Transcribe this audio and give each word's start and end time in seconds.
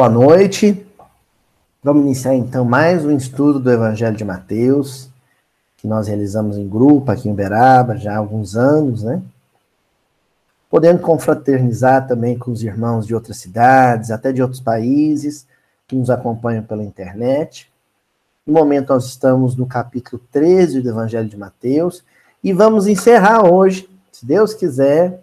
Boa 0.00 0.08
noite. 0.08 0.82
Vamos 1.84 2.04
iniciar 2.04 2.34
então 2.34 2.64
mais 2.64 3.04
um 3.04 3.14
estudo 3.14 3.60
do 3.60 3.70
Evangelho 3.70 4.16
de 4.16 4.24
Mateus, 4.24 5.10
que 5.76 5.86
nós 5.86 6.08
realizamos 6.08 6.56
em 6.56 6.66
grupo 6.66 7.12
aqui 7.12 7.28
em 7.28 7.32
Uberaba 7.32 7.98
já 7.98 8.14
há 8.14 8.16
alguns 8.16 8.56
anos, 8.56 9.02
né? 9.02 9.20
Podendo 10.70 11.00
confraternizar 11.00 12.08
também 12.08 12.38
com 12.38 12.50
os 12.50 12.62
irmãos 12.62 13.06
de 13.06 13.14
outras 13.14 13.36
cidades, 13.36 14.10
até 14.10 14.32
de 14.32 14.40
outros 14.40 14.62
países, 14.62 15.46
que 15.86 15.94
nos 15.94 16.08
acompanham 16.08 16.62
pela 16.64 16.82
internet. 16.82 17.70
No 18.46 18.54
momento, 18.54 18.94
nós 18.94 19.04
estamos 19.04 19.54
no 19.54 19.66
capítulo 19.66 20.22
13 20.32 20.80
do 20.80 20.88
Evangelho 20.88 21.28
de 21.28 21.36
Mateus 21.36 22.02
e 22.42 22.54
vamos 22.54 22.86
encerrar 22.86 23.44
hoje, 23.44 23.86
se 24.10 24.24
Deus 24.24 24.54
quiser, 24.54 25.22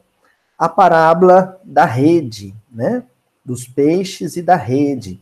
a 0.55 0.69
parábola 0.69 1.59
da 1.65 1.85
rede, 1.85 2.53
né? 2.71 3.01
Dos 3.47 3.65
peixes 3.65 4.35
e 4.35 4.41
da 4.41 4.57
rede. 4.57 5.21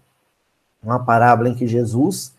Uma 0.84 0.98
parábola 0.98 1.50
em 1.50 1.54
que 1.54 1.68
Jesus, 1.68 2.34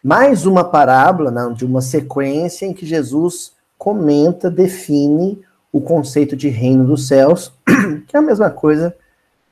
mais 0.00 0.46
uma 0.46 0.62
parábola, 0.62 1.28
não, 1.28 1.52
de 1.52 1.64
uma 1.64 1.82
sequência 1.82 2.64
em 2.64 2.72
que 2.72 2.86
Jesus 2.86 3.52
comenta, 3.76 4.48
define 4.48 5.42
o 5.72 5.80
conceito 5.80 6.36
de 6.36 6.48
reino 6.48 6.86
dos 6.86 7.08
céus, 7.08 7.52
que 8.06 8.16
é 8.16 8.20
a 8.20 8.22
mesma 8.22 8.48
coisa 8.48 8.94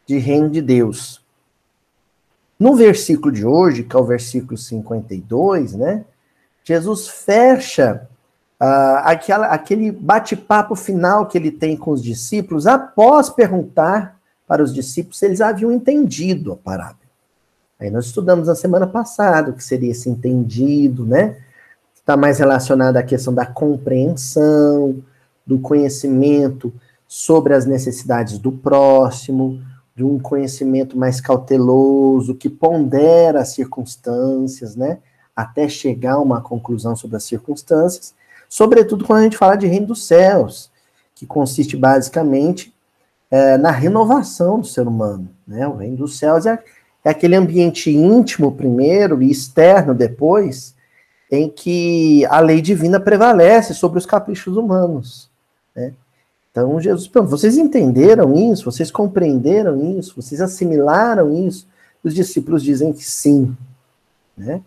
de 0.07 0.19
reino 0.19 0.49
de 0.49 0.63
Deus. 0.63 1.21
No 2.59 2.77
versículo 2.77 3.33
de 3.33 3.45
hoje, 3.45 3.83
que 3.83 3.97
é 3.97 3.99
o 3.99 4.05
versículo 4.05 4.57
52, 4.57 5.75
né? 5.75 6.05
Jesus 6.63 7.09
fecha 7.09 8.09
uh, 8.61 9.03
aquela, 9.03 9.49
aquele 9.49 9.91
bate-papo 9.91 10.77
final 10.77 11.27
que 11.27 11.37
ele 11.37 11.51
tem 11.51 11.77
com 11.77 11.91
os 11.91 12.03
discípulos 12.03 12.69
após 12.69 13.29
perguntar 13.29 14.16
para 14.47 14.63
os 14.63 14.73
discípulos 14.73 15.23
eles 15.23 15.41
haviam 15.41 15.73
entendido 15.73 16.53
a 16.53 16.57
parábola. 16.57 17.07
Aí 17.79 17.91
nós 17.91 18.07
estudamos 18.07 18.49
na 18.49 18.55
semana 18.55 18.87
passada 18.87 19.51
o 19.51 19.55
que 19.55 19.63
seria 19.63 19.91
esse 19.91 20.09
entendido, 20.09 21.05
né? 21.05 21.37
Está 21.95 22.17
mais 22.17 22.39
relacionado 22.39 22.97
à 22.97 23.03
questão 23.03 23.35
da 23.35 23.45
compreensão, 23.45 25.03
do 25.47 25.59
conhecimento 25.59 26.73
sobre 27.07 27.55
as 27.55 27.67
necessidades 27.67 28.39
do 28.39 28.51
próximo, 28.51 29.61
de 29.95 30.05
um 30.05 30.19
conhecimento 30.19 30.97
mais 30.97 31.21
cauteloso, 31.21 32.35
que 32.35 32.49
pondera 32.49 33.41
as 33.41 33.51
circunstâncias, 33.51 34.77
né? 34.77 34.99
Até 35.35 35.69
chegar 35.69 36.15
a 36.15 36.21
uma 36.21 36.41
conclusão 36.41 36.97
sobre 36.97 37.17
as 37.17 37.25
circunstâncias, 37.25 38.15
sobretudo 38.49 39.05
quando 39.05 39.21
a 39.21 39.23
gente 39.25 39.37
fala 39.37 39.57
de 39.57 39.67
reino 39.67 39.89
dos 39.89 40.07
céus, 40.07 40.71
que 41.15 41.27
consiste 41.27 41.77
basicamente 41.77 42.76
é, 43.31 43.57
na 43.57 43.71
renovação 43.71 44.61
do 44.61 44.67
ser 44.67 44.87
humano. 44.87 45.29
Né? 45.47 45.67
O 45.67 45.77
reino 45.77 45.97
dos 45.97 46.19
céus 46.19 46.47
é, 46.47 46.63
é 47.05 47.11
aquele 47.11 47.37
ambiente 47.37 47.91
íntimo 47.91 48.53
primeiro 48.53 49.23
e 49.23 49.31
externo 49.31 49.95
depois, 49.95 50.75
em 51.31 51.49
que 51.49 52.25
a 52.27 52.41
lei 52.41 52.61
divina 52.61 53.01
prevalece 53.01 53.75
sobre 53.75 53.99
os 53.99 54.07
caprichos 54.07 54.57
humanos. 54.57 55.31
Né? 55.75 55.93
Então, 56.51 56.81
Jesus, 56.81 57.11
vocês 57.27 57.59
entenderam 57.59 58.35
isso? 58.35 58.65
Vocês 58.65 58.91
compreenderam 58.91 59.99
isso? 59.99 60.15
Vocês 60.17 60.41
assimilaram 60.41 61.47
isso? 61.47 61.69
Os 62.03 62.15
discípulos 62.15 62.63
dizem 62.63 62.93
que 62.93 63.05
sim. 63.05 63.57
Né? 64.37 64.63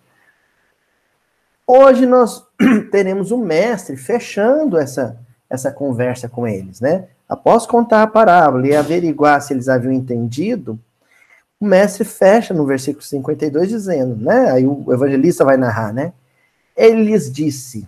Hoje 1.65 2.05
nós 2.05 2.45
teremos 2.91 3.31
o 3.31 3.37
mestre 3.37 3.95
fechando 3.95 4.77
essa, 4.77 5.17
essa 5.49 5.71
conversa 5.71 6.27
com 6.27 6.47
eles, 6.47 6.81
né? 6.81 7.08
Após 7.29 7.67
contar 7.67 8.01
a 8.01 8.07
parábola 8.07 8.67
e 8.67 8.75
averiguar 8.75 9.39
se 9.39 9.53
eles 9.53 9.69
haviam 9.69 9.93
entendido, 9.93 10.79
o 11.59 11.65
mestre 11.65 12.03
fecha 12.03 12.55
no 12.55 12.65
versículo 12.65 13.03
52 13.03 13.69
dizendo, 13.69 14.15
né? 14.15 14.49
Aí 14.49 14.65
o 14.65 14.91
evangelista 14.91 15.45
vai 15.45 15.55
narrar, 15.55 15.93
né? 15.93 16.11
Ele 16.75 17.03
lhes 17.03 17.31
disse: 17.31 17.87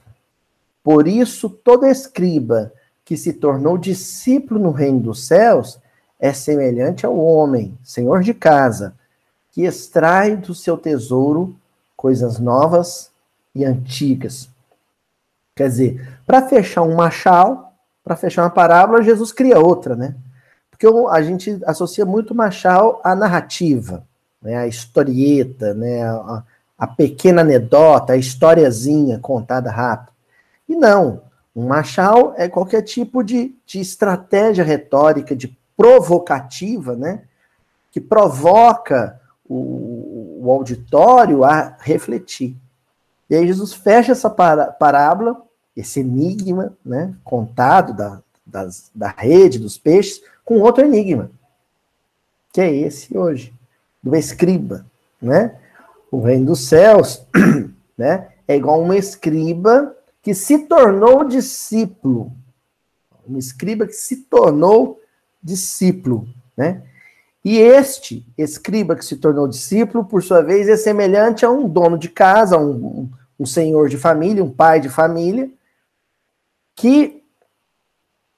Por 0.84 1.07
isso 1.07 1.50
todo 1.50 1.88
escriba 1.88 2.72
que 3.03 3.18
se 3.18 3.34
tornou 3.34 3.79
discípulo 3.79 4.59
no 4.59 4.72
reino 4.72 5.00
dos 5.00 5.25
céus 5.25 5.79
é 6.19 6.31
semelhante 6.34 7.03
ao 7.03 7.18
homem, 7.18 7.75
senhor 7.84 8.22
de 8.22 8.34
casa, 8.34 8.94
que 9.52 9.63
extrai 9.63 10.35
do 10.35 10.53
seu 10.53 10.78
tesouro 10.78 11.56
coisas 11.97 12.38
novas 12.38 13.09
e 13.56 13.66
antigas. 13.66 14.50
Quer 15.56 15.68
dizer, 15.68 16.19
para 16.25 16.47
fechar 16.47 16.84
um 16.84 16.96
machal, 16.96 17.71
para 18.04 18.16
fechar 18.16 18.44
uma 18.44 18.50
parábola, 18.50 19.04
Jesus 19.04 19.32
cria 19.32 19.60
outra, 19.60 19.96
né? 19.96 20.16
Porque 20.70 20.88
a 21.10 21.22
gente 21.22 21.60
associa 21.66 22.06
muito 22.06 22.34
Machado 22.34 23.00
à 23.04 23.16
narrativa, 23.16 24.04
né? 24.42 24.58
a 24.58 24.68
historieta, 24.68 25.74
né? 25.74 26.04
A, 26.04 26.44
a, 26.78 26.88
pequena 26.88 27.42
anedota, 27.42 28.14
a 28.14 28.18
historiazinha 28.18 29.20
contada 29.20 29.70
rápido. 29.70 30.12
E 30.68 30.76
não, 30.76 31.22
um 31.56 31.68
Machado 31.68 32.34
é 32.36 32.48
qualquer 32.48 32.82
tipo 32.82 33.24
de, 33.24 33.56
de 33.66 33.80
estratégia 33.80 34.64
retórica, 34.64 35.36
de 35.36 35.56
provocativa, 35.78 36.96
né? 36.96 37.24
Que 37.92 38.02
provoca 38.02 39.20
o, 39.48 40.40
o 40.42 40.52
auditório 40.52 41.44
a 41.44 41.78
refletir. 41.80 42.58
E 43.30 43.36
aí 43.36 43.46
Jesus 43.46 43.74
fecha 43.74 44.14
essa 44.14 44.30
parábola 44.30 45.44
esse 45.81 46.00
enigma, 46.00 46.74
né, 46.86 47.14
contado 47.24 47.94
da, 47.94 48.22
das, 48.46 48.90
da 48.94 49.09
rede 49.09 49.59
dos 49.59 49.78
peixes, 49.78 50.22
com 50.46 50.59
outro 50.59 50.86
enigma, 50.86 51.30
que 52.53 52.62
é 52.62 52.74
esse 52.74 53.18
hoje, 53.18 53.53
do 54.02 54.16
escriba, 54.16 54.86
né? 55.22 55.56
O 56.12 56.22
reino 56.22 56.47
dos 56.47 56.68
céus, 56.68 57.25
né, 57.97 58.30
é 58.47 58.56
igual 58.56 58.81
um 58.81 58.94
escriba 58.94 59.96
que 60.22 60.34
se 60.34 60.59
tornou 60.59 61.24
discípulo, 61.24 62.31
um 63.28 63.38
escriba 63.38 63.88
que 63.88 63.94
se 63.94 64.18
tornou 64.18 65.00
discípulo, 65.41 66.28
né? 66.56 66.84
E 67.44 67.58
este 67.58 68.25
escriba 68.38 68.96
que 68.96 69.03
se 69.03 69.16
tornou 69.16 69.47
discípulo, 69.47 70.06
por 70.06 70.22
sua 70.22 70.44
vez, 70.44 70.68
é 70.68 70.78
semelhante 70.78 71.44
a 71.44 71.50
um 71.50 71.68
dono 71.68 71.97
de 71.97 72.08
casa, 72.08 72.58
um, 72.58 73.09
um 73.40 73.46
senhor 73.47 73.90
de 73.90 73.97
família, 73.97 74.44
um 74.44 74.52
pai 74.52 74.80
de 74.80 74.90
família, 74.90 75.50
que 76.81 77.22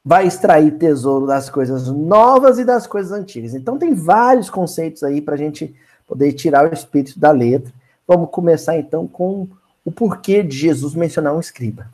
vai 0.03 0.27
extrair 0.27 0.77
tesouro 0.77 1.25
das 1.25 1.49
coisas 1.49 1.87
novas 1.87 2.59
e 2.59 2.65
das 2.65 2.85
coisas 2.85 3.13
antigas. 3.13 3.53
Então 3.53 3.77
tem 3.77 3.93
vários 3.93 4.49
conceitos 4.49 5.01
aí 5.01 5.21
para 5.21 5.35
a 5.35 5.37
gente 5.37 5.73
poder 6.05 6.33
tirar 6.33 6.69
o 6.69 6.73
espírito 6.73 7.17
da 7.17 7.31
letra. 7.31 7.73
Vamos 8.05 8.29
começar 8.31 8.77
então 8.77 9.07
com 9.07 9.47
o 9.85 9.89
porquê 9.93 10.43
de 10.43 10.57
Jesus 10.57 10.93
mencionar 10.93 11.33
um 11.33 11.39
escriba. 11.39 11.87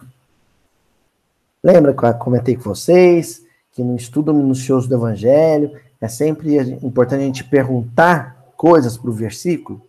Lembra 1.64 1.94
que 1.94 2.04
eu 2.04 2.14
comentei 2.16 2.56
com 2.56 2.64
vocês 2.64 3.46
que 3.72 3.84
no 3.84 3.96
estudo 3.96 4.34
minucioso 4.34 4.90
do 4.90 4.96
Evangelho 4.96 5.80
é 6.02 6.08
sempre 6.08 6.58
importante 6.84 7.22
a 7.22 7.26
gente 7.28 7.44
perguntar 7.44 8.52
coisas 8.58 8.98
para 8.98 9.12
o 9.12 9.14
versículo? 9.14 9.84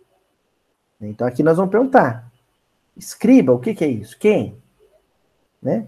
Então 1.01 1.25
aqui 1.25 1.41
nós 1.41 1.57
vamos 1.57 1.71
perguntar. 1.71 2.31
Escriba, 2.95 3.51
o 3.51 3.57
que, 3.57 3.73
que 3.73 3.83
é 3.83 3.87
isso? 3.87 4.15
Quem? 4.19 4.55
Né? 5.59 5.87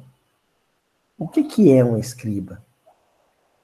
O 1.24 1.28
que, 1.30 1.42
que 1.42 1.72
é 1.72 1.82
um 1.82 1.98
escriba? 1.98 2.62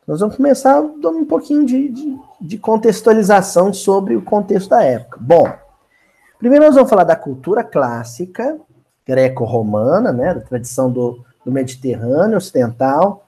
Nós 0.08 0.22
vamos 0.22 0.38
começar 0.38 0.82
dando 0.82 1.18
um 1.18 1.26
pouquinho 1.26 1.66
de, 1.66 1.90
de, 1.90 2.18
de 2.40 2.58
contextualização 2.58 3.74
sobre 3.74 4.16
o 4.16 4.22
contexto 4.22 4.70
da 4.70 4.82
época. 4.82 5.18
Bom, 5.20 5.52
primeiro 6.38 6.64
nós 6.64 6.76
vamos 6.76 6.90
falar 6.90 7.04
da 7.04 7.18
cultura 7.18 7.62
clássica, 7.62 8.58
greco-romana, 9.06 10.14
né, 10.14 10.34
da 10.36 10.40
tradição 10.40 10.90
do, 10.90 11.26
do 11.44 11.52
Mediterrâneo 11.52 12.38
ocidental, 12.38 13.28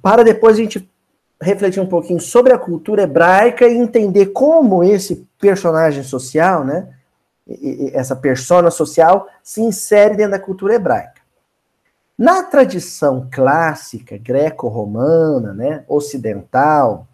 para 0.00 0.22
depois 0.22 0.56
a 0.56 0.60
gente 0.60 0.88
refletir 1.42 1.80
um 1.80 1.88
pouquinho 1.88 2.20
sobre 2.20 2.52
a 2.52 2.58
cultura 2.58 3.02
hebraica 3.02 3.66
e 3.66 3.76
entender 3.76 4.26
como 4.26 4.84
esse 4.84 5.26
personagem 5.40 6.04
social, 6.04 6.62
né, 6.62 6.88
essa 7.92 8.14
persona 8.14 8.70
social, 8.70 9.26
se 9.42 9.60
insere 9.60 10.14
dentro 10.14 10.32
da 10.32 10.38
cultura 10.38 10.74
hebraica. 10.74 11.17
Na 12.18 12.42
tradição 12.42 13.28
clássica 13.30 14.18
greco-romana, 14.18 15.54
né, 15.54 15.84
ocidental, 15.86 17.06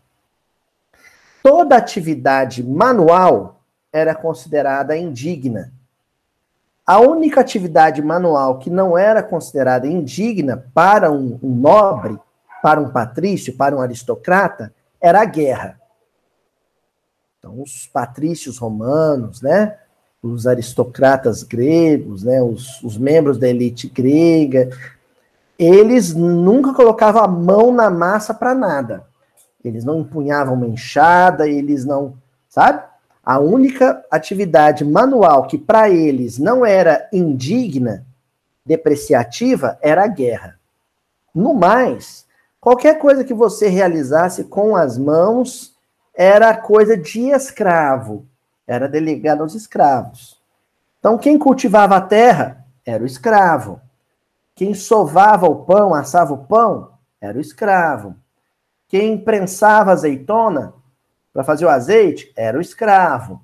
toda 1.43 1.77
atividade 1.77 2.62
manual 2.65 3.61
era 3.93 4.15
considerada 4.15 4.97
indigna. 4.97 5.71
A 6.87 7.01
única 7.01 7.43
atividade 7.43 8.01
manual 8.01 8.59
que 8.59 8.71
não 8.71 8.97
era 8.97 9.23
considerada 9.23 9.87
indigna 9.87 10.65
para 10.73 11.12
um, 11.12 11.39
um 11.43 11.55
nobre, 11.55 12.19
para 12.62 12.81
um 12.81 12.89
patrício, 12.89 13.55
para 13.55 13.77
um 13.77 13.81
aristocrata, 13.83 14.73
era 14.99 15.21
a 15.21 15.27
guerra. 15.27 15.79
Então, 17.39 17.61
os 17.61 17.87
patrícios 17.87 18.56
romanos, 18.56 19.43
né, 19.43 19.77
os 20.23 20.47
aristocratas 20.47 21.43
gregos, 21.43 22.23
né, 22.23 22.43
os, 22.43 22.83
os 22.83 22.97
membros 22.97 23.37
da 23.37 23.47
elite 23.47 23.87
grega, 23.87 24.71
eles 25.59 26.15
nunca 26.15 26.73
colocavam 26.73 27.23
a 27.23 27.29
mão 27.29 27.73
na 27.73 27.91
massa 27.91 28.35
para 28.35 28.55
nada. 28.55 29.05
Eles 29.65 29.85
não 29.85 30.01
empunhavam 30.01 30.55
uma 30.55 30.67
enxada, 30.67 31.49
eles 31.49 31.85
não 31.85 32.15
sabe? 32.49 32.83
A 33.25 33.39
única 33.39 34.05
atividade 34.11 34.85
manual 34.85 35.47
que 35.47 35.59
para 35.59 35.91
eles 35.91 36.39
não 36.39 36.65
era 36.65 37.09
indigna, 37.12 38.05
depreciativa, 38.65 39.79
era 39.83 40.05
a 40.05 40.06
guerra. 40.06 40.59
No 41.35 41.53
mais, 41.55 42.27
qualquer 42.61 42.99
coisa 42.99 43.25
que 43.25 43.35
você 43.35 43.69
realizasse 43.69 44.45
com 44.45 44.77
as 44.77 44.97
mãos 44.97 45.75
era 46.15 46.56
coisa 46.56 46.97
de 46.97 47.31
escravo, 47.31 48.25
era 48.67 48.89
delegado 48.89 49.43
aos 49.43 49.55
escravos. 49.55 50.41
Então, 51.01 51.19
quem 51.19 51.39
cultivava 51.39 51.97
a 51.97 52.01
terra 52.01 52.65
era 52.87 53.03
o 53.03 53.06
escravo. 53.06 53.81
Quem 54.55 54.75
sovava 54.75 55.47
o 55.47 55.65
pão, 55.65 55.95
assava 55.95 56.33
o 56.33 56.45
pão, 56.47 56.93
era 57.21 57.37
o 57.37 57.41
escravo. 57.41 58.15
Quem 58.89 59.19
prensava 59.19 59.93
azeitona 59.93 60.75
para 61.33 61.43
fazer 61.43 61.65
o 61.65 61.69
azeite 61.69 62.33
era 62.37 62.56
o 62.56 62.61
escravo. 62.61 63.41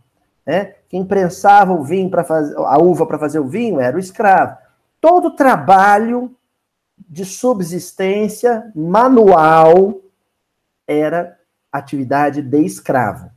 Né? 0.47 0.75
Quem 0.89 1.05
prensava 1.05 1.73
o 1.73 1.83
vinho 1.83 2.11
para 2.11 2.23
fazer 2.23 2.57
a 2.57 2.79
uva 2.79 3.07
para 3.07 3.19
fazer 3.19 3.41
o 3.41 3.49
vinho 3.49 3.81
era 3.81 3.97
o 3.97 4.01
escravo. 4.01 4.57
Todo 5.01 5.35
trabalho 5.35 6.35
de 7.09 7.25
subsistência 7.25 8.71
manual 8.75 10.01
era 10.87 11.39
atividade 11.73 12.43
de 12.43 12.65
escravo. 12.65 13.31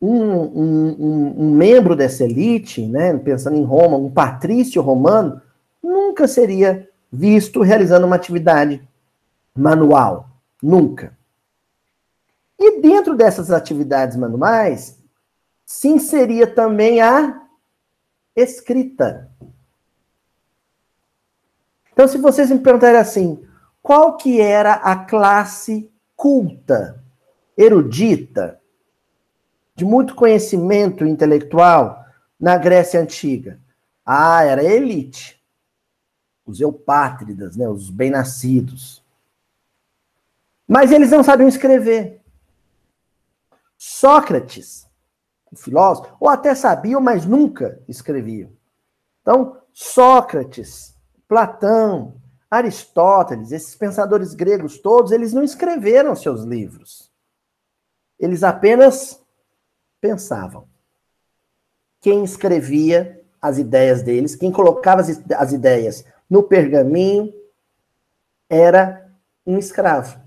Um, 0.00 0.22
um, 0.22 0.96
um, 0.98 1.34
um, 1.38 1.50
membro 1.50 1.96
dessa 1.96 2.22
elite, 2.22 2.86
né, 2.86 3.16
pensando 3.18 3.56
em 3.56 3.64
Roma, 3.64 3.96
um 3.96 4.10
patrício 4.10 4.80
romano, 4.80 5.42
nunca 5.82 6.28
seria 6.28 6.88
visto 7.10 7.62
realizando 7.62 8.06
uma 8.06 8.16
atividade 8.16 8.86
manual. 9.56 10.28
Nunca. 10.62 11.16
E 12.58 12.80
dentro 12.80 13.16
dessas 13.16 13.50
atividades 13.50 14.16
manuais, 14.16 14.98
se 15.64 15.88
inseria 15.88 16.46
também 16.46 17.00
a 17.00 17.42
escrita. 18.34 19.30
Então, 21.92 22.08
se 22.08 22.18
vocês 22.18 22.50
me 22.50 22.58
perguntarem 22.58 23.00
assim, 23.00 23.44
qual 23.82 24.16
que 24.16 24.40
era 24.40 24.74
a 24.74 24.96
classe 24.96 25.90
culta, 26.16 27.02
erudita, 27.56 28.60
de 29.74 29.84
muito 29.84 30.14
conhecimento 30.14 31.04
intelectual 31.04 32.04
na 32.38 32.56
Grécia 32.56 33.00
Antiga? 33.00 33.60
Ah, 34.04 34.44
era 34.44 34.62
a 34.62 34.64
elite. 34.64 35.37
Os 36.48 36.62
eupátridas, 36.62 37.56
né, 37.56 37.68
os 37.68 37.90
bem-nascidos. 37.90 39.04
Mas 40.66 40.90
eles 40.90 41.10
não 41.10 41.22
sabiam 41.22 41.46
escrever. 41.46 42.22
Sócrates, 43.76 44.88
o 45.52 45.56
filósofo, 45.56 46.16
ou 46.18 46.26
até 46.26 46.54
sabiam, 46.54 47.02
mas 47.02 47.26
nunca 47.26 47.78
escreviam. 47.86 48.50
Então, 49.20 49.60
Sócrates, 49.74 50.96
Platão, 51.28 52.14
Aristóteles, 52.50 53.52
esses 53.52 53.74
pensadores 53.74 54.32
gregos 54.32 54.78
todos, 54.78 55.12
eles 55.12 55.34
não 55.34 55.44
escreveram 55.44 56.16
seus 56.16 56.44
livros. 56.44 57.12
Eles 58.18 58.42
apenas 58.42 59.22
pensavam. 60.00 60.66
Quem 62.00 62.24
escrevia 62.24 63.22
as 63.40 63.58
ideias 63.58 64.02
deles, 64.02 64.34
quem 64.34 64.50
colocava 64.50 65.02
as, 65.02 65.22
as 65.36 65.52
ideias 65.52 66.04
no 66.28 66.42
pergaminho, 66.42 67.32
era 68.48 69.08
um 69.46 69.58
escravo. 69.58 70.20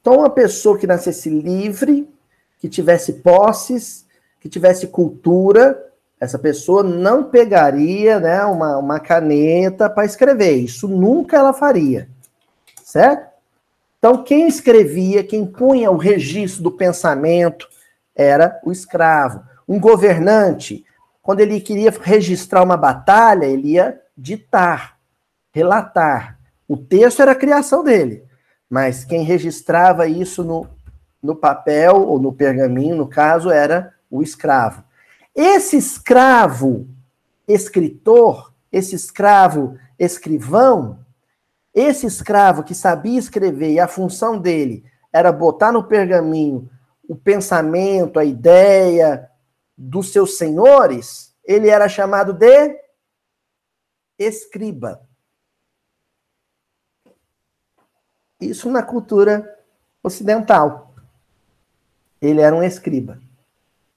Então, 0.00 0.18
uma 0.18 0.30
pessoa 0.30 0.78
que 0.78 0.86
nascesse 0.86 1.30
livre, 1.30 2.08
que 2.58 2.68
tivesse 2.68 3.14
posses, 3.14 4.04
que 4.38 4.48
tivesse 4.48 4.86
cultura, 4.88 5.82
essa 6.20 6.38
pessoa 6.38 6.82
não 6.82 7.24
pegaria 7.24 8.20
né, 8.20 8.44
uma, 8.44 8.76
uma 8.76 9.00
caneta 9.00 9.88
para 9.88 10.04
escrever. 10.04 10.56
Isso 10.56 10.86
nunca 10.86 11.38
ela 11.38 11.52
faria. 11.52 12.08
Certo? 12.82 13.32
Então, 13.98 14.22
quem 14.22 14.46
escrevia, 14.46 15.24
quem 15.24 15.46
punha 15.46 15.90
o 15.90 15.96
registro 15.96 16.62
do 16.62 16.70
pensamento, 16.70 17.66
era 18.14 18.60
o 18.62 18.70
escravo. 18.70 19.42
Um 19.66 19.80
governante, 19.80 20.84
quando 21.24 21.40
ele 21.40 21.58
queria 21.58 21.90
registrar 22.02 22.62
uma 22.62 22.76
batalha, 22.76 23.46
ele 23.46 23.72
ia 23.72 23.98
ditar, 24.14 24.98
relatar. 25.50 26.38
O 26.68 26.76
texto 26.76 27.22
era 27.22 27.32
a 27.32 27.34
criação 27.34 27.82
dele, 27.82 28.22
mas 28.68 29.06
quem 29.06 29.24
registrava 29.24 30.06
isso 30.06 30.44
no, 30.44 30.68
no 31.22 31.34
papel, 31.34 31.96
ou 31.96 32.20
no 32.20 32.30
pergaminho, 32.30 32.94
no 32.94 33.08
caso, 33.08 33.50
era 33.50 33.94
o 34.10 34.22
escravo. 34.22 34.84
Esse 35.34 35.78
escravo 35.78 36.86
escritor, 37.48 38.52
esse 38.70 38.94
escravo 38.94 39.78
escrivão, 39.98 40.98
esse 41.72 42.06
escravo 42.06 42.62
que 42.62 42.74
sabia 42.74 43.18
escrever 43.18 43.72
e 43.72 43.80
a 43.80 43.88
função 43.88 44.38
dele 44.38 44.84
era 45.10 45.32
botar 45.32 45.72
no 45.72 45.84
pergaminho 45.84 46.68
o 47.08 47.16
pensamento, 47.16 48.18
a 48.18 48.24
ideia 48.26 49.30
dos 49.76 50.12
seus 50.12 50.38
senhores, 50.38 51.34
ele 51.44 51.68
era 51.68 51.88
chamado 51.88 52.32
de 52.32 52.80
escriba. 54.18 55.06
Isso 58.40 58.70
na 58.70 58.82
cultura 58.82 59.58
ocidental. 60.02 60.94
Ele 62.20 62.40
era 62.40 62.54
um 62.54 62.62
escriba. 62.62 63.20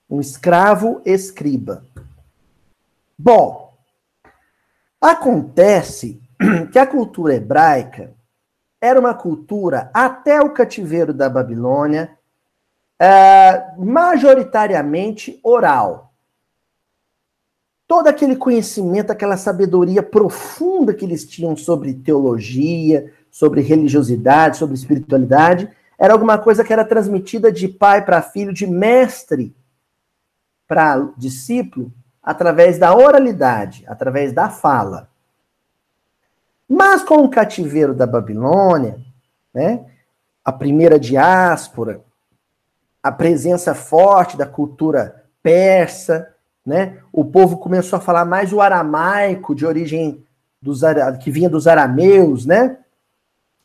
Um 0.09 0.19
escravo 0.19 1.01
escriba. 1.05 1.85
Bom, 3.17 3.77
acontece 5.01 6.21
que 6.71 6.79
a 6.79 6.87
cultura 6.87 7.35
hebraica 7.35 8.15
era 8.79 8.99
uma 8.99 9.13
cultura, 9.13 9.89
até 9.93 10.39
o 10.39 10.53
cativeiro 10.53 11.13
da 11.13 11.29
Babilônia, 11.29 12.16
é, 12.99 13.73
majoritariamente 13.77 15.39
oral. 15.43 16.13
Todo 17.87 18.07
aquele 18.07 18.35
conhecimento, 18.35 19.11
aquela 19.11 19.37
sabedoria 19.37 20.03
profunda 20.03 20.93
que 20.93 21.05
eles 21.05 21.25
tinham 21.25 21.55
sobre 21.55 21.93
teologia, 21.93 23.13
sobre 23.31 23.61
religiosidade, 23.61 24.57
sobre 24.57 24.75
espiritualidade, 24.75 25.71
era 25.97 26.13
alguma 26.13 26.37
coisa 26.37 26.63
que 26.63 26.73
era 26.73 26.83
transmitida 26.83 27.51
de 27.51 27.67
pai 27.67 28.03
para 28.03 28.21
filho, 28.21 28.53
de 28.53 28.67
mestre 28.67 29.55
para 30.67 31.09
discípulo 31.17 31.91
através 32.21 32.77
da 32.77 32.93
oralidade, 32.93 33.85
através 33.87 34.33
da 34.33 34.49
fala. 34.49 35.09
Mas 36.67 37.03
com 37.03 37.23
o 37.23 37.29
cativeiro 37.29 37.93
da 37.93 38.05
Babilônia, 38.05 38.99
né, 39.53 39.85
a 40.43 40.51
primeira 40.51 40.99
diáspora, 40.99 42.03
a 43.01 43.11
presença 43.11 43.73
forte 43.73 44.37
da 44.37 44.45
cultura 44.45 45.23
persa, 45.41 46.27
né, 46.65 46.97
o 47.13 47.23
povo 47.23 47.57
começou 47.57 47.97
a 47.97 48.01
falar 48.01 48.25
mais 48.25 48.51
o 48.51 48.59
aramaico 48.59 49.55
de 49.55 49.65
origem 49.65 50.23
dos, 50.61 50.81
que 51.21 51.31
vinha 51.31 51.49
dos 51.49 51.67
arameus, 51.67 52.45
né, 52.45 52.77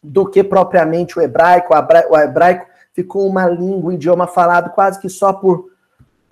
do 0.03 0.27
que 0.27 0.45
propriamente 0.45 1.19
o 1.19 1.23
hebraico. 1.23 1.75
O 2.11 2.17
hebraico 2.17 2.67
ficou 2.93 3.27
uma 3.27 3.49
língua, 3.49 3.91
um 3.91 3.93
idioma 3.93 4.27
falado 4.27 4.71
quase 4.71 5.01
que 5.01 5.09
só 5.09 5.33
por 5.33 5.73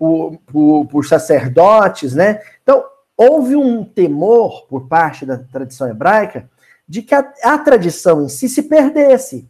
por, 0.00 0.38
por, 0.47 0.87
por 0.87 1.04
sacerdotes, 1.04 2.14
né? 2.14 2.40
Então, 2.62 2.83
houve 3.14 3.54
um 3.54 3.85
temor 3.85 4.66
por 4.66 4.88
parte 4.88 5.26
da 5.26 5.37
tradição 5.37 5.90
hebraica 5.90 6.49
de 6.88 7.02
que 7.02 7.14
a, 7.14 7.30
a 7.45 7.59
tradição 7.59 8.25
em 8.25 8.28
si 8.30 8.49
se 8.49 8.62
perdesse. 8.62 9.47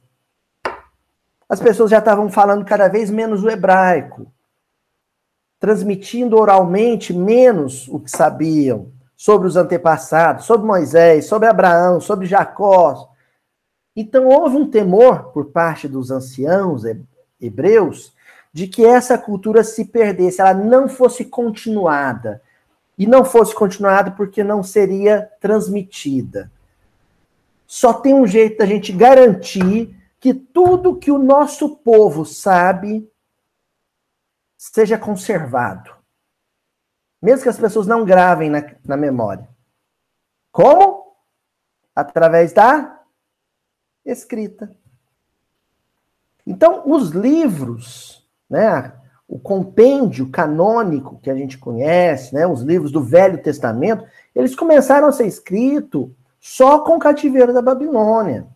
As 1.50 1.58
pessoas 1.58 1.90
já 1.90 1.98
estavam 1.98 2.30
falando 2.30 2.64
cada 2.64 2.86
vez 2.86 3.10
menos 3.10 3.42
o 3.42 3.50
hebraico, 3.50 4.32
transmitindo 5.58 6.38
oralmente 6.38 7.12
menos 7.12 7.88
o 7.88 7.98
que 7.98 8.08
sabiam 8.08 8.92
sobre 9.16 9.48
os 9.48 9.56
antepassados, 9.56 10.44
sobre 10.44 10.64
Moisés, 10.64 11.26
sobre 11.26 11.48
Abraão, 11.48 12.00
sobre 12.00 12.28
Jacó. 12.28 13.10
Então 13.96 14.28
houve 14.28 14.56
um 14.56 14.70
temor 14.70 15.32
por 15.32 15.46
parte 15.46 15.88
dos 15.88 16.12
anciãos 16.12 16.84
hebreus 17.40 18.14
de 18.52 18.68
que 18.68 18.86
essa 18.86 19.18
cultura 19.18 19.64
se 19.64 19.86
perdesse, 19.86 20.40
ela 20.40 20.54
não 20.54 20.88
fosse 20.88 21.24
continuada. 21.24 22.40
E 22.96 23.08
não 23.08 23.24
fosse 23.24 23.52
continuada 23.54 24.12
porque 24.12 24.44
não 24.44 24.62
seria 24.62 25.28
transmitida. 25.40 26.48
Só 27.66 27.92
tem 27.92 28.14
um 28.14 28.26
jeito 28.26 28.58
da 28.58 28.66
gente 28.66 28.92
garantir 28.92 29.99
que 30.20 30.34
tudo 30.34 30.98
que 30.98 31.10
o 31.10 31.18
nosso 31.18 31.78
povo 31.78 32.26
sabe 32.26 33.10
seja 34.56 34.98
conservado. 34.98 35.90
Mesmo 37.22 37.42
que 37.42 37.48
as 37.48 37.58
pessoas 37.58 37.86
não 37.86 38.04
gravem 38.04 38.50
na, 38.50 38.62
na 38.84 38.96
memória. 38.96 39.48
Como? 40.52 41.16
Através 41.96 42.52
da 42.52 43.02
escrita. 44.04 44.76
Então, 46.46 46.82
os 46.86 47.10
livros, 47.10 48.28
né, 48.48 48.92
o 49.26 49.38
compêndio 49.38 50.30
canônico 50.30 51.18
que 51.20 51.30
a 51.30 51.34
gente 51.34 51.56
conhece, 51.56 52.34
né, 52.34 52.46
os 52.46 52.62
livros 52.62 52.92
do 52.92 53.02
Velho 53.02 53.42
Testamento, 53.42 54.04
eles 54.34 54.54
começaram 54.54 55.08
a 55.08 55.12
ser 55.12 55.26
escritos 55.26 56.10
só 56.38 56.80
com 56.80 56.96
o 56.96 57.00
cativeiro 57.00 57.52
da 57.52 57.62
Babilônia. 57.62 58.46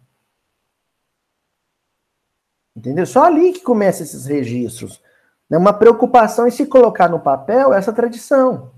Entendeu? 2.77 3.07
Só 3.07 3.25
ali 3.25 3.53
que 3.53 3.61
começam 3.61 4.05
esses 4.05 4.27
registros. 4.27 5.01
Né? 5.49 5.57
Uma 5.57 5.73
preocupação 5.73 6.47
em 6.47 6.51
se 6.51 6.67
colocar 6.67 7.09
no 7.09 7.21
papel 7.21 7.73
essa 7.73 7.93
tradição. 7.93 8.73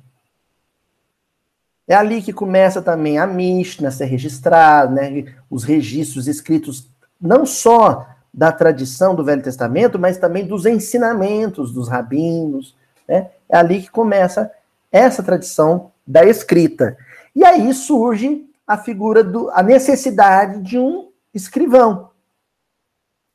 É 1.89 1.95
ali 1.95 2.21
que 2.21 2.33
começa 2.33 2.83
também 2.83 3.19
a 3.19 3.27
Mishnah 3.27 3.91
ser 3.91 4.07
registrada, 4.07 4.93
né? 4.93 5.33
os 5.49 5.63
registros 5.65 6.27
escritos 6.27 6.91
não 7.21 7.47
só 7.47 8.07
da 8.35 8.53
tradição 8.53 9.15
do 9.15 9.25
Velho 9.25 9.43
Testamento, 9.43 9.99
mas 9.99 10.19
também 10.19 10.47
dos 10.47 10.67
ensinamentos 10.67 11.73
dos 11.73 11.89
rabinos. 11.89 12.77
Né? 13.09 13.31
É 13.49 13.57
ali 13.57 13.83
que 13.83 13.91
começa 13.91 14.51
essa 14.93 15.23
tradição 15.23 15.91
da 16.07 16.25
escrita. 16.25 16.97
E 17.35 17.45
aí 17.45 17.73
surge 17.73 18.47
a 18.67 18.77
figura 18.77 19.23
do 19.23 19.51
a 19.51 19.63
necessidade 19.63 20.61
de 20.61 20.79
um 20.79 21.11
escrivão, 21.33 22.06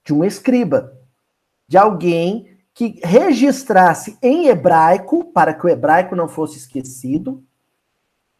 de 0.03 0.13
um 0.13 0.23
escriba, 0.23 0.97
de 1.67 1.77
alguém 1.77 2.57
que 2.73 2.99
registrasse 3.03 4.17
em 4.21 4.47
hebraico, 4.47 5.25
para 5.25 5.53
que 5.53 5.65
o 5.65 5.69
hebraico 5.69 6.15
não 6.15 6.27
fosse 6.27 6.57
esquecido, 6.57 7.43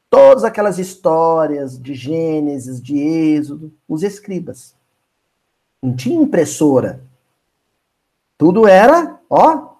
todas 0.09 0.43
aquelas 0.43 0.77
histórias 0.77 1.79
de 1.79 1.93
Gênesis, 1.93 2.81
de 2.81 2.99
Êxodo, 2.99 3.73
os 3.87 4.03
escribas. 4.03 4.75
Não 5.81 5.95
tinha 5.95 6.21
impressora. 6.21 7.01
Tudo 8.37 8.67
era, 8.67 9.19
ó, 9.29 9.75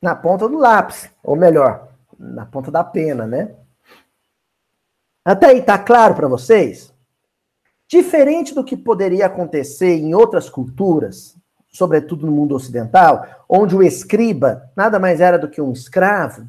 na 0.00 0.14
ponta 0.14 0.48
do 0.48 0.56
lápis, 0.56 1.10
ou 1.22 1.34
melhor, 1.34 1.88
na 2.16 2.46
ponta 2.46 2.70
da 2.70 2.84
pena, 2.84 3.26
né? 3.26 3.56
Até 5.24 5.46
aí 5.46 5.62
tá 5.62 5.78
claro 5.78 6.14
para 6.14 6.28
vocês? 6.28 6.93
Diferente 7.88 8.54
do 8.54 8.64
que 8.64 8.76
poderia 8.76 9.26
acontecer 9.26 9.96
em 9.96 10.14
outras 10.14 10.48
culturas, 10.48 11.36
sobretudo 11.68 12.26
no 12.26 12.32
mundo 12.32 12.54
ocidental, 12.54 13.26
onde 13.48 13.76
o 13.76 13.82
escriba 13.82 14.70
nada 14.76 14.98
mais 14.98 15.20
era 15.20 15.38
do 15.38 15.50
que 15.50 15.60
um 15.60 15.72
escravo, 15.72 16.48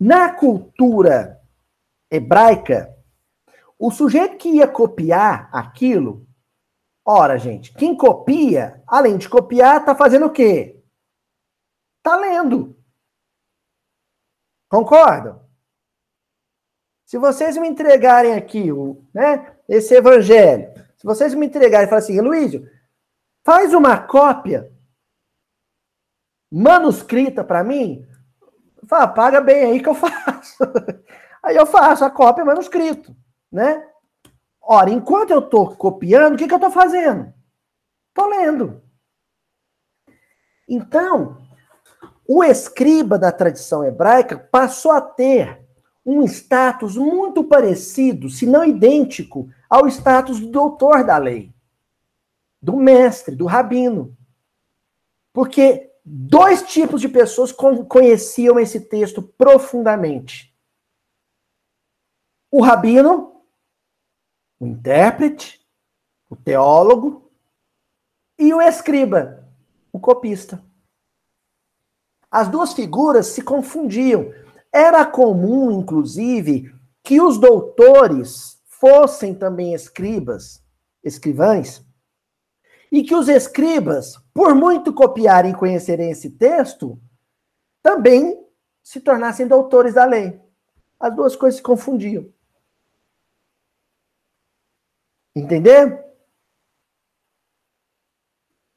na 0.00 0.32
cultura 0.32 1.40
hebraica, 2.10 2.94
o 3.78 3.90
sujeito 3.90 4.36
que 4.36 4.48
ia 4.48 4.66
copiar 4.66 5.48
aquilo, 5.52 6.26
ora, 7.04 7.38
gente, 7.38 7.72
quem 7.74 7.96
copia, 7.96 8.82
além 8.86 9.16
de 9.16 9.28
copiar, 9.28 9.84
tá 9.84 9.94
fazendo 9.94 10.26
o 10.26 10.32
quê? 10.32 10.82
Tá 12.02 12.16
lendo. 12.16 12.76
Concordam? 14.68 15.44
Se 17.04 17.18
vocês 17.18 17.56
me 17.56 17.68
entregarem 17.68 18.34
aqui 18.34 18.70
né, 19.12 19.53
esse 19.68 19.94
evangelho, 19.94 20.72
se 20.96 21.04
vocês 21.04 21.34
me 21.34 21.46
entregarem 21.46 21.86
e 21.86 21.90
falarem 21.90 22.04
assim, 22.04 22.20
Luísio, 22.20 22.68
faz 23.44 23.74
uma 23.74 23.98
cópia 23.98 24.72
manuscrita 26.50 27.42
para 27.42 27.64
mim, 27.64 28.06
fala, 28.88 29.08
paga 29.08 29.40
bem 29.40 29.64
aí 29.64 29.82
que 29.82 29.88
eu 29.88 29.94
faço. 29.96 30.64
aí 31.42 31.56
eu 31.56 31.66
faço 31.66 32.04
a 32.04 32.10
cópia 32.10 32.44
manuscrito, 32.44 33.14
né? 33.50 33.86
Ora, 34.60 34.90
enquanto 34.90 35.30
eu 35.30 35.40
estou 35.40 35.76
copiando, 35.76 36.34
o 36.34 36.36
que, 36.38 36.46
que 36.46 36.54
eu 36.54 36.58
estou 36.58 36.70
fazendo? 36.70 37.32
Estou 38.08 38.28
lendo. 38.28 38.82
Então, 40.66 41.36
o 42.26 42.42
escriba 42.42 43.18
da 43.18 43.30
tradição 43.30 43.84
hebraica 43.84 44.38
passou 44.38 44.92
a 44.92 45.00
ter 45.00 45.63
um 46.04 46.22
status 46.24 46.96
muito 46.96 47.44
parecido, 47.44 48.28
se 48.28 48.46
não 48.46 48.64
idêntico, 48.64 49.48
ao 49.68 49.88
status 49.88 50.38
do 50.38 50.48
doutor 50.48 51.04
da 51.04 51.16
lei, 51.16 51.52
do 52.60 52.76
mestre, 52.76 53.34
do 53.34 53.46
rabino. 53.46 54.16
Porque 55.32 55.90
dois 56.04 56.62
tipos 56.62 57.00
de 57.00 57.08
pessoas 57.08 57.52
conheciam 57.52 58.60
esse 58.60 58.80
texto 58.80 59.22
profundamente: 59.22 60.54
o 62.50 62.60
rabino, 62.60 63.42
o 64.60 64.66
intérprete, 64.66 65.64
o 66.28 66.36
teólogo, 66.36 67.30
e 68.38 68.52
o 68.52 68.60
escriba, 68.60 69.48
o 69.92 69.98
copista. 69.98 70.62
As 72.30 72.48
duas 72.48 72.72
figuras 72.72 73.28
se 73.28 73.42
confundiam. 73.42 74.32
Era 74.74 75.06
comum, 75.06 75.70
inclusive, 75.70 76.74
que 77.00 77.20
os 77.20 77.38
doutores 77.38 78.60
fossem 78.66 79.32
também 79.32 79.72
escribas, 79.72 80.60
escrivães, 81.04 81.80
e 82.90 83.04
que 83.04 83.14
os 83.14 83.28
escribas, 83.28 84.16
por 84.34 84.52
muito 84.52 84.92
copiarem 84.92 85.52
e 85.52 85.56
conhecerem 85.56 86.10
esse 86.10 86.28
texto, 86.28 87.00
também 87.80 88.44
se 88.82 88.98
tornassem 89.00 89.46
doutores 89.46 89.94
da 89.94 90.04
lei. 90.04 90.40
As 90.98 91.14
duas 91.14 91.36
coisas 91.36 91.58
se 91.58 91.62
confundiam. 91.62 92.28
Entender? 95.36 96.04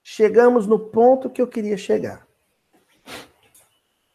Chegamos 0.03 0.67
no 0.67 0.77
ponto 0.77 1.27
que 1.27 1.41
eu 1.41 1.47
queria 1.47 1.75
chegar. 1.75 2.26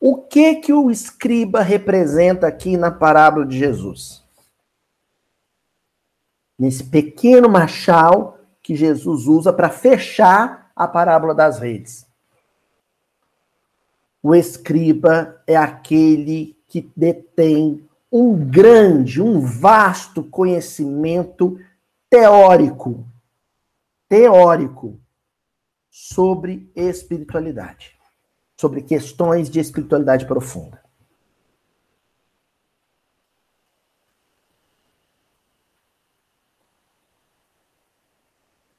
O 0.04 0.16
que 0.16 0.56
que 0.56 0.72
o 0.72 0.90
escriba 0.90 1.62
representa 1.62 2.48
aqui 2.48 2.76
na 2.76 2.90
parábola 2.90 3.46
de 3.46 3.56
Jesus? 3.56 4.20
Nesse 6.58 6.82
pequeno 6.82 7.48
machal 7.48 8.36
que 8.60 8.74
Jesus 8.74 9.28
usa 9.28 9.52
para 9.52 9.70
fechar 9.70 10.72
a 10.74 10.88
parábola 10.88 11.32
das 11.32 11.60
redes. 11.60 12.04
O 14.20 14.34
escriba 14.34 15.40
é 15.46 15.54
aquele 15.54 16.58
que 16.66 16.90
detém 16.96 17.88
um 18.10 18.34
grande, 18.34 19.22
um 19.22 19.40
vasto 19.40 20.24
conhecimento 20.24 21.60
teórico, 22.10 23.06
teórico 24.08 24.98
sobre 25.88 26.68
espiritualidade 26.74 28.01
sobre 28.62 28.80
questões 28.80 29.50
de 29.50 29.58
espiritualidade 29.58 30.24
profunda. 30.24 30.80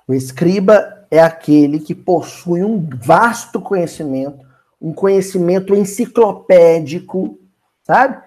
O 0.08 0.14
escriba 0.14 1.06
é 1.12 1.20
aquele 1.20 1.82
que 1.82 1.94
possui 1.94 2.64
um 2.64 2.80
vasto 2.98 3.60
conhecimento, 3.60 4.46
um 4.82 4.94
conhecimento 4.94 5.76
enciclopédico, 5.76 7.38
sabe? 7.84 8.24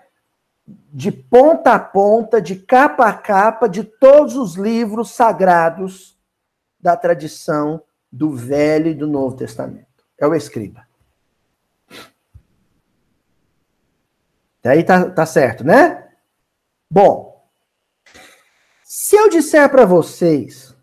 De 0.92 1.10
ponta 1.10 1.72
a 1.72 1.78
ponta, 1.78 2.38
de 2.38 2.56
capa 2.56 3.06
a 3.06 3.14
capa, 3.14 3.66
de 3.66 3.82
todos 3.82 4.36
os 4.36 4.56
livros 4.56 5.12
sagrados 5.12 6.18
da 6.78 6.94
tradição 6.94 7.82
do 8.12 8.32
Velho 8.32 8.88
e 8.88 8.94
do 8.94 9.06
Novo 9.06 9.36
Testamento. 9.36 10.04
É 10.18 10.26
o 10.26 10.34
escriba. 10.34 10.85
Aí 14.66 14.84
tá, 14.84 15.10
tá 15.10 15.26
certo, 15.26 15.64
né? 15.64 16.12
Bom, 16.90 17.48
se 18.82 19.16
eu 19.16 19.28
disser 19.28 19.68
para 19.70 19.84
vocês 19.84 20.74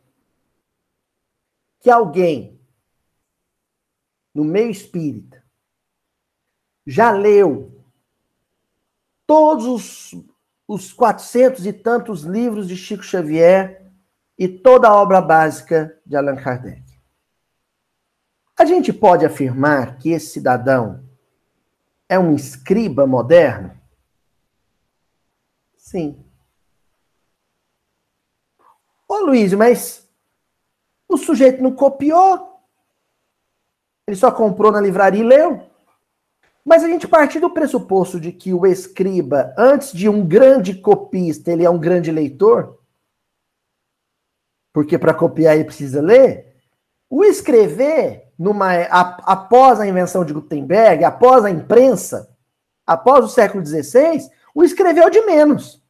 que 1.79 1.89
alguém 1.89 2.59
no 4.33 4.43
meio 4.43 4.69
espírita 4.69 5.43
já 6.85 7.11
leu 7.11 7.83
todos 9.25 9.65
os, 9.65 10.25
os 10.67 10.93
400 10.93 11.65
e 11.65 11.73
tantos 11.73 12.23
livros 12.23 12.67
de 12.67 12.75
Chico 12.75 13.03
Xavier 13.03 13.91
e 14.37 14.47
toda 14.47 14.87
a 14.87 14.95
obra 14.95 15.21
básica 15.21 15.97
de 16.05 16.15
Allan 16.15 16.35
Kardec. 16.35 16.83
A 18.57 18.65
gente 18.65 18.93
pode 18.93 19.25
afirmar 19.25 19.97
que 19.97 20.11
esse 20.11 20.27
cidadão 20.27 21.03
é 22.13 22.19
um 22.19 22.35
escriba 22.35 23.07
moderno? 23.07 23.75
Sim. 25.75 26.23
Ô 29.07 29.17
Luiz, 29.17 29.51
mas 29.53 30.07
o 31.09 31.17
sujeito 31.17 31.61
não 31.61 31.73
copiou? 31.73 32.61
Ele 34.07 34.15
só 34.15 34.31
comprou 34.31 34.71
na 34.71 34.79
livraria 34.79 35.21
e 35.21 35.27
leu? 35.27 35.67
Mas 36.63 36.83
a 36.83 36.87
gente 36.87 37.07
parte 37.07 37.39
do 37.39 37.49
pressuposto 37.49 38.19
de 38.19 38.31
que 38.31 38.53
o 38.53 38.65
escriba, 38.65 39.53
antes 39.57 39.91
de 39.91 40.07
um 40.07 40.25
grande 40.25 40.75
copista, 40.75 41.51
ele 41.51 41.65
é 41.65 41.69
um 41.69 41.79
grande 41.79 42.11
leitor? 42.11 42.79
Porque 44.71 44.97
para 44.97 45.13
copiar 45.13 45.55
ele 45.55 45.65
precisa 45.65 46.01
ler? 46.01 46.57
O 47.09 47.23
escrever, 47.23 48.32
numa, 48.43 48.73
a, 48.73 49.31
após 49.31 49.79
a 49.79 49.87
invenção 49.87 50.25
de 50.25 50.33
Gutenberg, 50.33 51.05
após 51.05 51.45
a 51.45 51.49
imprensa, 51.49 52.29
após 52.85 53.23
o 53.23 53.29
século 53.29 53.65
XVI, 53.65 54.29
o 54.53 54.65
escrever 54.65 54.99
é 54.99 55.07
o 55.07 55.09
de 55.09 55.21
menos. 55.21 55.81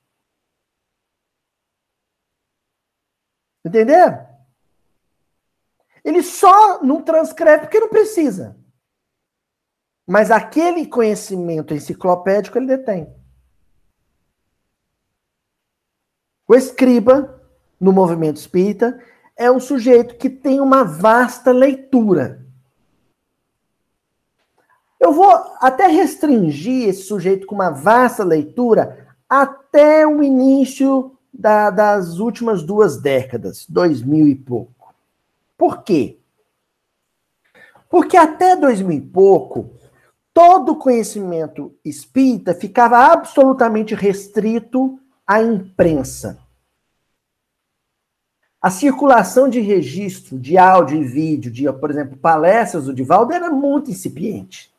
Entendeu? 3.65 4.19
Ele 6.05 6.21
só 6.21 6.83
não 6.83 7.01
transcreve 7.01 7.63
porque 7.63 7.79
não 7.79 7.89
precisa. 7.89 8.55
Mas 10.05 10.29
aquele 10.29 10.85
conhecimento 10.85 11.73
enciclopédico 11.73 12.59
ele 12.59 12.67
detém. 12.67 13.11
O 16.47 16.53
escriba, 16.53 17.41
no 17.79 17.91
movimento 17.91 18.37
espírita, 18.37 19.01
é 19.35 19.49
um 19.49 19.59
sujeito 19.59 20.17
que 20.17 20.29
tem 20.29 20.59
uma 20.59 20.83
vasta 20.83 21.51
leitura. 21.51 22.42
Eu 25.03 25.11
vou 25.11 25.29
até 25.59 25.87
restringir 25.87 26.87
esse 26.87 27.03
sujeito 27.03 27.45
com 27.45 27.55
uma 27.55 27.69
vasta 27.69 28.23
leitura 28.23 29.05
até 29.27 30.07
o 30.07 30.23
início 30.23 31.17
da, 31.33 31.69
das 31.69 32.19
últimas 32.19 32.63
duas 32.63 33.01
décadas, 33.01 33.65
dois 33.67 34.01
mil 34.01 34.25
e 34.29 34.33
pouco. 34.33 34.95
Por 35.57 35.83
quê? 35.83 36.19
Porque 37.89 38.15
até 38.15 38.55
dois 38.55 38.81
mil 38.81 38.97
e 38.97 39.01
pouco, 39.01 39.71
todo 40.33 40.77
conhecimento 40.77 41.75
espírita 41.83 42.55
ficava 42.55 42.97
absolutamente 43.11 43.93
restrito 43.93 44.97
à 45.27 45.41
imprensa. 45.41 46.39
A 48.61 48.71
circulação 48.71 49.49
de 49.49 49.59
registro 49.59 50.39
de 50.39 50.57
áudio 50.57 51.01
e 51.01 51.03
vídeo, 51.03 51.51
de, 51.51 51.69
por 51.73 51.91
exemplo, 51.91 52.15
palestras 52.15 52.85
do 52.85 52.93
Divaldo, 52.93 53.33
era 53.33 53.49
muito 53.49 53.91
incipiente. 53.91 54.72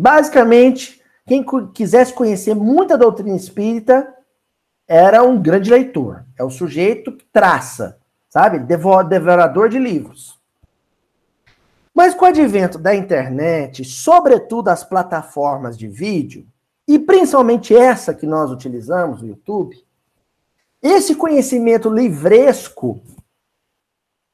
Basicamente, 0.00 1.02
quem 1.26 1.44
quisesse 1.74 2.12
conhecer 2.14 2.54
muita 2.54 2.96
doutrina 2.96 3.34
espírita 3.34 4.14
era 4.86 5.24
um 5.24 5.42
grande 5.42 5.68
leitor. 5.68 6.24
É 6.38 6.44
o 6.44 6.50
sujeito 6.50 7.10
que 7.10 7.24
traça, 7.32 7.98
sabe? 8.28 8.60
Devorador 8.60 9.68
de 9.68 9.76
livros. 9.76 10.38
Mas 11.92 12.14
com 12.14 12.26
o 12.26 12.28
advento 12.28 12.78
da 12.78 12.94
internet, 12.94 13.84
sobretudo 13.84 14.68
as 14.68 14.84
plataformas 14.84 15.76
de 15.76 15.88
vídeo, 15.88 16.46
e 16.86 16.96
principalmente 16.96 17.76
essa 17.76 18.14
que 18.14 18.24
nós 18.24 18.52
utilizamos, 18.52 19.20
o 19.20 19.26
YouTube, 19.26 19.84
esse 20.80 21.16
conhecimento 21.16 21.90
livresco 21.90 23.02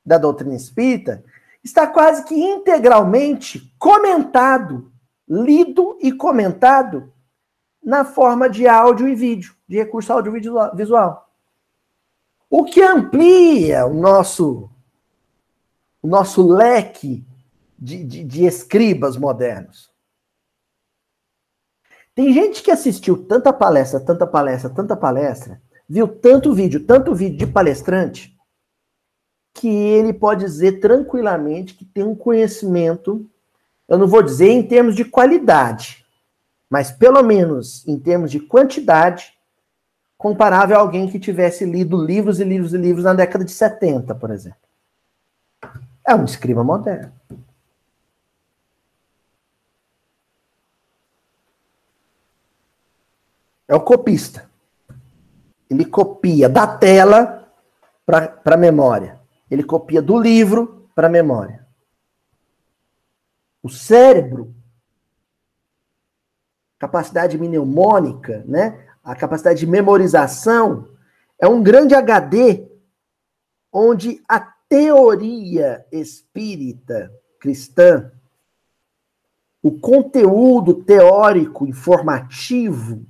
da 0.05 0.19
doutrina 0.19 0.55
espírita 0.55 1.25
está 1.65 1.87
quase 1.87 2.23
que 2.27 2.35
integralmente 2.35 3.75
comentado, 3.79 4.93
lido 5.29 5.99
e 6.01 6.13
comentado 6.13 7.13
na 7.83 8.05
forma 8.05 8.49
de 8.49 8.67
áudio 8.67 9.09
e 9.09 9.15
vídeo, 9.15 9.55
de 9.69 9.77
recurso 9.77 10.13
audiovisual. 10.13 11.29
O 12.49 12.65
que 12.65 12.81
amplia 12.83 13.87
o 13.87 13.95
nosso, 13.95 14.71
o 16.03 16.07
nosso 16.07 16.47
leque 16.47 17.27
de, 17.79 18.05
de, 18.05 18.25
de 18.25 18.45
escribas 18.45 19.17
modernos. 19.17 19.93
Tem 22.15 22.33
gente 22.33 22.63
que 22.63 22.71
assistiu 22.71 23.27
tanta 23.27 23.53
palestra, 23.53 23.99
tanta 23.99 24.27
palestra, 24.27 24.71
tanta 24.71 24.97
palestra, 24.97 25.61
viu 25.89 26.07
tanto 26.07 26.55
vídeo, 26.55 26.87
tanto 26.87 27.15
vídeo 27.15 27.39
de 27.39 27.47
palestrante, 27.47 28.35
que 29.53 29.69
ele 29.69 30.13
pode 30.13 30.45
dizer 30.45 30.81
tranquilamente 30.81 31.75
que 31.75 31.85
tem 31.85 32.05
um 32.05 32.15
conhecimento, 32.15 33.29
eu 33.89 33.99
não 33.99 34.07
vou 34.07 34.23
dizer 34.23 34.49
em 34.49 34.63
termos 34.63 34.95
de 34.95 35.05
qualidade, 35.05 36.05
mas 36.69 36.91
pelo 36.91 37.23
menos 37.23 37.87
em 37.87 37.99
termos 37.99 38.31
de 38.31 38.41
quantidade, 38.41 39.35
comparável 40.17 40.77
a 40.77 40.81
alguém 40.81 41.09
que 41.09 41.19
tivesse 41.19 41.65
lido 41.65 42.03
livros 42.03 42.41
e 42.41 42.45
livros 42.45 42.73
e 42.73 42.79
livros 42.79 43.05
na 43.05 43.15
década 43.15 43.45
de 43.45 43.53
70, 43.53 44.15
por 44.15 44.31
exemplo. 44.31 44.59
É 46.07 46.15
um 46.15 46.25
escriba 46.25 46.65
moderno. 46.65 47.13
É 53.67 53.75
o 53.75 53.81
copista. 53.81 54.49
Ele 55.71 55.85
copia 55.85 56.49
da 56.49 56.67
tela 56.67 57.49
para 58.05 58.39
a 58.45 58.57
memória. 58.57 59.19
Ele 59.51 59.63
copia 59.63 60.03
do 60.03 60.19
livro 60.19 60.89
para 60.95 61.07
a 61.07 61.11
memória. 61.11 61.64
O 63.65 63.69
cérebro, 63.69 64.55
capacidade 66.79 67.37
mnemônica, 67.37 68.45
né? 68.47 68.87
a 69.03 69.17
capacidade 69.17 69.59
de 69.59 69.67
memorização, 69.67 70.89
é 71.41 71.49
um 71.49 71.61
grande 71.61 71.97
HD 71.97 72.71
onde 73.73 74.23
a 74.29 74.39
teoria 74.39 75.85
espírita 75.91 77.13
cristã, 77.41 78.13
o 79.61 79.73
conteúdo 79.81 80.85
teórico 80.85 81.67
informativo 81.67 83.05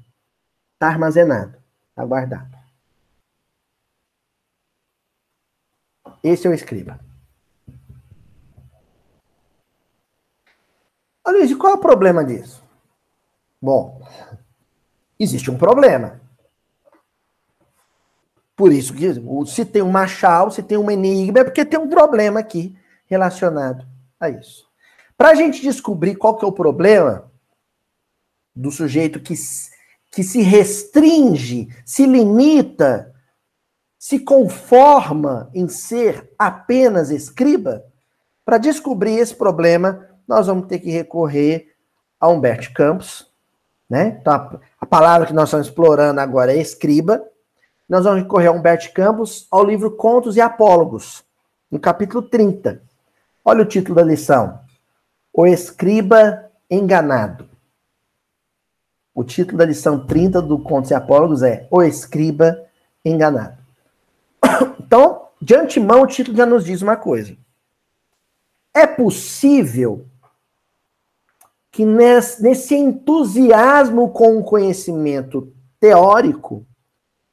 Está 0.85 0.93
armazenado, 0.93 1.57
está 1.89 2.05
guardado. 2.05 2.59
Esse 6.23 6.47
é 6.47 6.51
o 6.51 6.53
escriba. 6.53 7.01
E 11.27 11.55
qual 11.55 11.73
é 11.73 11.77
o 11.77 11.81
problema 11.81 12.25
disso? 12.25 12.63
Bom, 13.61 14.01
existe 15.19 15.51
um 15.51 15.57
problema. 15.57 16.21
Por 18.57 18.73
isso 18.73 18.95
que 18.95 19.07
se 19.47 19.65
tem 19.65 19.83
um 19.83 19.91
machal, 19.91 20.51
se 20.51 20.63
tem 20.63 20.79
um 20.79 20.91
enigma, 20.91 21.41
é 21.41 21.45
porque 21.45 21.65
tem 21.65 21.79
um 21.79 21.89
problema 21.89 22.41
aqui 22.41 22.77
relacionado 23.07 23.87
a 24.21 24.29
isso. 24.29 24.69
Para 25.17 25.31
a 25.31 25.35
gente 25.35 25.63
descobrir 25.63 26.17
qual 26.17 26.37
que 26.37 26.45
é 26.45 26.49
o 26.49 26.53
problema 26.53 27.31
do 28.55 28.71
sujeito 28.71 29.21
que 29.21 29.35
que 30.15 30.23
se 30.23 30.41
restringe, 30.43 31.69
se 31.85 32.07
limita, 32.07 33.13
se 33.99 34.21
conforma 34.21 35.51
em 35.53 35.67
ser 35.67 36.33
apenas 36.39 37.11
escriba, 37.11 37.85
para 38.45 38.59
descobrir 38.59 39.19
esse 39.19 39.35
problema, 39.35 40.09
nós 40.27 40.47
vamos 40.47 40.67
ter 40.67 40.79
que 40.79 40.91
recorrer 40.91 41.75
a 42.19 42.29
Humberto 42.29 42.73
Campos, 42.73 43.31
né? 43.89 44.19
Então, 44.21 44.33
a, 44.33 44.61
a 44.81 44.87
palavra 44.87 45.27
que 45.27 45.33
nós 45.33 45.49
estamos 45.49 45.67
explorando 45.67 46.21
agora 46.21 46.53
é 46.53 46.61
escriba. 46.61 47.23
Nós 47.89 48.05
vamos 48.05 48.23
recorrer 48.23 48.49
a 48.49 48.53
Humberto 48.53 48.93
Campos 48.93 49.47
ao 49.51 49.65
livro 49.65 49.91
Contos 49.91 50.37
e 50.37 50.41
Apólogos, 50.41 51.23
no 51.71 51.79
capítulo 51.79 52.23
30. 52.23 52.83
Olha 53.45 53.63
o 53.63 53.67
título 53.67 53.97
da 53.97 54.03
lição: 54.03 54.59
O 55.33 55.47
Escriba 55.47 56.51
Enganado. 56.71 57.49
O 59.15 59.23
título 59.23 59.59
da 59.59 59.67
lição 59.67 60.07
30 60.07 60.43
do 60.43 60.59
Contos 60.59 60.91
e 60.91 60.95
Apólogos 60.95 61.43
é 61.43 61.69
O 61.71 61.83
Escriba 61.83 62.59
Enganado. 63.05 63.59
Então, 64.87 65.29
de 65.41 65.57
antemão, 65.57 66.03
o 66.03 66.07
título 66.07 66.37
já 66.37 66.47
nos 66.47 66.65
diz 66.65 66.81
uma 66.81 66.97
coisa. 66.97 67.37
É 68.73 68.87
possível 68.87 70.07
que 71.75 71.85
nesse 71.85 72.77
entusiasmo 72.77 74.13
com 74.13 74.39
o 74.39 74.45
conhecimento 74.45 75.53
teórico, 75.81 76.65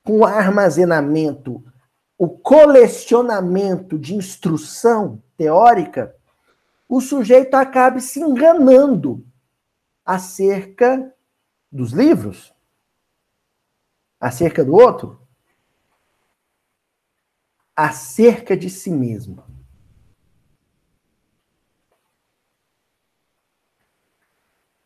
com 0.03 0.21
o 0.21 0.25
armazenamento, 0.25 1.63
o 2.17 2.27
colecionamento 2.27 3.99
de 3.99 4.15
instrução 4.15 5.21
teórica, 5.37 6.15
o 6.89 6.99
sujeito 6.99 7.53
acabe 7.53 8.01
se 8.01 8.19
enganando 8.19 9.23
acerca 10.03 11.13
dos 11.71 11.91
livros 11.91 12.51
acerca 14.19 14.65
do 14.65 14.73
outro, 14.73 15.19
acerca 17.75 18.55
de 18.55 18.69
si 18.69 18.89
mesmo. 18.91 19.50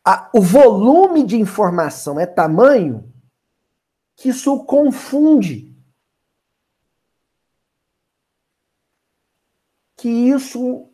A, 0.06 0.30
o 0.32 0.40
volume 0.40 1.24
de 1.24 1.36
informação 1.36 2.20
é 2.20 2.26
tamanho 2.26 3.12
que 4.14 4.28
isso 4.28 4.64
confunde. 4.64 5.74
Que 9.96 10.08
isso 10.08 10.88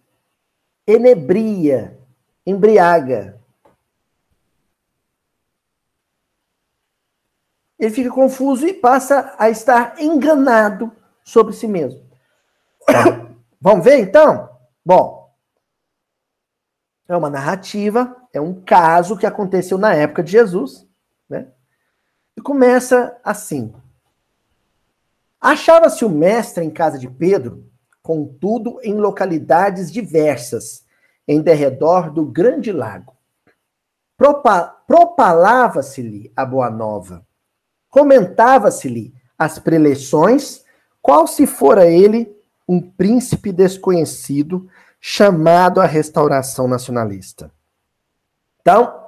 enebria, 0.86 2.00
embriaga. 2.46 3.42
ele 7.82 7.92
fica 7.92 8.10
confuso 8.10 8.64
e 8.64 8.72
passa 8.72 9.34
a 9.36 9.50
estar 9.50 10.00
enganado 10.00 10.92
sobre 11.24 11.52
si 11.52 11.66
mesmo. 11.66 12.00
Vamos 13.60 13.84
ver 13.84 13.98
então? 13.98 14.48
Bom, 14.86 15.21
é 17.08 17.16
uma 17.16 17.30
narrativa, 17.30 18.16
é 18.32 18.40
um 18.40 18.54
caso 18.62 19.16
que 19.16 19.26
aconteceu 19.26 19.76
na 19.76 19.94
época 19.94 20.22
de 20.22 20.32
Jesus, 20.32 20.86
né? 21.28 21.48
E 22.36 22.40
começa 22.40 23.16
assim: 23.24 23.74
Achava-se 25.40 26.04
o 26.04 26.08
mestre 26.08 26.64
em 26.64 26.70
casa 26.70 26.98
de 26.98 27.08
Pedro, 27.08 27.68
contudo 28.02 28.78
em 28.82 28.94
localidades 28.94 29.90
diversas, 29.90 30.84
em 31.26 31.40
derredor 31.40 32.10
do 32.10 32.24
grande 32.24 32.72
lago. 32.72 33.12
Propalava-se-lhe 34.86 36.32
a 36.36 36.46
boa 36.46 36.70
nova, 36.70 37.26
comentava-se-lhe 37.90 39.12
as 39.36 39.58
preleções, 39.58 40.64
qual 41.00 41.26
se 41.26 41.46
fora 41.46 41.86
ele 41.86 42.32
um 42.68 42.80
príncipe 42.80 43.50
desconhecido 43.50 44.68
chamado 45.04 45.80
à 45.80 45.84
restauração 45.84 46.68
nacionalista. 46.68 47.52
Então, 48.60 49.04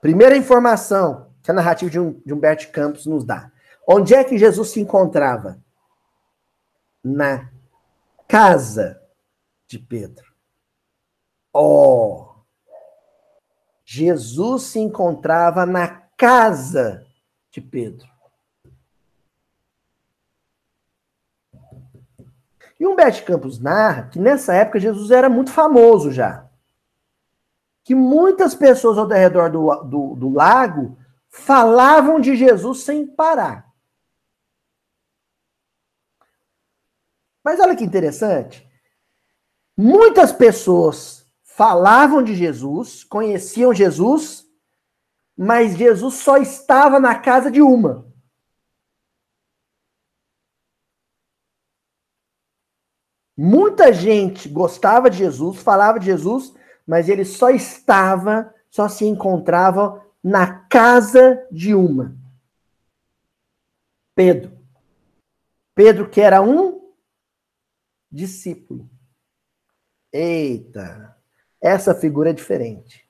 primeira 0.00 0.34
informação 0.34 1.30
que 1.42 1.50
a 1.50 1.54
narrativa 1.54 1.90
de, 1.90 2.00
um, 2.00 2.18
de 2.24 2.32
Humberto 2.32 2.72
Campos 2.72 3.04
nos 3.04 3.22
dá. 3.22 3.52
Onde 3.86 4.14
é 4.14 4.24
que 4.24 4.38
Jesus 4.38 4.70
se 4.70 4.80
encontrava? 4.80 5.62
Na 7.04 7.50
casa 8.26 8.98
de 9.66 9.78
Pedro. 9.78 10.24
Oh! 11.52 12.36
Jesus 13.84 14.62
se 14.62 14.78
encontrava 14.78 15.66
na 15.66 15.86
casa 16.16 17.06
de 17.50 17.60
Pedro. 17.60 18.08
E 22.84 22.86
Humberto 22.86 23.24
Campos 23.24 23.58
narra 23.58 24.10
que 24.12 24.18
nessa 24.18 24.52
época 24.52 24.78
Jesus 24.78 25.10
era 25.10 25.30
muito 25.30 25.50
famoso 25.50 26.12
já. 26.12 26.46
Que 27.82 27.94
muitas 27.94 28.54
pessoas 28.54 28.98
ao 28.98 29.08
redor 29.08 29.50
do, 29.50 29.74
do, 29.84 30.14
do 30.16 30.28
lago 30.28 30.94
falavam 31.30 32.20
de 32.20 32.36
Jesus 32.36 32.80
sem 32.80 33.06
parar. 33.06 33.72
Mas 37.42 37.58
olha 37.58 37.74
que 37.74 37.84
interessante. 37.84 38.68
Muitas 39.74 40.30
pessoas 40.30 41.26
falavam 41.42 42.22
de 42.22 42.34
Jesus, 42.34 43.02
conheciam 43.02 43.72
Jesus, 43.72 44.44
mas 45.34 45.74
Jesus 45.74 46.16
só 46.16 46.36
estava 46.36 47.00
na 47.00 47.14
casa 47.14 47.50
de 47.50 47.62
uma. 47.62 48.06
Muita 53.36 53.92
gente 53.92 54.48
gostava 54.48 55.10
de 55.10 55.18
Jesus, 55.18 55.58
falava 55.58 55.98
de 55.98 56.06
Jesus, 56.06 56.54
mas 56.86 57.08
ele 57.08 57.24
só 57.24 57.50
estava, 57.50 58.54
só 58.70 58.88
se 58.88 59.04
encontrava 59.04 60.04
na 60.22 60.60
casa 60.66 61.44
de 61.50 61.74
uma. 61.74 62.16
Pedro. 64.14 64.56
Pedro, 65.74 66.08
que 66.08 66.20
era 66.20 66.40
um 66.40 66.92
discípulo. 68.10 68.88
Eita, 70.12 71.16
essa 71.60 71.92
figura 71.92 72.30
é 72.30 72.32
diferente. 72.32 73.04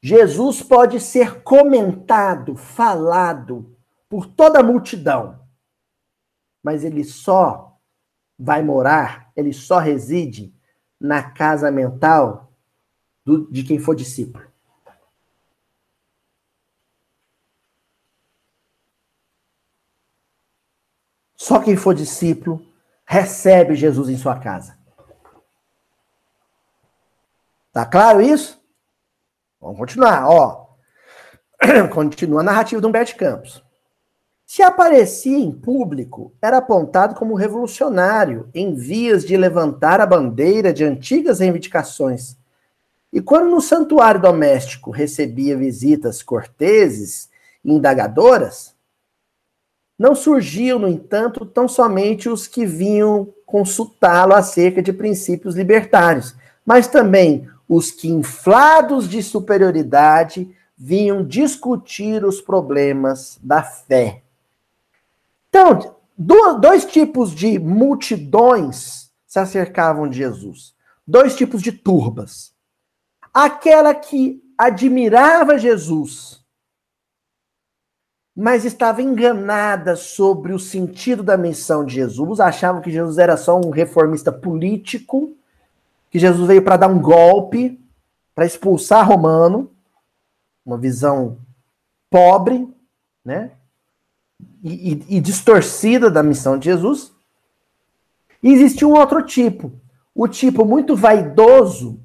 Jesus 0.00 0.62
pode 0.62 0.98
ser 0.98 1.42
comentado, 1.42 2.56
falado 2.56 3.76
por 4.08 4.26
toda 4.26 4.60
a 4.60 4.62
multidão 4.62 5.41
mas 6.62 6.84
ele 6.84 7.04
só 7.04 7.78
vai 8.38 8.62
morar, 8.62 9.30
ele 9.36 9.52
só 9.52 9.78
reside 9.78 10.54
na 10.98 11.22
casa 11.30 11.70
mental 11.70 12.52
do, 13.24 13.50
de 13.50 13.62
quem 13.62 13.78
for 13.78 13.94
discípulo. 13.94 14.50
Só 21.36 21.58
quem 21.60 21.76
for 21.76 21.92
discípulo 21.92 22.64
recebe 23.04 23.74
Jesus 23.74 24.08
em 24.08 24.16
sua 24.16 24.38
casa. 24.38 24.78
Tá 27.72 27.84
claro 27.84 28.20
isso? 28.20 28.62
Vamos 29.60 29.78
continuar, 29.78 30.28
ó. 30.28 30.76
Continua 31.92 32.40
a 32.40 32.44
narrativa 32.44 32.80
do 32.80 32.88
Humberto 32.88 33.16
Campos. 33.16 33.64
Se 34.54 34.62
aparecia 34.62 35.38
em 35.38 35.50
público, 35.50 36.30
era 36.42 36.58
apontado 36.58 37.14
como 37.14 37.34
revolucionário, 37.34 38.50
em 38.52 38.74
vias 38.74 39.24
de 39.24 39.34
levantar 39.34 39.98
a 39.98 40.04
bandeira 40.04 40.74
de 40.74 40.84
antigas 40.84 41.38
reivindicações. 41.40 42.36
E 43.10 43.22
quando 43.22 43.48
no 43.48 43.62
santuário 43.62 44.20
doméstico 44.20 44.90
recebia 44.90 45.56
visitas 45.56 46.22
corteses 46.22 47.30
e 47.64 47.72
indagadoras, 47.72 48.74
não 49.98 50.14
surgiam, 50.14 50.78
no 50.78 50.86
entanto, 50.86 51.46
tão 51.46 51.66
somente 51.66 52.28
os 52.28 52.46
que 52.46 52.66
vinham 52.66 53.32
consultá-lo 53.46 54.34
acerca 54.34 54.82
de 54.82 54.92
princípios 54.92 55.54
libertários, 55.54 56.36
mas 56.62 56.86
também 56.86 57.48
os 57.66 57.90
que, 57.90 58.06
inflados 58.06 59.08
de 59.08 59.22
superioridade, 59.22 60.54
vinham 60.76 61.24
discutir 61.24 62.22
os 62.22 62.38
problemas 62.42 63.38
da 63.42 63.62
fé. 63.62 64.21
Então, 65.54 65.96
dois 66.16 66.86
tipos 66.86 67.34
de 67.34 67.58
multidões 67.58 69.12
se 69.26 69.38
acercavam 69.38 70.08
de 70.08 70.16
Jesus. 70.16 70.74
Dois 71.06 71.36
tipos 71.36 71.60
de 71.60 71.70
turbas. 71.70 72.54
Aquela 73.34 73.94
que 73.94 74.42
admirava 74.56 75.58
Jesus, 75.58 76.42
mas 78.34 78.64
estava 78.64 79.02
enganada 79.02 79.94
sobre 79.94 80.54
o 80.54 80.58
sentido 80.58 81.22
da 81.22 81.36
missão 81.36 81.84
de 81.84 81.96
Jesus, 81.96 82.40
achavam 82.40 82.80
que 82.80 82.90
Jesus 82.90 83.18
era 83.18 83.36
só 83.36 83.58
um 83.58 83.68
reformista 83.68 84.32
político, 84.32 85.36
que 86.10 86.18
Jesus 86.18 86.46
veio 86.46 86.64
para 86.64 86.78
dar 86.78 86.88
um 86.88 87.00
golpe, 87.00 87.78
para 88.34 88.46
expulsar 88.46 89.06
romano, 89.06 89.70
uma 90.64 90.78
visão 90.78 91.36
pobre, 92.08 92.66
né? 93.22 93.52
E, 94.62 95.16
e, 95.16 95.20
distorcida 95.20 96.10
da 96.10 96.22
missão 96.22 96.56
de 96.56 96.66
Jesus. 96.66 97.12
E 98.42 98.52
existe 98.52 98.84
um 98.84 98.92
outro 98.92 99.22
tipo, 99.22 99.72
o 100.14 100.28
tipo 100.28 100.64
muito 100.64 100.94
vaidoso, 100.94 102.00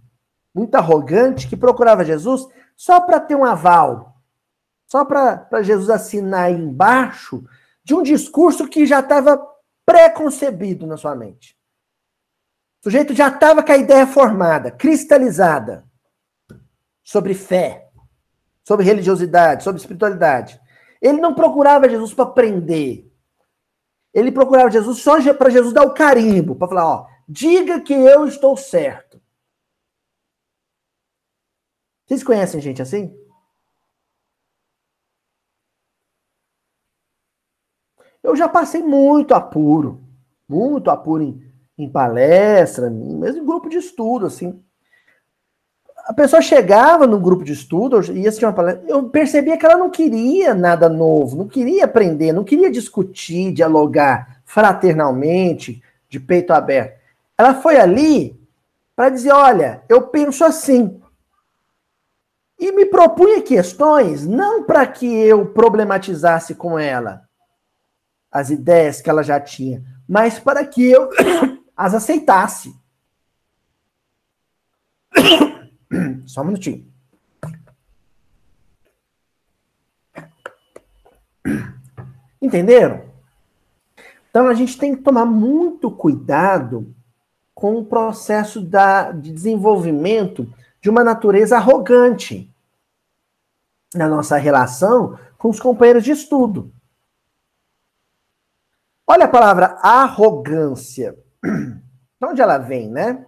muito 0.54 0.74
arrogante, 0.76 1.48
que 1.48 1.56
procurava 1.56 2.04
Jesus 2.04 2.48
só 2.76 3.00
para 3.00 3.20
ter 3.20 3.36
um 3.36 3.46
aval, 3.46 4.16
só 4.88 5.06
para 5.06 5.62
Jesus 5.62 5.90
assinar 5.90 6.52
embaixo 6.52 7.44
de 7.84 7.94
um 7.94 8.02
discurso 8.02 8.68
que 8.68 8.86
já 8.86 9.00
estava 9.00 9.40
pré-concebido 9.86 10.88
na 10.88 10.98
sua 10.98 11.16
mente. 11.16 11.56
O 12.82 12.84
sujeito 12.86 13.14
já 13.14 13.28
estava 13.28 13.64
com 13.64 13.72
a 13.72 13.78
ideia 13.78 14.06
formada, 14.08 14.72
cristalizada, 14.72 15.86
sobre 17.04 17.34
fé, 17.34 17.90
sobre 18.64 18.86
religiosidade, 18.86 19.64
sobre 19.64 19.80
espiritualidade. 19.80 20.60
Ele 21.08 21.22
não 21.22 21.34
procurava 21.34 21.90
Jesus 21.90 22.14
para 22.14 22.26
prender. 22.26 23.10
Ele 24.14 24.32
procurava 24.32 24.70
Jesus 24.70 25.00
só 25.00 25.22
para 25.34 25.50
Jesus 25.50 25.74
dar 25.74 25.84
o 25.84 25.94
carimbo, 25.94 26.56
para 26.56 26.68
falar, 26.68 26.86
ó, 26.86 27.08
diga 27.28 27.80
que 27.82 27.94
eu 27.94 28.28
estou 28.28 28.58
certo. 28.58 29.22
Vocês 32.06 32.24
conhecem 32.24 32.60
gente 32.62 32.82
assim? 32.82 33.16
Eu 38.24 38.36
já 38.36 38.50
passei 38.50 38.82
muito 38.82 39.34
apuro, 39.34 40.04
muito 40.48 40.90
apuro 40.90 41.24
em, 41.24 41.54
em 41.78 41.90
palestra, 41.90 42.90
mesmo 42.90 43.42
em 43.42 43.46
grupo 43.46 43.70
de 43.70 43.78
estudo, 43.78 44.26
assim 44.26 44.67
a 46.08 46.14
pessoa 46.14 46.42
chegava 46.42 47.06
no 47.06 47.20
grupo 47.20 47.44
de 47.44 47.52
estudo, 47.52 48.02
ia 48.14 48.30
assistir 48.30 48.46
uma 48.46 48.54
palestra, 48.54 48.86
eu 48.88 49.10
percebia 49.10 49.58
que 49.58 49.66
ela 49.66 49.76
não 49.76 49.90
queria 49.90 50.54
nada 50.54 50.88
novo, 50.88 51.36
não 51.36 51.50
queria 51.50 51.84
aprender, 51.84 52.32
não 52.32 52.46
queria 52.46 52.72
discutir, 52.72 53.52
dialogar 53.52 54.42
fraternalmente, 54.46 55.84
de 56.10 56.18
peito 56.18 56.54
aberto. 56.54 56.98
Ela 57.38 57.56
foi 57.56 57.78
ali 57.78 58.40
para 58.96 59.10
dizer: 59.10 59.34
olha, 59.34 59.84
eu 59.90 60.04
penso 60.04 60.46
assim. 60.46 61.02
E 62.58 62.72
me 62.72 62.86
propunha 62.86 63.42
questões, 63.42 64.26
não 64.26 64.64
para 64.64 64.88
que 64.88 65.06
eu 65.06 65.46
problematizasse 65.48 66.56
com 66.56 66.80
ela 66.80 67.28
as 68.32 68.50
ideias 68.50 69.02
que 69.02 69.10
ela 69.10 69.24
já 69.24 69.40
tinha, 69.40 69.84
mas 70.08 70.40
para 70.40 70.66
que 70.66 70.90
eu 70.90 71.10
as 71.76 71.94
aceitasse. 71.94 72.74
Só 76.26 76.42
um 76.42 76.46
minutinho. 76.46 76.86
Entenderam? 82.42 83.08
Então 84.30 84.48
a 84.48 84.54
gente 84.54 84.78
tem 84.78 84.96
que 84.96 85.02
tomar 85.02 85.26
muito 85.26 85.90
cuidado 85.90 86.94
com 87.56 87.76
o 87.76 87.86
processo 87.86 88.62
da, 88.62 89.12
de 89.12 89.32
desenvolvimento 89.32 90.48
de 90.80 90.90
uma 90.90 91.04
natureza 91.04 91.58
arrogante 91.58 92.54
na 93.96 94.08
nossa 94.08 94.38
relação 94.38 95.18
com 95.38 95.50
os 95.50 95.60
companheiros 95.60 96.04
de 96.04 96.12
estudo. 96.12 96.72
Olha 99.08 99.26
a 99.26 99.30
palavra 99.30 99.78
arrogância. 99.82 101.18
De 102.20 102.26
onde 102.26 102.42
ela 102.42 102.58
vem, 102.58 102.90
né? 102.90 103.26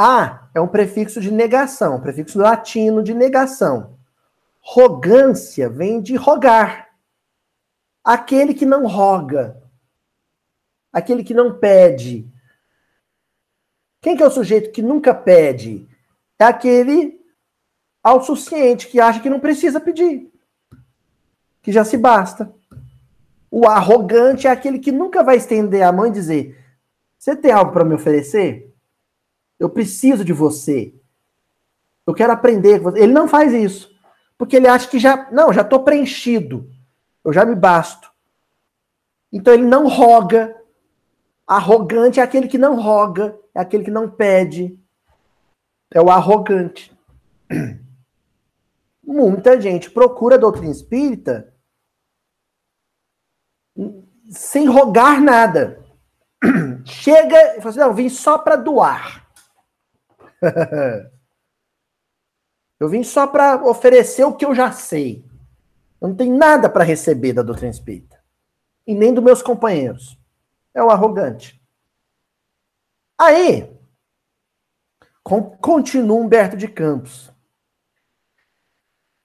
A 0.00 0.48
é 0.54 0.60
um 0.60 0.68
prefixo 0.68 1.20
de 1.20 1.28
negação, 1.28 1.96
um 1.96 2.00
prefixo 2.00 2.38
latino 2.38 3.02
de 3.02 3.12
negação. 3.12 3.98
Rogância 4.60 5.68
vem 5.68 6.00
de 6.00 6.14
rogar. 6.14 6.90
Aquele 8.04 8.54
que 8.54 8.64
não 8.64 8.86
roga. 8.86 9.60
Aquele 10.92 11.24
que 11.24 11.34
não 11.34 11.58
pede. 11.58 12.30
Quem 14.00 14.16
que 14.16 14.22
é 14.22 14.26
o 14.26 14.30
sujeito 14.30 14.70
que 14.70 14.80
nunca 14.80 15.12
pede? 15.12 15.88
É 16.38 16.44
aquele 16.44 17.20
autossuficiente 18.00 18.86
que 18.86 19.00
acha 19.00 19.18
que 19.20 19.28
não 19.28 19.40
precisa 19.40 19.80
pedir. 19.80 20.32
Que 21.60 21.72
já 21.72 21.84
se 21.84 21.96
basta. 21.96 22.54
O 23.50 23.66
arrogante 23.66 24.46
é 24.46 24.50
aquele 24.50 24.78
que 24.78 24.92
nunca 24.92 25.24
vai 25.24 25.36
estender 25.36 25.82
a 25.82 25.90
mão 25.90 26.06
e 26.06 26.12
dizer: 26.12 26.56
Você 27.18 27.34
tem 27.34 27.50
algo 27.50 27.72
para 27.72 27.84
me 27.84 27.94
oferecer? 27.94 28.72
Eu 29.58 29.68
preciso 29.68 30.24
de 30.24 30.32
você. 30.32 30.94
Eu 32.06 32.14
quero 32.14 32.32
aprender 32.32 32.78
com 32.78 32.90
você. 32.90 33.00
Ele 33.00 33.12
não 33.12 33.28
faz 33.28 33.52
isso. 33.52 33.90
Porque 34.36 34.56
ele 34.56 34.68
acha 34.68 34.88
que 34.88 34.98
já. 34.98 35.30
Não, 35.30 35.52
já 35.52 35.62
estou 35.62 35.82
preenchido. 35.82 36.70
Eu 37.24 37.32
já 37.32 37.44
me 37.44 37.54
basto. 37.54 38.10
Então 39.32 39.52
ele 39.52 39.64
não 39.64 39.88
roga. 39.88 40.56
Arrogante 41.46 42.20
é 42.20 42.22
aquele 42.22 42.46
que 42.46 42.58
não 42.58 42.78
roga, 42.78 43.38
é 43.54 43.60
aquele 43.60 43.84
que 43.84 43.90
não 43.90 44.10
pede. 44.10 44.78
É 45.90 46.00
o 46.00 46.10
arrogante. 46.10 46.96
Muita 49.02 49.58
gente 49.58 49.90
procura 49.90 50.34
a 50.34 50.38
doutrina 50.38 50.70
espírita 50.70 51.54
sem 54.30 54.66
rogar 54.66 55.20
nada. 55.20 55.82
Chega 56.84 57.56
e 57.56 57.60
fala 57.60 57.70
assim: 57.70 57.78
não, 57.78 57.94
vim 57.94 58.08
só 58.08 58.38
para 58.38 58.56
doar. 58.56 59.17
eu 62.80 62.88
vim 62.88 63.02
só 63.02 63.26
para 63.26 63.64
oferecer 63.64 64.24
o 64.24 64.34
que 64.34 64.44
eu 64.44 64.54
já 64.54 64.72
sei. 64.72 65.24
Eu 66.00 66.08
não 66.08 66.16
tenho 66.16 66.36
nada 66.36 66.68
para 66.68 66.84
receber 66.84 67.32
da 67.32 67.42
doutrina 67.42 67.70
espírita. 67.70 68.18
E 68.86 68.94
nem 68.94 69.12
dos 69.12 69.24
meus 69.24 69.42
companheiros. 69.42 70.18
É 70.72 70.82
o 70.82 70.90
arrogante. 70.90 71.60
Aí, 73.18 73.76
continua 75.60 76.16
Humberto 76.16 76.56
de 76.56 76.68
Campos. 76.68 77.32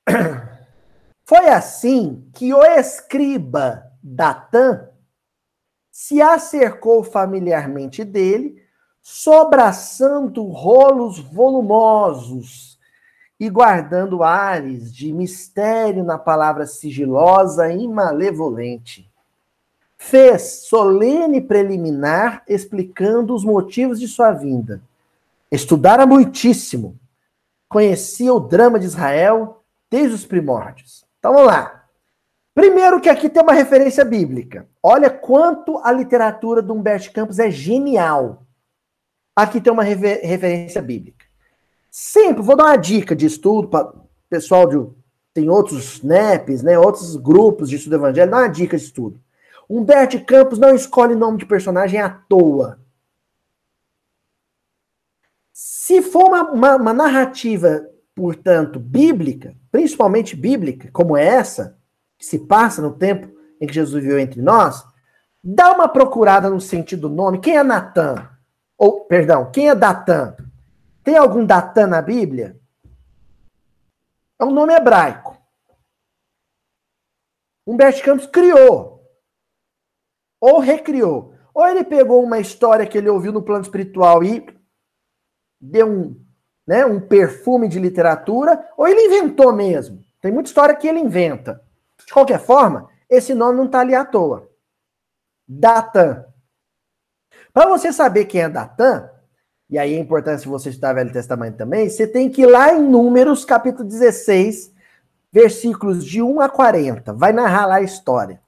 Foi 1.25 1.47
assim 1.47 2.29
que 2.33 2.53
o 2.53 2.63
escriba 2.63 3.91
Datã 4.01 4.89
se 5.91 6.19
acercou 6.21 7.03
familiarmente 7.03 8.03
dele, 8.03 8.62
sobraçando 9.03 10.45
rolos 10.45 11.19
volumosos 11.19 12.79
e 13.37 13.49
guardando 13.49 14.23
ares 14.23 14.93
de 14.95 15.11
mistério 15.11 16.05
na 16.05 16.17
palavra 16.17 16.65
sigilosa 16.65 17.69
e 17.69 17.85
malevolente. 17.85 19.11
Fez 19.97 20.65
solene 20.67 21.41
preliminar 21.41 22.43
explicando 22.47 23.35
os 23.35 23.43
motivos 23.43 23.99
de 23.99 24.07
sua 24.07 24.31
vinda. 24.31 24.81
Estudara 25.51 26.05
muitíssimo, 26.05 26.97
conhecia 27.67 28.33
o 28.33 28.39
drama 28.39 28.79
de 28.79 28.85
Israel 28.85 29.61
desde 29.91 30.15
os 30.15 30.25
primórdios. 30.25 31.05
Então 31.19 31.33
vamos 31.33 31.47
lá. 31.47 31.83
Primeiro 32.55 33.01
que 33.01 33.09
aqui 33.09 33.27
tem 33.29 33.43
uma 33.43 33.53
referência 33.53 34.05
bíblica. 34.05 34.67
Olha 34.81 35.09
quanto 35.09 35.79
a 35.79 35.91
literatura 35.91 36.61
do 36.61 36.73
Humberto 36.73 37.11
Campos 37.11 37.39
é 37.39 37.49
genial. 37.51 38.42
Aqui 39.35 39.59
tem 39.59 39.73
uma 39.73 39.83
refer 39.83 40.21
referência 40.23 40.81
bíblica. 40.81 41.25
Sempre, 41.89 42.43
vou 42.43 42.55
dar 42.55 42.65
uma 42.65 42.75
dica 42.75 43.15
de 43.15 43.25
estudo 43.25 43.67
para 43.67 43.93
pessoal 44.29 44.67
de 44.67 45.03
tem 45.33 45.49
outros 45.49 46.01
NEPs, 46.03 46.61
né, 46.61 46.77
outros 46.77 47.15
grupos 47.15 47.69
de 47.69 47.77
estudo 47.77 47.95
evangélico, 47.95 48.35
dá 48.35 48.43
uma 48.43 48.47
dica 48.47 48.77
de 48.77 48.83
estudo. 48.83 49.19
Humberto 49.67 50.23
Campos 50.23 50.59
não 50.59 50.75
escolhe 50.75 51.15
nome 51.15 51.39
de 51.39 51.45
personagem 51.45 51.99
à 51.99 52.09
toa. 52.09 52.79
Se 55.51 56.01
for 56.01 56.25
uma, 56.25 56.51
uma, 56.51 56.75
uma 56.75 56.93
narrativa, 56.93 57.83
portanto, 58.15 58.79
bíblica, 58.79 59.55
principalmente 59.71 60.35
bíblica, 60.35 60.89
como 60.91 61.17
essa, 61.17 61.77
que 62.17 62.25
se 62.25 62.39
passa 62.39 62.81
no 62.81 62.93
tempo 62.93 63.27
em 63.59 63.65
que 63.65 63.73
Jesus 63.73 64.03
viveu 64.03 64.19
entre 64.19 64.41
nós, 64.41 64.83
dá 65.43 65.71
uma 65.71 65.87
procurada 65.87 66.49
no 66.49 66.61
sentido 66.61 67.09
do 67.09 67.15
nome. 67.15 67.39
Quem 67.39 67.57
é 67.57 67.63
Natan? 67.63 68.29
Ou, 68.83 69.05
perdão, 69.05 69.49
quem 69.49 69.69
é 69.69 69.75
Datã? 69.75 70.35
Tem 71.05 71.15
algum 71.15 71.45
Datã 71.45 71.87
na 71.87 72.01
Bíblia? 72.01 72.59
É 74.37 74.43
um 74.43 74.51
nome 74.51 74.73
hebraico. 74.73 75.37
Humberto 77.65 78.03
Campos 78.03 78.25
criou. 78.25 79.09
Ou 80.41 80.59
recriou. 80.59 81.33
Ou 81.53 81.65
ele 81.65 81.85
pegou 81.85 82.21
uma 82.21 82.39
história 82.39 82.85
que 82.85 82.97
ele 82.97 83.07
ouviu 83.07 83.31
no 83.31 83.41
plano 83.41 83.61
espiritual 83.61 84.21
e 84.21 84.45
deu 85.61 85.89
um, 85.89 86.25
né, 86.67 86.85
um 86.85 86.99
perfume 86.99 87.69
de 87.69 87.79
literatura, 87.79 88.69
ou 88.75 88.85
ele 88.85 89.05
inventou 89.05 89.53
mesmo. 89.53 90.03
Tem 90.19 90.29
muita 90.29 90.49
história 90.49 90.75
que 90.75 90.89
ele 90.89 90.99
inventa. 90.99 91.63
De 92.05 92.11
qualquer 92.11 92.41
forma, 92.41 92.89
esse 93.09 93.33
nome 93.33 93.59
não 93.59 93.67
está 93.67 93.79
ali 93.79 93.95
à 93.95 94.03
toa. 94.03 94.51
Datan. 95.47 96.25
Para 97.53 97.67
você 97.67 97.93
saber 97.93 98.25
quem 98.25 98.41
é 98.41 98.49
Datan, 98.49 99.09
e 99.69 99.77
aí 99.77 99.93
é 99.93 99.99
importante 99.99 100.47
você 100.47 100.69
estudar 100.69 100.93
Velho 100.93 101.13
Testamento 101.13 101.57
também, 101.57 101.89
você 101.89 102.07
tem 102.07 102.29
que 102.29 102.41
ir 102.41 102.47
lá 102.47 102.73
em 102.73 102.81
Números, 102.81 103.45
capítulo 103.45 103.87
16, 103.87 104.73
versículos 105.31 106.03
de 106.03 106.21
1 106.21 106.41
a 106.41 106.49
40. 106.49 107.13
Vai 107.13 107.31
narrar 107.31 107.65
lá 107.65 107.75
a 107.75 107.81
história. 107.81 108.41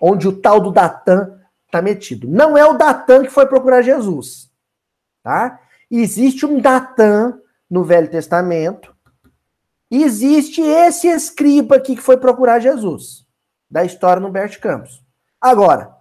Onde 0.00 0.28
o 0.28 0.32
tal 0.32 0.60
do 0.60 0.70
Datan 0.70 1.38
está 1.66 1.82
metido. 1.82 2.28
Não 2.28 2.56
é 2.56 2.64
o 2.64 2.74
Datan 2.74 3.24
que 3.24 3.30
foi 3.30 3.46
procurar 3.46 3.82
Jesus. 3.82 4.50
Tá? 5.22 5.60
Existe 5.90 6.46
um 6.46 6.60
Datan 6.60 7.38
no 7.68 7.84
Velho 7.84 8.08
Testamento 8.08 8.94
existe 9.90 10.62
esse 10.62 11.08
escriba 11.08 11.76
aqui 11.76 11.96
que 11.96 12.02
foi 12.02 12.16
procurar 12.16 12.60
Jesus, 12.60 13.26
da 13.68 13.84
história 13.84 14.20
no 14.20 14.30
Bert 14.30 14.58
Campos. 14.60 15.02
Agora, 15.40 15.96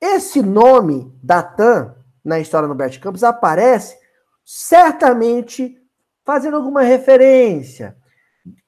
esse 0.00 0.42
nome, 0.42 1.12
Datan, 1.22 1.94
na 2.24 2.38
história 2.38 2.68
no 2.68 2.74
Bert 2.74 2.98
Campos, 3.00 3.24
aparece 3.24 3.98
certamente 4.44 5.76
fazendo 6.24 6.56
alguma 6.56 6.82
referência, 6.82 7.96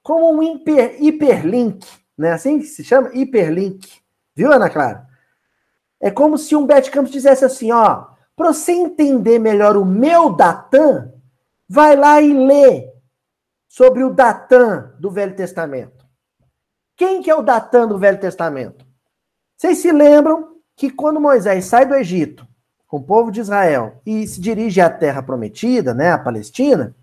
como 0.03 0.33
um 0.33 0.43
hiper, 0.43 1.03
hiperlink, 1.03 1.87
né? 2.17 2.33
Assim 2.33 2.59
que 2.59 2.67
se 2.67 2.83
chama? 2.85 3.11
Hiperlink. 3.13 4.01
Viu, 4.35 4.53
Ana 4.53 4.71
Clara? 4.71 5.07
É 6.01 6.11
como 6.11 6.39
se 6.39 6.55
um 6.55 6.67
Bert 6.67 6.91
Campos 6.91 7.11
dissesse 7.11 7.45
assim, 7.45 7.73
ó, 7.73 8.07
para 8.37 8.53
você 8.53 8.73
entender 8.73 9.39
melhor 9.39 9.77
o 9.77 9.85
meu 9.85 10.33
Datan, 10.33 11.13
vai 11.69 11.97
lá 11.97 12.21
e 12.23 12.33
lê 12.33 12.89
sobre 13.69 14.05
o 14.05 14.11
Datã 14.11 14.95
do 14.99 15.11
Velho 15.11 15.35
Testamento. 15.35 16.07
Quem 16.97 17.21
que 17.21 17.31
é 17.31 17.35
o 17.35 17.43
Datã 17.43 17.87
do 17.87 17.99
Velho 17.99 18.19
Testamento? 18.19 18.87
Vocês 19.57 19.79
se 19.79 19.93
lembram 19.93 20.58
que 20.79 20.91
quando 20.91 21.21
Moisés 21.21 21.65
sai 21.65 21.85
do 21.85 21.95
Egito 21.97 22.47
com 22.87 22.99
o 22.99 23.03
povo 23.03 23.33
de 23.33 23.41
Israel 23.41 24.01
e 24.07 24.25
se 24.27 24.41
dirige 24.41 24.81
à 24.81 24.89
terra 24.89 25.21
prometida, 25.21 25.93
né, 25.93 26.13
a 26.13 26.19
Palestina, 26.19 26.95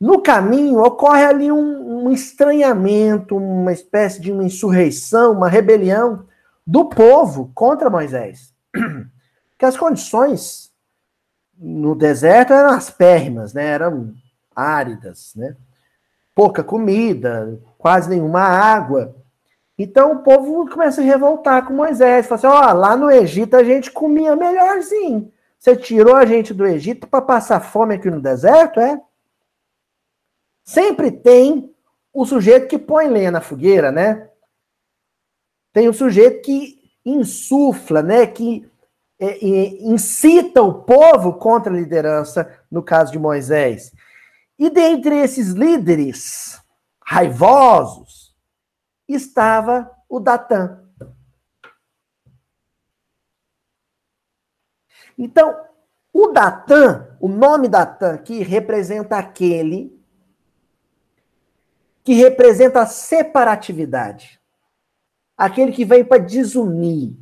no 0.00 0.20
caminho 0.20 0.82
ocorre 0.82 1.24
ali 1.24 1.52
um, 1.52 2.06
um 2.06 2.10
estranhamento, 2.10 3.36
uma 3.36 3.72
espécie 3.72 4.20
de 4.20 4.32
uma 4.32 4.42
insurreição, 4.42 5.32
uma 5.32 5.48
rebelião 5.48 6.26
do 6.66 6.86
povo 6.86 7.52
contra 7.54 7.88
Moisés. 7.88 8.52
Que 9.56 9.64
as 9.64 9.76
condições 9.76 10.72
no 11.56 11.94
deserto 11.94 12.52
eram 12.52 12.70
as 12.70 12.90
pérrimas, 12.90 13.54
né? 13.54 13.64
Eram 13.66 14.12
áridas, 14.54 15.32
né? 15.36 15.54
Pouca 16.34 16.64
comida, 16.64 17.56
quase 17.78 18.10
nenhuma 18.10 18.40
água. 18.40 19.14
Então 19.78 20.12
o 20.12 20.22
povo 20.22 20.68
começa 20.68 21.00
a 21.00 21.04
revoltar 21.04 21.66
com 21.66 21.74
Moisés. 21.74 22.26
Fala 22.26 22.38
assim: 22.38 22.46
ó, 22.46 22.72
lá 22.72 22.96
no 22.96 23.10
Egito 23.10 23.56
a 23.56 23.64
gente 23.64 23.90
comia 23.90 24.36
melhorzinho. 24.36 25.32
Você 25.58 25.76
tirou 25.76 26.14
a 26.14 26.24
gente 26.24 26.52
do 26.52 26.66
Egito 26.66 27.06
para 27.06 27.22
passar 27.22 27.60
fome 27.60 27.94
aqui 27.94 28.10
no 28.10 28.20
deserto, 28.20 28.78
é? 28.78 29.00
Sempre 30.62 31.10
tem 31.10 31.74
o 32.12 32.24
sujeito 32.24 32.68
que 32.68 32.78
põe 32.78 33.08
lenha 33.08 33.30
na 33.30 33.40
fogueira, 33.40 33.90
né? 33.90 34.28
Tem 35.72 35.88
o 35.88 35.94
sujeito 35.94 36.42
que 36.42 36.78
insufla, 37.04 38.02
né, 38.02 38.26
que 38.26 38.66
é, 39.18 39.44
incita 39.84 40.62
o 40.62 40.82
povo 40.82 41.34
contra 41.34 41.72
a 41.72 41.76
liderança, 41.76 42.48
no 42.70 42.82
caso 42.82 43.12
de 43.12 43.18
Moisés. 43.18 43.92
E 44.58 44.70
dentre 44.70 45.16
esses 45.16 45.50
líderes 45.50 46.60
raivosos 47.04 48.23
estava 49.08 49.90
o 50.08 50.18
Datã. 50.18 50.82
Então, 55.16 55.56
o 56.12 56.28
Datã, 56.28 57.16
o 57.20 57.28
nome 57.28 57.68
Datã 57.68 58.14
aqui 58.14 58.42
representa 58.42 59.16
aquele 59.16 59.94
que 62.02 62.12
representa 62.14 62.82
a 62.82 62.86
separatividade. 62.86 64.40
Aquele 65.36 65.72
que 65.72 65.84
vem 65.84 66.04
para 66.04 66.22
desunir, 66.22 67.16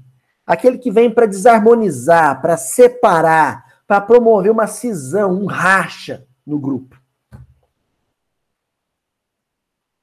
aquele 0.45 0.77
que 0.77 0.91
vem 0.91 1.13
para 1.13 1.27
desarmonizar, 1.27 2.43
para 2.43 2.57
separar, 2.57 3.83
para 3.87 4.01
promover 4.01 4.51
uma 4.51 4.67
cisão, 4.67 5.33
um 5.33 5.47
racha 5.47 6.27
no 6.45 6.59
grupo. 6.59 7.01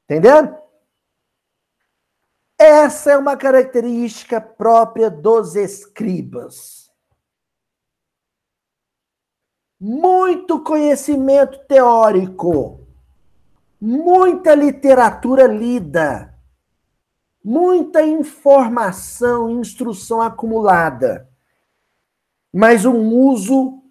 Entendendo? 0.06 0.56
Essa 2.62 3.12
é 3.14 3.18
uma 3.18 3.38
característica 3.38 4.42
própria 4.42 5.10
dos 5.10 5.56
escribas. 5.56 6.92
Muito 9.80 10.62
conhecimento 10.62 11.58
teórico, 11.70 12.86
muita 13.80 14.54
literatura 14.54 15.48
lida, 15.48 16.38
muita 17.42 18.04
informação, 18.04 19.50
instrução 19.50 20.22
acumulada, 20.22 21.30
mas 22.54 22.84
um 22.84 23.08
uso 23.14 23.82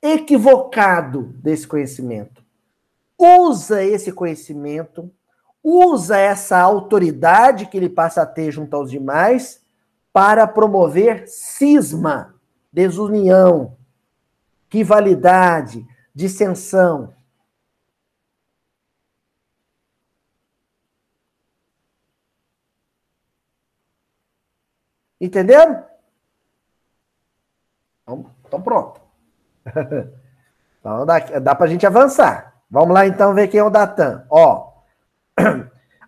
equivocado 0.00 1.24
desse 1.42 1.68
conhecimento. 1.68 2.42
Usa 3.18 3.84
esse 3.84 4.10
conhecimento, 4.12 5.12
usa 5.62 6.16
essa 6.18 6.58
autoridade 6.58 7.66
que 7.66 7.76
ele 7.76 7.88
passa 7.88 8.22
a 8.22 8.26
ter 8.26 8.50
junto 8.50 8.74
aos 8.74 8.90
demais 8.90 9.62
para 10.12 10.46
promover 10.46 11.28
cisma, 11.28 12.34
desunião, 12.72 13.76
rivalidade, 14.70 15.86
dissensão. 16.14 17.14
Entenderam? 25.20 25.84
Então, 28.02 28.30
então 28.46 28.62
pronto. 28.62 29.00
então 30.80 31.04
dá, 31.04 31.18
dá 31.18 31.54
pra 31.54 31.66
gente 31.66 31.86
avançar. 31.86 32.54
Vamos 32.70 32.94
lá 32.94 33.06
então 33.06 33.34
ver 33.34 33.48
quem 33.48 33.60
é 33.60 33.64
o 33.64 33.70
Datan. 33.70 34.26
Ó. 34.30 34.77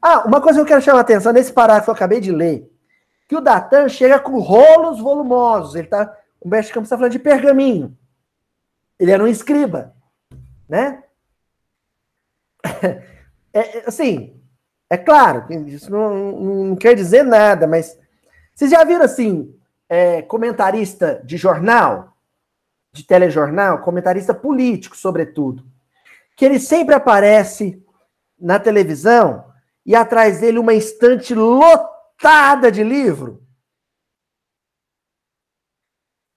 Ah, 0.02 0.26
uma 0.26 0.40
coisa 0.40 0.58
que 0.58 0.62
eu 0.62 0.66
quero 0.66 0.80
chamar 0.80 0.98
a 0.98 1.02
atenção 1.02 1.32
nesse 1.32 1.52
parágrafo 1.52 1.84
que 1.84 1.90
eu 1.90 1.94
acabei 1.94 2.20
de 2.20 2.32
ler, 2.32 2.70
que 3.28 3.36
o 3.36 3.40
Datan 3.40 3.86
chega 3.88 4.18
com 4.18 4.38
rolos 4.38 4.98
volumosos. 4.98 5.74
Ele 5.74 5.88
tá, 5.88 6.16
o 6.40 6.48
mestre 6.48 6.72
Campos 6.72 6.86
está 6.86 6.96
falando 6.96 7.12
de 7.12 7.18
pergaminho. 7.18 7.94
Ele 8.98 9.10
era 9.10 9.22
um 9.22 9.28
escriba, 9.28 9.94
né? 10.68 11.02
É, 13.52 13.78
é, 13.78 13.84
assim, 13.84 14.40
é 14.88 14.96
claro, 14.96 15.44
isso 15.66 15.90
não, 15.90 16.30
não 16.40 16.76
quer 16.76 16.94
dizer 16.94 17.24
nada, 17.24 17.66
mas 17.66 17.98
vocês 18.54 18.70
já 18.70 18.84
viram 18.84 19.04
assim, 19.04 19.52
é, 19.88 20.22
comentarista 20.22 21.20
de 21.24 21.36
jornal, 21.36 22.16
de 22.92 23.02
telejornal, 23.02 23.82
comentarista 23.82 24.32
político, 24.32 24.96
sobretudo, 24.96 25.64
que 26.36 26.44
ele 26.44 26.60
sempre 26.60 26.94
aparece 26.94 27.84
na 28.40 28.58
televisão 28.58 29.52
e 29.84 29.94
atrás 29.94 30.40
dele 30.40 30.58
uma 30.58 30.74
estante 30.74 31.34
lotada 31.34 32.70
de 32.70 32.82
livro? 32.82 33.46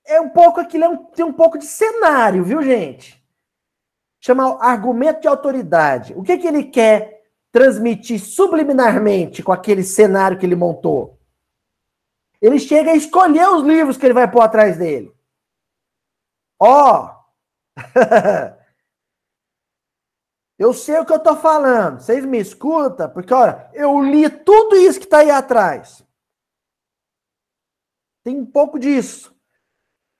É 0.05 0.19
um 0.19 0.29
pouco 0.29 0.59
aquilo, 0.59 0.83
é 0.83 0.89
um, 0.89 0.97
tem 1.05 1.25
um 1.25 1.33
pouco 1.33 1.57
de 1.57 1.65
cenário, 1.65 2.43
viu, 2.43 2.61
gente? 2.61 3.23
Chama 4.19 4.61
argumento 4.61 5.21
de 5.21 5.27
autoridade. 5.27 6.13
O 6.15 6.23
que, 6.23 6.37
que 6.37 6.47
ele 6.47 6.65
quer 6.65 7.23
transmitir 7.51 8.19
subliminarmente 8.19 9.43
com 9.43 9.51
aquele 9.51 9.83
cenário 9.83 10.37
que 10.37 10.45
ele 10.45 10.55
montou? 10.55 11.19
Ele 12.41 12.59
chega 12.59 12.91
a 12.91 12.95
escolher 12.95 13.47
os 13.49 13.63
livros 13.63 13.97
que 13.97 14.05
ele 14.05 14.13
vai 14.13 14.29
pôr 14.29 14.41
atrás 14.41 14.77
dele. 14.77 15.13
Ó! 16.59 17.09
Oh. 17.09 17.23
eu 20.63 20.73
sei 20.73 20.97
o 20.99 21.05
que 21.05 21.11
eu 21.11 21.19
tô 21.19 21.35
falando. 21.35 21.99
Vocês 21.99 22.25
me 22.25 22.39
escutam? 22.39 23.09
Porque, 23.09 23.33
olha, 23.33 23.69
eu 23.73 24.01
li 24.01 24.29
tudo 24.29 24.75
isso 24.75 24.99
que 24.99 25.07
tá 25.07 25.19
aí 25.19 25.29
atrás. 25.29 26.03
Tem 28.23 28.39
um 28.39 28.45
pouco 28.45 28.79
disso. 28.79 29.35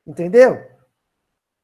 Entendeu? 0.05 0.61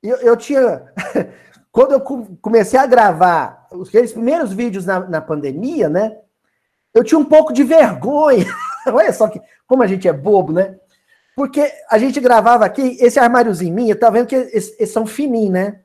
Eu, 0.01 0.17
eu 0.17 0.37
tinha. 0.37 0.93
Quando 1.71 1.91
eu 1.91 2.01
comecei 2.41 2.79
a 2.79 2.87
gravar 2.87 3.67
aqueles 3.71 4.13
primeiros 4.13 4.53
vídeos 4.53 4.85
na, 4.85 5.01
na 5.01 5.21
pandemia, 5.21 5.89
né? 5.89 6.17
Eu 6.93 7.03
tinha 7.03 7.19
um 7.19 7.25
pouco 7.25 7.53
de 7.53 7.63
vergonha. 7.63 8.45
Olha 8.87 9.13
só 9.13 9.27
que, 9.27 9.39
como 9.67 9.83
a 9.83 9.87
gente 9.87 10.07
é 10.07 10.13
bobo, 10.13 10.53
né? 10.53 10.79
Porque 11.35 11.71
a 11.89 11.97
gente 11.97 12.19
gravava 12.19 12.65
aqui, 12.65 12.97
esse 12.99 13.19
armáriozinho 13.19 13.73
minha, 13.73 13.95
tá 13.95 14.09
vendo 14.09 14.27
que 14.27 14.35
eles, 14.35 14.73
eles, 14.79 14.89
são 14.91 15.05
fininhos, 15.05 15.51
né? 15.51 15.83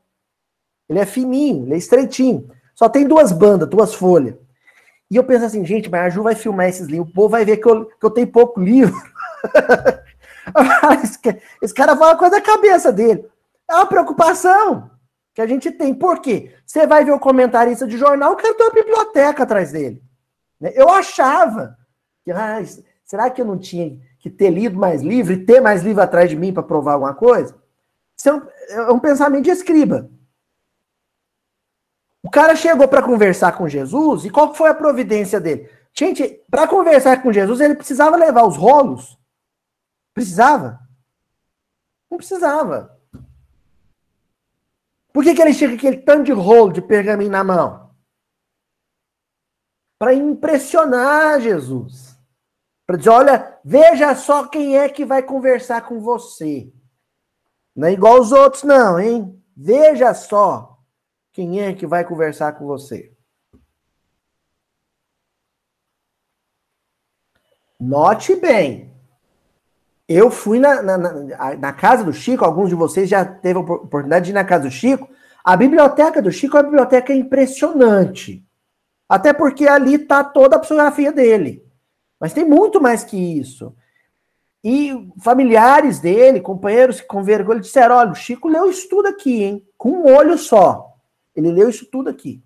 Ele 0.88 0.98
é 0.98 1.07
fininho, 1.07 1.64
ele 1.64 1.74
é 1.74 1.78
estreitinho. 1.78 2.50
Só 2.74 2.88
tem 2.88 3.06
duas 3.06 3.32
bandas, 3.32 3.68
duas 3.68 3.94
folhas. 3.94 4.34
E 5.10 5.16
eu 5.16 5.24
penso 5.24 5.44
assim, 5.44 5.64
gente, 5.64 5.90
mas 5.90 6.02
a 6.02 6.08
Ju 6.08 6.22
vai 6.22 6.34
filmar 6.34 6.68
esses 6.68 6.87
livros, 6.87 7.10
o 7.10 7.12
povo 7.12 7.28
vai 7.28 7.44
ver 7.44 7.58
que 7.58 7.68
eu, 7.68 7.87
que 7.87 8.04
eu 8.04 8.10
tenho 8.10 8.26
pouco 8.26 8.60
livro. 8.60 8.94
esse, 11.62 11.74
cara 11.74 11.96
fala 11.96 12.16
coisa 12.16 12.37
da 12.37 12.40
cabeça 12.40 12.92
dele. 12.92 13.26
É 13.70 13.74
uma 13.74 13.87
preocupação 13.87 14.90
que 15.32 15.40
a 15.40 15.46
gente 15.46 15.70
tem. 15.70 15.94
Por 15.94 16.20
quê? 16.20 16.54
Você 16.66 16.87
vai 16.87 17.04
ver 17.04 17.12
o 17.12 17.18
comentarista 17.18 17.87
de 17.87 17.96
jornal, 17.96 18.32
o 18.32 18.37
cara 18.37 18.54
tem 18.54 18.66
uma 18.66 18.72
biblioteca 18.72 19.42
atrás 19.42 19.72
dele. 19.72 20.02
Né? 20.60 20.72
Eu 20.74 20.88
achava 20.88 21.76
que, 22.24 22.32
ah, 22.32 22.62
será 23.04 23.30
que 23.30 23.40
eu 23.40 23.44
não 23.44 23.58
tinha 23.58 23.98
que 24.18 24.30
ter 24.30 24.50
lido 24.50 24.78
mais 24.78 25.02
livro 25.02 25.32
e 25.32 25.44
ter 25.44 25.60
mais 25.60 25.82
livro 25.82 26.02
atrás 26.02 26.30
de 26.30 26.37
mim 26.37 26.52
para 26.52 26.62
provar 26.62 26.94
alguma 26.94 27.14
coisa? 27.14 27.54
Isso 28.16 28.28
é 28.28 28.34
um, 28.34 28.42
é 28.70 28.92
um 28.92 28.98
pensamento 28.98 29.44
de 29.44 29.50
escriba. 29.50 30.10
O 32.24 32.30
cara 32.30 32.56
chegou 32.56 32.88
para 32.88 33.02
conversar 33.02 33.52
com 33.52 33.68
Jesus 33.68 34.24
e 34.24 34.30
qual 34.30 34.54
foi 34.54 34.70
a 34.70 34.74
providência 34.74 35.38
dele? 35.38 35.70
Gente, 35.92 36.42
para 36.50 36.66
conversar 36.66 37.22
com 37.22 37.30
Jesus, 37.30 37.60
ele 37.60 37.74
precisava 37.74 38.16
levar 38.16 38.46
os 38.46 38.56
rolos? 38.56 39.18
Precisava? 40.14 40.80
Não 42.10 42.16
precisava. 42.16 42.98
Por 45.12 45.22
que, 45.22 45.34
que 45.34 45.42
ele 45.42 45.52
chega 45.52 45.74
com 45.74 45.76
aquele 45.76 45.98
tanto 45.98 46.24
de 46.24 46.32
rolo 46.32 46.72
de 46.72 46.80
pergaminho 46.80 47.30
na 47.30 47.44
mão? 47.44 47.90
Para 49.99 50.14
impressionar 50.14 51.42
Jesus. 51.42 52.18
Para 52.86 52.96
dizer, 52.96 53.11
olha, 53.11 53.59
veja 53.62 54.14
só 54.16 54.49
quem 54.49 54.78
é 54.78 54.88
que 54.88 55.05
vai 55.05 55.22
conversar 55.22 55.82
com 55.82 56.01
você. 56.01 56.72
Não 57.76 57.86
é 57.86 57.92
igual 57.92 58.18
os 58.18 58.32
outros, 58.32 58.62
não, 58.62 58.99
hein? 58.99 59.44
Veja 59.55 60.14
só 60.14 60.74
quem 61.35 61.61
é 61.61 61.74
que 61.74 61.85
vai 61.85 62.05
conversar 62.05 62.53
com 62.53 62.64
você. 62.64 63.12
Note 67.78 68.37
bem. 68.37 68.95
Eu 70.09 70.30
fui 70.30 70.61
na, 70.61 70.80
na, 70.80 70.97
na, 70.97 71.57
na, 71.57 71.72
casa 71.72 72.05
do 72.05 72.12
Chico, 72.12 72.45
alguns 72.45 72.68
de 72.68 72.76
vocês 72.76 73.09
já 73.09 73.24
teve 73.24 73.59
a 73.59 73.62
oportunidade 73.62 74.26
de 74.26 74.30
ir 74.30 74.35
na 74.35 74.45
casa 74.45 74.64
do 74.64 74.70
Chico. 74.70 75.09
A 75.43 75.57
biblioteca 75.57 76.22
do 76.22 76.30
Chico 76.30 76.57
é 76.57 76.61
uma 76.61 76.70
biblioteca 76.70 77.12
impressionante. 77.12 78.47
Até 79.09 79.32
porque 79.32 79.66
ali 79.66 79.95
está 79.95 80.22
toda 80.22 80.55
a 80.57 80.59
psicografia 80.61 81.11
dele. 81.11 81.66
Mas 82.20 82.32
tem 82.32 82.45
muito 82.45 82.80
mais 82.80 83.03
que 83.03 83.16
isso. 83.16 83.74
E 84.62 85.11
familiares 85.20 85.99
dele, 85.99 86.41
companheiros 86.41 87.01
que 87.01 87.07
com 87.07 87.24
vergonha, 87.24 87.61
disseram: 87.61 87.97
olha, 87.97 88.12
o 88.12 88.14
Chico 88.14 88.49
leu 88.49 88.70
isso 88.70 88.89
tudo 88.89 89.09
aqui, 89.09 89.43
hein? 89.43 89.66
Com 89.76 89.91
um 89.91 90.14
olho 90.14 90.39
só. 90.39 90.93
Ele 91.35 91.51
leu 91.51 91.68
isso 91.68 91.87
tudo 91.91 92.09
aqui. 92.09 92.43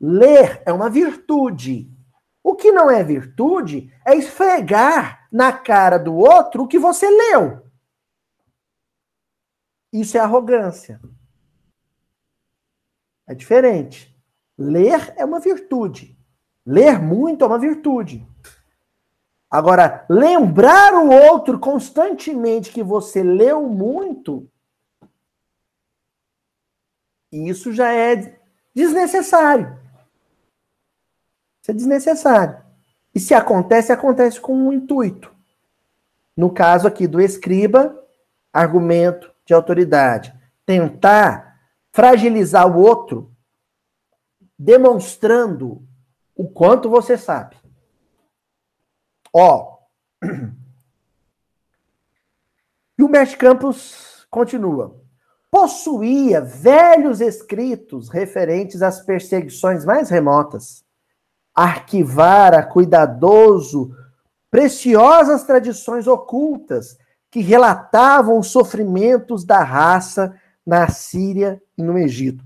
Ler 0.00 0.62
é 0.64 0.72
uma 0.72 0.88
virtude. 0.88 1.90
O 2.42 2.54
que 2.54 2.70
não 2.70 2.90
é 2.90 3.02
virtude 3.02 3.92
é 4.06 4.14
esfregar 4.14 5.28
na 5.30 5.52
cara 5.52 5.98
do 5.98 6.14
outro 6.14 6.62
o 6.62 6.68
que 6.68 6.78
você 6.78 7.08
leu. 7.08 7.66
Isso 9.92 10.16
é 10.16 10.20
arrogância. 10.20 11.00
É 13.26 13.34
diferente. 13.34 14.16
Ler 14.56 15.14
é 15.16 15.24
uma 15.24 15.40
virtude. 15.40 16.18
Ler 16.64 17.00
muito 17.00 17.44
é 17.44 17.46
uma 17.46 17.58
virtude. 17.58 18.26
Agora, 19.50 20.04
lembrar 20.10 20.94
o 20.94 21.10
outro 21.10 21.58
constantemente 21.58 22.70
que 22.70 22.82
você 22.82 23.22
leu 23.22 23.66
muito, 23.66 24.50
isso 27.32 27.72
já 27.72 27.92
é 27.92 28.38
desnecessário. 28.74 29.78
Isso 31.60 31.70
é 31.70 31.74
desnecessário. 31.74 32.62
E 33.14 33.20
se 33.20 33.34
acontece, 33.34 33.92
acontece 33.92 34.40
com 34.40 34.54
um 34.54 34.72
intuito. 34.72 35.34
No 36.36 36.50
caso 36.50 36.86
aqui 36.86 37.06
do 37.06 37.20
escriba, 37.20 38.00
argumento 38.52 39.32
de 39.44 39.52
autoridade. 39.52 40.32
Tentar 40.64 41.58
fragilizar 41.92 42.66
o 42.66 42.80
outro, 42.80 43.34
demonstrando 44.58 45.82
o 46.36 46.48
quanto 46.48 46.88
você 46.88 47.18
sabe. 47.18 47.56
Ó. 49.32 49.78
E 53.00 53.02
o 53.04 53.08
Mestre 53.08 53.38
Campos 53.38 54.26
continua. 54.28 54.97
Possuía 55.60 56.40
velhos 56.40 57.20
escritos 57.20 58.08
referentes 58.08 58.80
às 58.80 59.00
perseguições 59.00 59.84
mais 59.84 60.08
remotas. 60.08 60.84
Arquivara 61.52 62.62
cuidadoso 62.62 63.92
preciosas 64.48 65.42
tradições 65.42 66.06
ocultas 66.06 66.96
que 67.28 67.40
relatavam 67.40 68.38
os 68.38 68.52
sofrimentos 68.52 69.44
da 69.44 69.64
raça 69.64 70.32
na 70.64 70.88
Síria 70.90 71.60
e 71.76 71.82
no 71.82 71.98
Egito. 71.98 72.44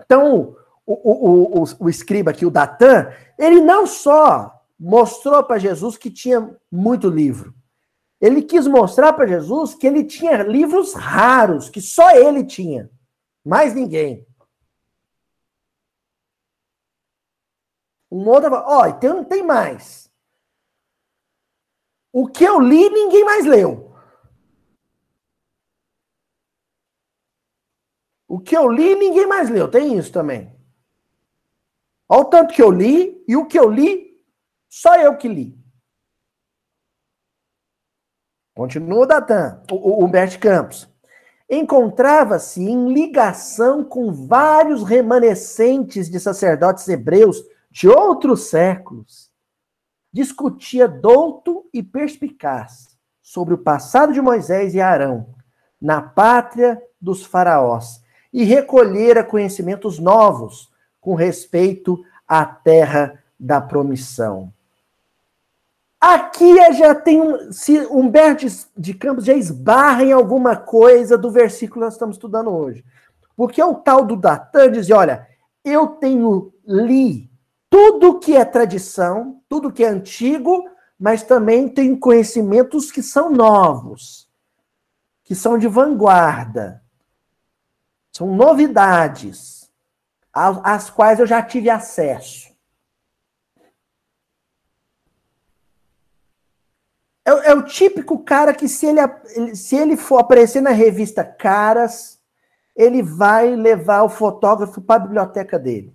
Então, 0.00 0.56
o, 0.86 0.94
o, 0.94 1.60
o, 1.60 1.64
o 1.80 1.90
escriba 1.90 2.30
aqui, 2.30 2.46
o 2.46 2.50
Datan, 2.50 3.10
ele 3.38 3.60
não 3.60 3.86
só 3.86 4.58
mostrou 4.80 5.44
para 5.44 5.58
Jesus 5.58 5.98
que 5.98 6.10
tinha 6.10 6.50
muito 6.72 7.10
livro. 7.10 7.52
Ele 8.20 8.42
quis 8.42 8.66
mostrar 8.66 9.12
para 9.12 9.26
Jesus 9.26 9.74
que 9.74 9.86
ele 9.86 10.04
tinha 10.04 10.42
livros 10.42 10.94
raros, 10.94 11.68
que 11.68 11.80
só 11.80 12.10
ele 12.10 12.44
tinha. 12.44 12.90
Mais 13.44 13.74
ninguém. 13.74 14.26
Um 18.10 18.26
outro 18.28 18.54
ó, 18.54 18.82
oh, 18.82 18.86
então 18.86 19.24
tem 19.24 19.42
mais. 19.42 20.10
O 22.12 22.26
que 22.26 22.44
eu 22.44 22.58
li, 22.58 22.88
ninguém 22.88 23.24
mais 23.24 23.44
leu. 23.44 23.94
O 28.26 28.40
que 28.40 28.56
eu 28.56 28.70
li, 28.70 28.94
ninguém 28.94 29.26
mais 29.26 29.50
leu. 29.50 29.70
Tem 29.70 29.98
isso 29.98 30.10
também. 30.10 30.50
Olha 32.08 32.20
o 32.22 32.24
tanto 32.24 32.54
que 32.54 32.62
eu 32.62 32.70
li, 32.70 33.22
e 33.28 33.36
o 33.36 33.46
que 33.46 33.58
eu 33.58 33.70
li, 33.70 34.18
só 34.68 34.96
eu 34.96 35.16
que 35.16 35.28
li. 35.28 35.65
Continua 38.56 39.00
o 39.00 39.06
Datan, 39.06 39.60
o 39.70 40.02
Humberto 40.02 40.38
Campos. 40.38 40.88
Encontrava-se 41.48 42.62
em 42.62 42.90
ligação 42.90 43.84
com 43.84 44.10
vários 44.10 44.82
remanescentes 44.82 46.08
de 46.08 46.18
sacerdotes 46.18 46.88
hebreus 46.88 47.44
de 47.70 47.86
outros 47.86 48.48
séculos. 48.48 49.30
Discutia 50.10 50.88
douto 50.88 51.68
e 51.70 51.82
perspicaz 51.82 52.96
sobre 53.20 53.52
o 53.52 53.58
passado 53.58 54.14
de 54.14 54.22
Moisés 54.22 54.74
e 54.74 54.80
Arão 54.80 55.34
na 55.78 56.00
pátria 56.00 56.82
dos 56.98 57.26
faraós 57.26 58.02
e 58.32 58.42
recolhera 58.42 59.22
conhecimentos 59.22 59.98
novos 59.98 60.72
com 60.98 61.14
respeito 61.14 62.02
à 62.26 62.46
terra 62.46 63.22
da 63.38 63.60
promissão. 63.60 64.50
Aqui 66.06 66.54
já 66.74 66.94
tem 66.94 67.20
um. 67.20 67.50
Se 67.50 67.80
Humberto 67.86 68.46
de 68.76 68.94
Campos 68.94 69.24
já 69.24 69.34
esbarra 69.34 70.04
em 70.04 70.12
alguma 70.12 70.56
coisa 70.56 71.18
do 71.18 71.32
versículo 71.32 71.80
que 71.80 71.84
nós 71.86 71.94
estamos 71.94 72.14
estudando 72.14 72.48
hoje. 72.48 72.84
Porque 73.36 73.60
o 73.60 73.74
tal 73.74 74.04
do 74.04 74.14
Datan 74.14 74.70
diz: 74.70 74.88
olha, 74.88 75.26
eu 75.64 75.88
tenho 75.88 76.54
li 76.64 77.28
tudo 77.68 78.20
que 78.20 78.36
é 78.36 78.44
tradição, 78.44 79.42
tudo 79.48 79.72
que 79.72 79.82
é 79.82 79.88
antigo, 79.88 80.70
mas 80.96 81.24
também 81.24 81.68
tenho 81.68 81.98
conhecimentos 81.98 82.92
que 82.92 83.02
são 83.02 83.28
novos, 83.28 84.30
que 85.24 85.34
são 85.34 85.58
de 85.58 85.66
vanguarda, 85.66 86.84
são 88.12 88.28
novidades, 88.28 89.68
às 90.32 90.88
quais 90.88 91.18
eu 91.18 91.26
já 91.26 91.42
tive 91.42 91.68
acesso. 91.68 92.55
É, 97.26 97.50
é, 97.50 97.54
o 97.54 97.64
típico 97.64 98.20
cara 98.20 98.54
que, 98.54 98.68
se 98.68 98.86
ele, 98.86 99.56
se 99.56 99.74
ele 99.74 99.96
for 99.96 100.18
aparecer 100.18 100.60
na 100.60 100.70
revista 100.70 101.24
Caras, 101.24 102.20
ele 102.76 103.02
vai 103.02 103.56
levar 103.56 104.04
o 104.04 104.08
fotógrafo 104.08 104.80
para 104.80 105.02
a 105.02 105.06
biblioteca 105.06 105.58
dele. 105.58 105.92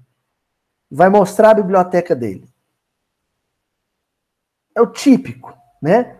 Vai 0.91 1.07
mostrar 1.07 1.51
a 1.51 1.53
biblioteca 1.53 2.13
dele. 2.13 2.45
É 4.75 4.81
o 4.81 4.87
típico, 4.87 5.57
né? 5.81 6.17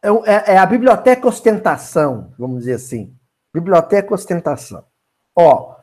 É, 0.00 0.08
é, 0.08 0.54
é 0.54 0.58
a 0.58 0.66
biblioteca 0.66 1.26
ostentação, 1.26 2.32
vamos 2.38 2.60
dizer 2.60 2.74
assim. 2.74 3.12
Biblioteca 3.52 4.14
ostentação. 4.14 4.84
Ó, 5.34 5.74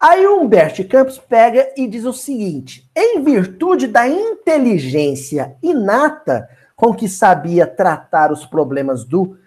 aí 0.00 0.26
o 0.26 0.40
Humberto 0.40 0.86
Campos 0.88 1.18
pega 1.18 1.74
e 1.76 1.86
diz 1.86 2.04
o 2.04 2.12
seguinte: 2.12 2.90
em 2.96 3.22
virtude 3.22 3.86
da 3.86 4.08
inteligência 4.08 5.56
inata 5.62 6.48
com 6.76 6.94
que 6.94 7.08
sabia 7.08 7.66
tratar 7.66 8.32
os 8.32 8.44
problemas 8.44 9.04
do, 9.04 9.38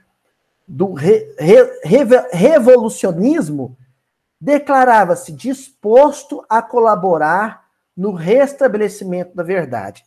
do 0.67 0.93
re, 0.93 1.36
re, 1.38 2.05
revolucionismo, 2.32 3.78
declarava-se 4.39 5.32
disposto 5.32 6.45
a 6.47 6.61
colaborar 6.61 7.67
no 7.95 8.11
restabelecimento 8.11 9.36
da 9.36 9.43
verdade. 9.43 10.05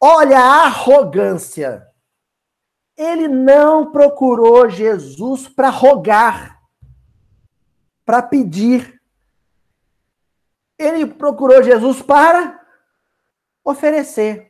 Olha 0.00 0.38
a 0.38 0.64
arrogância. 0.64 1.86
Ele 2.96 3.28
não 3.28 3.92
procurou 3.92 4.68
Jesus 4.68 5.46
para 5.48 5.68
rogar, 5.68 6.60
para 8.04 8.22
pedir. 8.22 9.00
Ele 10.78 11.06
procurou 11.06 11.62
Jesus 11.62 12.02
para 12.02 12.60
oferecer. 13.64 14.47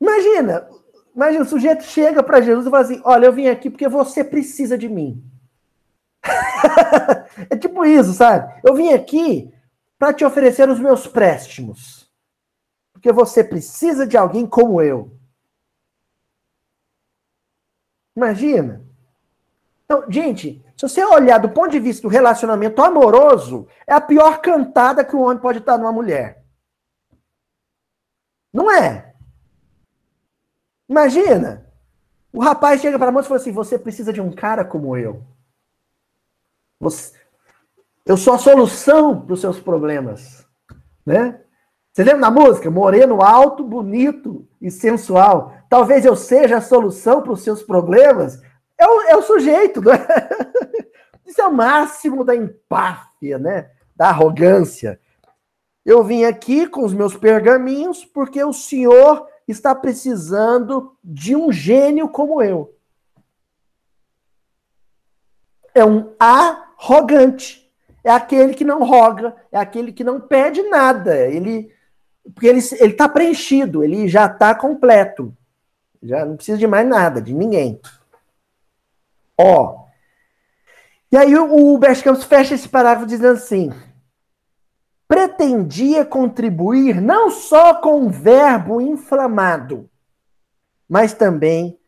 Imagina, 0.00 0.68
imagina, 1.14 1.44
o 1.44 1.48
sujeito 1.48 1.82
chega 1.84 2.22
para 2.22 2.40
Jesus 2.40 2.66
e 2.66 2.70
fala 2.70 2.82
assim: 2.82 3.00
Olha, 3.04 3.26
eu 3.26 3.32
vim 3.32 3.48
aqui 3.48 3.70
porque 3.70 3.88
você 3.88 4.22
precisa 4.22 4.76
de 4.76 4.88
mim. 4.88 5.22
é 7.50 7.56
tipo 7.56 7.84
isso, 7.84 8.12
sabe? 8.12 8.60
Eu 8.64 8.74
vim 8.74 8.92
aqui 8.92 9.52
para 9.98 10.12
te 10.12 10.24
oferecer 10.24 10.68
os 10.68 10.78
meus 10.78 11.06
préstimos. 11.06 12.10
Porque 12.92 13.12
você 13.12 13.44
precisa 13.44 14.06
de 14.06 14.16
alguém 14.16 14.46
como 14.46 14.80
eu. 14.80 15.16
Imagina. 18.16 18.84
Então, 19.84 20.04
gente, 20.10 20.64
se 20.76 20.88
você 20.88 21.04
olhar 21.04 21.38
do 21.38 21.50
ponto 21.50 21.70
de 21.70 21.78
vista 21.78 22.02
do 22.02 22.08
relacionamento 22.08 22.82
amoroso, 22.82 23.68
é 23.86 23.92
a 23.92 24.00
pior 24.00 24.40
cantada 24.40 25.04
que 25.04 25.14
um 25.14 25.22
homem 25.22 25.38
pode 25.38 25.60
dar 25.60 25.78
numa 25.78 25.92
mulher. 25.92 26.44
Não 28.52 28.70
é? 28.70 29.14
Imagina! 30.88 31.66
O 32.32 32.40
rapaz 32.40 32.80
chega 32.80 32.98
para 32.98 33.08
a 33.08 33.12
moça 33.12 33.26
e 33.26 33.28
fala 33.28 33.40
assim: 33.40 33.52
Você 33.52 33.78
precisa 33.78 34.12
de 34.12 34.20
um 34.20 34.30
cara 34.30 34.64
como 34.64 34.96
eu. 34.96 35.22
Você... 36.78 37.12
Eu 38.04 38.16
sou 38.16 38.34
a 38.34 38.38
solução 38.38 39.20
para 39.20 39.34
os 39.34 39.40
seus 39.40 39.58
problemas. 39.58 40.46
Né? 41.04 41.40
Você 41.92 42.04
lembra 42.04 42.22
da 42.22 42.30
música? 42.30 42.70
Moreno 42.70 43.22
alto, 43.22 43.64
bonito 43.64 44.46
e 44.60 44.70
sensual. 44.70 45.54
Talvez 45.68 46.04
eu 46.04 46.14
seja 46.14 46.58
a 46.58 46.60
solução 46.60 47.22
para 47.22 47.32
os 47.32 47.42
seus 47.42 47.62
problemas. 47.62 48.40
É 48.78 48.86
o, 48.86 49.02
é 49.02 49.16
o 49.16 49.22
sujeito. 49.22 49.80
Né? 49.80 49.94
Isso 51.26 51.40
é 51.40 51.46
o 51.48 51.52
máximo 51.52 52.22
da 52.22 52.36
empáfia, 52.36 53.38
né? 53.38 53.70
da 53.96 54.10
arrogância. 54.10 55.00
Eu 55.84 56.04
vim 56.04 56.24
aqui 56.24 56.66
com 56.68 56.84
os 56.84 56.92
meus 56.92 57.16
pergaminhos 57.16 58.04
porque 58.04 58.44
o 58.44 58.52
senhor 58.52 59.26
está 59.46 59.74
precisando 59.74 60.96
de 61.02 61.36
um 61.36 61.52
gênio 61.52 62.08
como 62.08 62.42
eu. 62.42 62.74
É 65.74 65.84
um 65.84 66.14
arrogante. 66.18 67.70
É 68.02 68.10
aquele 68.10 68.54
que 68.54 68.64
não 68.64 68.84
roga, 68.84 69.34
é 69.50 69.58
aquele 69.58 69.92
que 69.92 70.04
não 70.04 70.20
pede 70.20 70.62
nada. 70.62 71.16
Ele 71.26 71.74
porque 72.34 72.46
ele 72.46 72.58
está 72.58 73.08
preenchido, 73.08 73.84
ele 73.84 74.08
já 74.08 74.26
está 74.26 74.54
completo. 74.54 75.36
Já 76.02 76.24
não 76.24 76.36
precisa 76.36 76.58
de 76.58 76.66
mais 76.66 76.86
nada, 76.86 77.20
de 77.20 77.32
ninguém. 77.32 77.80
Ó. 79.38 79.86
E 81.10 81.16
aí 81.16 81.36
o, 81.36 81.74
o 81.74 81.78
Bert 81.78 82.02
Campos 82.02 82.24
fecha 82.24 82.54
esse 82.54 82.68
parágrafo 82.68 83.06
dizendo 83.06 83.34
assim: 83.34 83.72
pretendia 85.08 86.04
contribuir 86.04 87.00
não 87.00 87.30
só 87.30 87.74
com 87.74 88.06
o 88.06 88.10
verbo 88.10 88.80
inflamado, 88.80 89.88
mas 90.88 91.12
também 91.12 91.78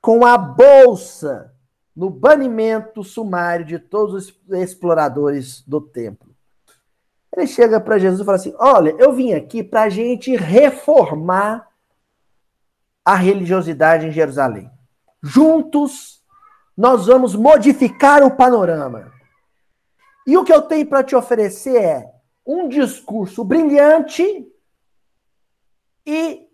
com 0.00 0.24
a 0.24 0.38
bolsa 0.38 1.52
no 1.94 2.08
banimento 2.08 3.02
sumário 3.02 3.64
de 3.64 3.78
todos 3.78 4.14
os 4.28 4.58
exploradores 4.58 5.62
do 5.66 5.80
templo. 5.80 6.30
Ele 7.36 7.46
chega 7.46 7.80
para 7.80 7.98
Jesus 7.98 8.20
e 8.20 8.24
fala 8.24 8.36
assim: 8.36 8.54
Olha, 8.58 8.94
eu 8.98 9.12
vim 9.12 9.32
aqui 9.32 9.62
para 9.62 9.82
a 9.82 9.88
gente 9.88 10.34
reformar 10.34 11.68
a 13.04 13.14
religiosidade 13.14 14.06
em 14.06 14.12
Jerusalém. 14.12 14.70
Juntos, 15.22 16.22
nós 16.76 17.06
vamos 17.06 17.34
modificar 17.34 18.22
o 18.22 18.30
panorama. 18.30 19.12
E 20.26 20.36
o 20.36 20.44
que 20.44 20.52
eu 20.52 20.62
tenho 20.62 20.86
para 20.86 21.04
te 21.04 21.14
oferecer 21.14 21.76
é 21.76 22.19
um 22.50 22.68
discurso 22.68 23.44
brilhante 23.44 24.52
e 26.04 26.48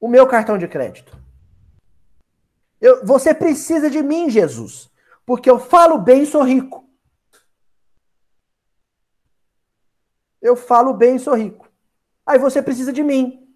o 0.00 0.08
meu 0.08 0.26
cartão 0.26 0.58
de 0.58 0.66
crédito. 0.66 1.16
Eu, 2.80 3.06
você 3.06 3.32
precisa 3.32 3.88
de 3.88 4.02
mim, 4.02 4.28
Jesus, 4.28 4.90
porque 5.24 5.48
eu 5.48 5.60
falo 5.60 5.96
bem 5.98 6.24
e 6.24 6.26
sou 6.26 6.42
rico. 6.42 6.84
Eu 10.40 10.56
falo 10.56 10.92
bem 10.92 11.14
e 11.14 11.20
sou 11.20 11.34
rico. 11.34 11.70
Aí 12.26 12.36
você 12.36 12.60
precisa 12.60 12.92
de 12.92 13.04
mim. 13.04 13.48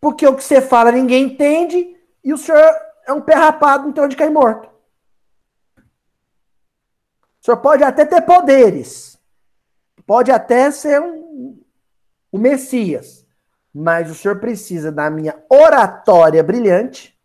Porque 0.00 0.26
o 0.26 0.34
que 0.34 0.42
você 0.42 0.62
fala 0.62 0.90
ninguém 0.90 1.24
entende 1.26 1.94
e 2.24 2.32
o 2.32 2.38
senhor 2.38 2.64
é 3.06 3.12
um 3.12 3.20
pé 3.20 3.34
rapado, 3.34 3.90
então 3.90 4.08
de 4.08 4.16
cair 4.16 4.30
morto. 4.30 4.69
O 7.40 7.44
senhor 7.44 7.56
pode 7.58 7.82
até 7.82 8.04
ter 8.04 8.20
poderes, 8.22 9.18
pode 10.06 10.30
até 10.30 10.70
ser 10.70 11.00
um, 11.00 11.58
o 12.30 12.36
Messias, 12.36 13.26
mas 13.72 14.10
o 14.10 14.14
senhor 14.14 14.40
precisa 14.40 14.92
da 14.92 15.08
minha 15.08 15.42
oratória 15.48 16.42
brilhante, 16.42 17.18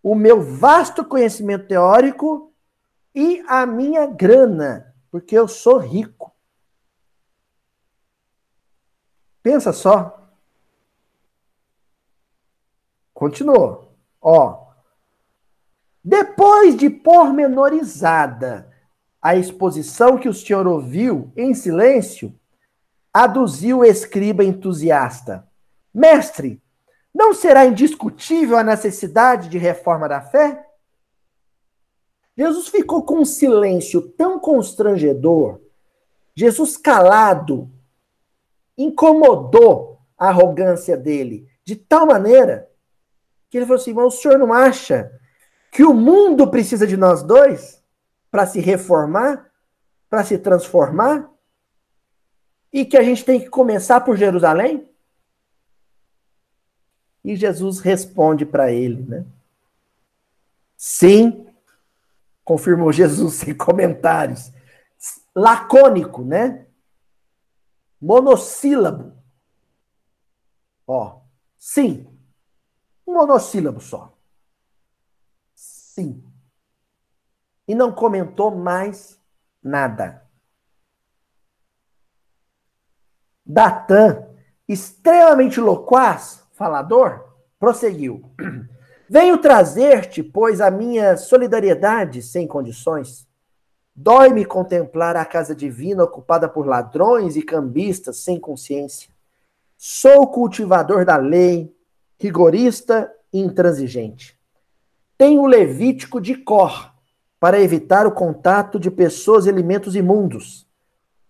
o 0.00 0.14
meu 0.14 0.40
vasto 0.40 1.04
conhecimento 1.04 1.66
teórico 1.66 2.54
e 3.12 3.44
a 3.48 3.66
minha 3.66 4.06
grana, 4.06 4.94
porque 5.10 5.36
eu 5.36 5.48
sou 5.48 5.78
rico. 5.78 6.32
Pensa 9.42 9.72
só. 9.72 10.30
Continuou. 13.12 13.96
Ó. 14.20 14.68
Depois 16.04 16.76
de 16.76 16.88
pormenorizada 16.88 18.67
a 19.20 19.36
exposição 19.36 20.16
que 20.16 20.28
o 20.28 20.34
senhor 20.34 20.66
ouviu 20.66 21.32
em 21.36 21.52
silêncio, 21.54 22.32
aduziu 23.12 23.78
o 23.78 23.84
escriba 23.84 24.44
entusiasta. 24.44 25.46
Mestre, 25.92 26.62
não 27.14 27.34
será 27.34 27.66
indiscutível 27.66 28.56
a 28.56 28.62
necessidade 28.62 29.48
de 29.48 29.58
reforma 29.58 30.08
da 30.08 30.20
fé? 30.20 30.64
Jesus 32.36 32.68
ficou 32.68 33.02
com 33.02 33.18
um 33.18 33.24
silêncio 33.24 34.00
tão 34.00 34.38
constrangedor, 34.38 35.60
Jesus 36.34 36.76
calado, 36.76 37.68
incomodou 38.76 39.98
a 40.16 40.28
arrogância 40.28 40.96
dele 40.96 41.48
de 41.64 41.74
tal 41.74 42.06
maneira 42.06 42.70
que 43.50 43.56
ele 43.58 43.66
falou 43.66 43.80
assim: 43.80 43.92
Mas 43.92 44.06
o 44.06 44.10
senhor 44.12 44.38
não 44.38 44.52
acha 44.52 45.10
que 45.72 45.82
o 45.82 45.92
mundo 45.92 46.48
precisa 46.48 46.86
de 46.86 46.96
nós 46.96 47.22
dois? 47.22 47.77
Para 48.30 48.46
se 48.46 48.60
reformar, 48.60 49.50
para 50.08 50.24
se 50.24 50.38
transformar, 50.38 51.30
e 52.72 52.84
que 52.84 52.96
a 52.96 53.02
gente 53.02 53.24
tem 53.24 53.40
que 53.40 53.48
começar 53.48 54.00
por 54.00 54.16
Jerusalém? 54.16 54.88
E 57.24 57.34
Jesus 57.34 57.80
responde 57.80 58.44
para 58.44 58.70
ele, 58.70 59.02
né? 59.02 59.26
Sim, 60.76 61.46
confirmou 62.44 62.92
Jesus 62.92 63.34
sem 63.44 63.54
comentários. 63.54 64.52
Lacônico, 65.34 66.24
né? 66.24 66.66
Monossílabo. 68.00 69.16
Ó, 70.86 71.20
sim. 71.58 72.06
Um 73.06 73.14
monossílabo 73.14 73.80
só. 73.80 74.16
Sim 75.54 76.27
e 77.68 77.74
não 77.74 77.92
comentou 77.92 78.50
mais 78.50 79.20
nada. 79.62 80.26
Datã, 83.44 84.26
extremamente 84.66 85.60
loquaz, 85.60 86.42
falador, 86.52 87.34
prosseguiu. 87.58 88.22
Venho 89.08 89.38
trazer-te, 89.38 90.22
pois, 90.22 90.60
a 90.60 90.70
minha 90.70 91.16
solidariedade 91.16 92.22
sem 92.22 92.46
condições. 92.46 93.26
Dói-me 93.94 94.44
contemplar 94.44 95.16
a 95.16 95.24
casa 95.24 95.54
divina 95.54 96.04
ocupada 96.04 96.48
por 96.48 96.66
ladrões 96.66 97.34
e 97.36 97.42
cambistas 97.42 98.18
sem 98.18 98.38
consciência. 98.38 99.10
Sou 99.76 100.26
cultivador 100.26 101.04
da 101.04 101.16
lei, 101.16 101.74
rigorista 102.18 103.10
e 103.32 103.40
intransigente. 103.40 104.38
Tenho 105.16 105.40
o 105.40 105.46
Levítico 105.46 106.20
de 106.20 106.34
Cor, 106.34 106.92
para 107.40 107.60
evitar 107.60 108.06
o 108.06 108.12
contato 108.12 108.78
de 108.78 108.90
pessoas 108.90 109.46
e 109.46 109.48
alimentos 109.48 109.94
imundos. 109.94 110.66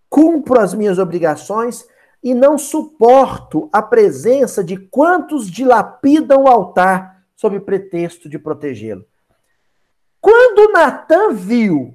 Cumpro 0.08 0.60
as 0.60 0.72
minhas 0.72 0.98
obrigações 0.98 1.86
e 2.22 2.34
não 2.34 2.58
suporto 2.58 3.68
a 3.72 3.82
presença 3.82 4.64
de 4.64 4.76
quantos 4.76 5.50
dilapidam 5.50 6.44
o 6.44 6.48
altar 6.48 7.22
sob 7.36 7.60
pretexto 7.60 8.28
de 8.28 8.38
protegê-lo. 8.38 9.04
Quando 10.20 10.72
Natan 10.72 11.32
viu 11.32 11.94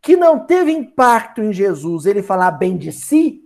que 0.00 0.16
não 0.16 0.38
teve 0.38 0.70
impacto 0.70 1.42
em 1.42 1.52
Jesus 1.52 2.06
ele 2.06 2.22
falar 2.22 2.52
bem 2.52 2.76
de 2.76 2.92
si, 2.92 3.42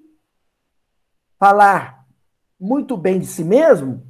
falar 1.39 2.05
muito 2.59 2.97
bem 2.97 3.21
de 3.21 3.27
si 3.27 3.45
mesmo, 3.45 4.03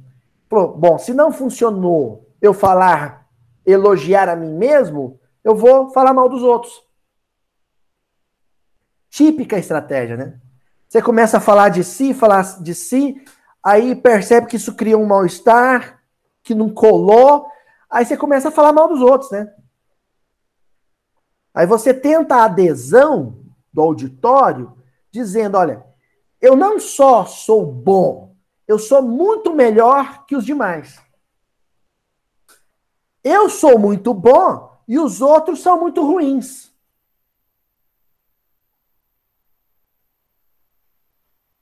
bom, 0.49 0.97
se 0.97 1.13
não 1.13 1.31
funcionou 1.31 2.27
eu 2.41 2.53
falar, 2.53 3.27
elogiar 3.65 4.27
a 4.27 4.35
mim 4.35 4.51
mesmo, 4.53 5.18
eu 5.43 5.55
vou 5.55 5.89
falar 5.89 6.13
mal 6.13 6.29
dos 6.29 6.43
outros. 6.43 6.83
Típica 9.09 9.57
estratégia, 9.57 10.17
né? 10.17 10.39
Você 10.87 11.01
começa 11.01 11.37
a 11.37 11.41
falar 11.41 11.69
de 11.69 11.83
si, 11.83 12.13
falar 12.13 12.61
de 12.61 12.73
si, 12.73 13.23
aí 13.63 13.95
percebe 13.95 14.47
que 14.47 14.55
isso 14.55 14.75
cria 14.75 14.97
um 14.97 15.05
mal-estar, 15.05 16.03
que 16.43 16.55
não 16.55 16.69
colou, 16.69 17.47
aí 17.89 18.05
você 18.05 18.17
começa 18.17 18.49
a 18.49 18.51
falar 18.51 18.73
mal 18.73 18.87
dos 18.87 19.01
outros, 19.01 19.31
né? 19.31 19.53
Aí 21.53 21.65
você 21.65 21.93
tenta 21.93 22.35
a 22.35 22.45
adesão 22.45 23.39
do 23.71 23.81
auditório, 23.81 24.75
dizendo: 25.11 25.57
olha, 25.57 25.85
eu 26.41 26.55
não 26.55 26.79
só 26.79 27.25
sou 27.25 27.65
bom, 27.65 28.35
eu 28.67 28.79
sou 28.79 29.01
muito 29.01 29.53
melhor 29.53 30.25
que 30.25 30.35
os 30.35 30.45
demais. 30.45 30.99
Eu 33.23 33.49
sou 33.49 33.77
muito 33.77 34.13
bom 34.13 34.68
e 34.89 34.97
os 34.97 35.21
outros 35.21 35.61
são 35.61 35.79
muito 35.79 36.03
ruins. 36.03 36.73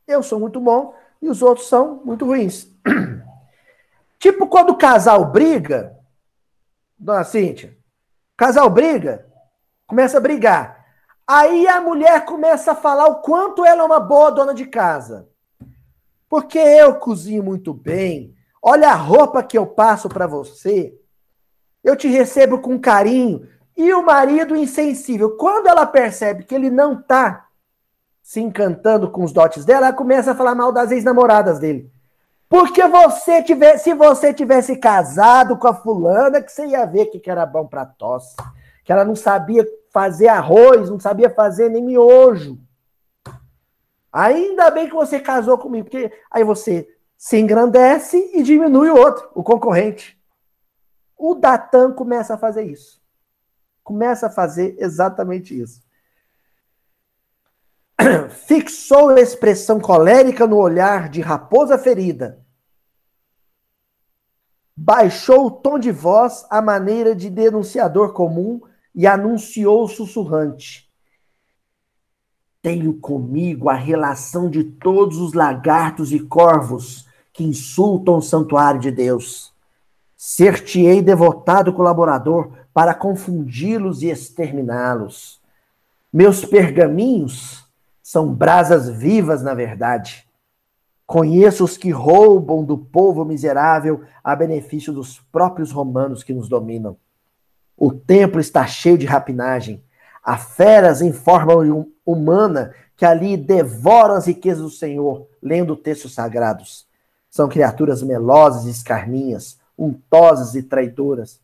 Eu 0.07 0.23
sou 0.23 0.39
muito 0.39 0.61
bom 0.61 0.95
e 1.21 1.30
os 1.30 1.41
outros 1.41 1.67
são 1.67 2.01
muito 2.05 2.25
ruins. 2.25 2.71
tipo 4.17 4.47
quando 4.47 4.69
o 4.69 4.78
casal 4.78 5.30
briga, 5.30 5.99
dona 6.97 7.25
Cíntia, 7.25 7.78
casal 8.38 8.69
briga, 8.69 9.28
começa 9.86 10.19
a 10.19 10.21
brigar. 10.21 10.86
Aí 11.28 11.67
a 11.67 11.82
mulher 11.82 12.23
começa 12.23 12.71
a 12.71 12.75
falar 12.75 13.07
o 13.07 13.21
quanto 13.21 13.65
ela 13.65 13.82
é 13.82 13.86
uma 13.86 13.99
boa 13.99 14.32
dona 14.32 14.53
de 14.53 14.65
casa. 14.65 15.28
Porque 16.30 16.57
eu 16.57 16.95
cozinho 16.95 17.43
muito 17.43 17.73
bem. 17.73 18.34
Olha 18.61 18.91
a 18.91 18.95
roupa 18.95 19.43
que 19.43 19.57
eu 19.57 19.67
passo 19.67 20.07
para 20.07 20.25
você 20.25 20.97
eu 21.84 21.95
te 21.95 22.07
recebo 22.07 22.59
com 22.59 22.80
carinho. 22.80 23.47
E 23.75 23.93
o 23.93 24.03
marido 24.03 24.55
insensível, 24.55 25.38
quando 25.38 25.67
ela 25.67 25.86
percebe 25.86 26.43
que 26.43 26.55
ele 26.55 26.69
não 26.69 27.01
tá 27.01 27.47
se 28.23 28.41
encantando 28.41 29.09
com 29.09 29.23
os 29.23 29.32
dotes 29.32 29.63
dela, 29.63 29.88
ela 29.88 29.95
começa 29.95 30.32
a 30.32 30.36
falar 30.36 30.55
mal 30.55 30.71
das 30.71 30.91
ex-namoradas 30.91 31.59
dele. 31.59 31.89
Porque 32.49 32.86
você 32.88 33.43
tivesse, 33.43 33.86
se 33.86 33.93
você 33.93 34.34
tivesse 34.34 34.75
casado 34.78 35.57
com 35.57 35.67
a 35.67 35.73
fulana, 35.73 36.41
que 36.41 36.51
você 36.51 36.65
ia 36.65 36.86
ver 36.86 37.07
que, 37.07 37.19
que 37.19 37.30
era 37.30 37.45
bom 37.45 37.67
para 37.67 37.86
tosse, 37.86 38.36
que 38.84 38.91
ela 38.91 39.05
não 39.05 39.15
sabia 39.15 39.65
fazer 39.91 40.28
arroz, 40.28 40.89
não 40.89 40.99
sabia 40.99 41.30
fazer 41.30 41.69
nem 41.69 41.84
miojo. 41.84 42.57
Ainda 44.11 44.71
bem 44.71 44.88
que 44.88 44.95
você 44.95 45.19
casou 45.19 45.57
comigo, 45.57 45.86
porque 45.86 46.11
aí 46.32 46.43
você 46.43 46.88
se 47.17 47.38
engrandece 47.38 48.32
e 48.34 48.41
diminui 48.41 48.89
o 48.89 48.97
outro, 48.97 49.30
o 49.36 49.43
concorrente. 49.43 50.16
O 51.18 51.36
Datan 51.36 51.93
começa 51.93 52.36
a 52.36 52.38
fazer 52.38 52.63
isso. 52.63 53.01
Começa 53.84 54.28
a 54.28 54.30
fazer 54.30 54.76
exatamente 54.78 55.59
isso. 55.59 55.82
fixou 58.30 59.09
a 59.09 59.20
expressão 59.20 59.80
colérica 59.80 60.45
no 60.45 60.57
olhar 60.57 61.09
de 61.09 61.22
raposa 61.22 61.78
ferida. 61.78 62.45
Baixou 64.76 65.47
o 65.47 65.51
tom 65.51 65.80
de 65.80 65.91
voz 65.91 66.45
à 66.49 66.61
maneira 66.61 67.15
de 67.15 67.30
denunciador 67.30 68.13
comum 68.13 68.61
e 68.93 69.07
anunciou 69.07 69.88
sussurrante: 69.88 70.88
Tenho 72.61 72.93
comigo 72.99 73.70
a 73.70 73.74
relação 73.74 74.49
de 74.49 74.63
todos 74.63 75.18
os 75.18 75.34
lagartos 75.34 76.11
e 76.11 76.20
corvos 76.20 77.07
que 77.34 77.43
insultam 77.43 78.18
o 78.18 78.22
santuário 78.22 78.80
de 78.80 78.91
Deus. 78.91 79.55
Ser-te-ei 80.30 81.01
devotado 81.01 81.71
colaborador 81.71 82.51
para 82.73 82.93
confundi-los 82.93 84.01
e 84.03 84.09
exterminá-los. 84.09 85.39
Meus 86.11 86.43
pergaminhos 86.43 87.65
são 88.03 88.34
brasas 88.34 88.89
vivas, 88.89 89.41
na 89.41 89.53
verdade. 89.53 90.28
Conheço 91.05 91.63
os 91.63 91.78
que 91.78 91.91
roubam 91.91 92.65
do 92.65 92.78
povo 92.78 93.23
miserável 93.23 94.03
a 94.21 94.36
benefício 94.36 94.91
dos 94.91 95.17
próprios 95.32 95.71
romanos 95.71 96.23
que 96.23 96.34
nos 96.34 96.49
dominam. 96.49 96.97
O 97.78 97.93
templo 97.93 98.41
está 98.41 98.67
cheio 98.67 98.97
de 98.97 99.05
rapinagem. 99.05 99.82
Há 100.21 100.36
feras 100.38 101.01
em 101.01 101.13
forma 101.13 101.53
humana 102.05 102.73
que 102.97 103.05
ali 103.05 103.38
devoram 103.38 104.15
as 104.15 104.28
riquezas 104.28 104.61
do 104.61 104.69
Senhor, 104.69 105.25
lendo 105.41 105.78
textos 105.78 106.13
sagrados. 106.13 106.86
São 107.30 107.47
criaturas 107.47 108.03
melosas 108.03 108.65
e 108.65 108.71
escarninhas, 108.71 109.57
untosas 109.78 110.55
e 110.55 110.63
traidoras. 110.63 111.39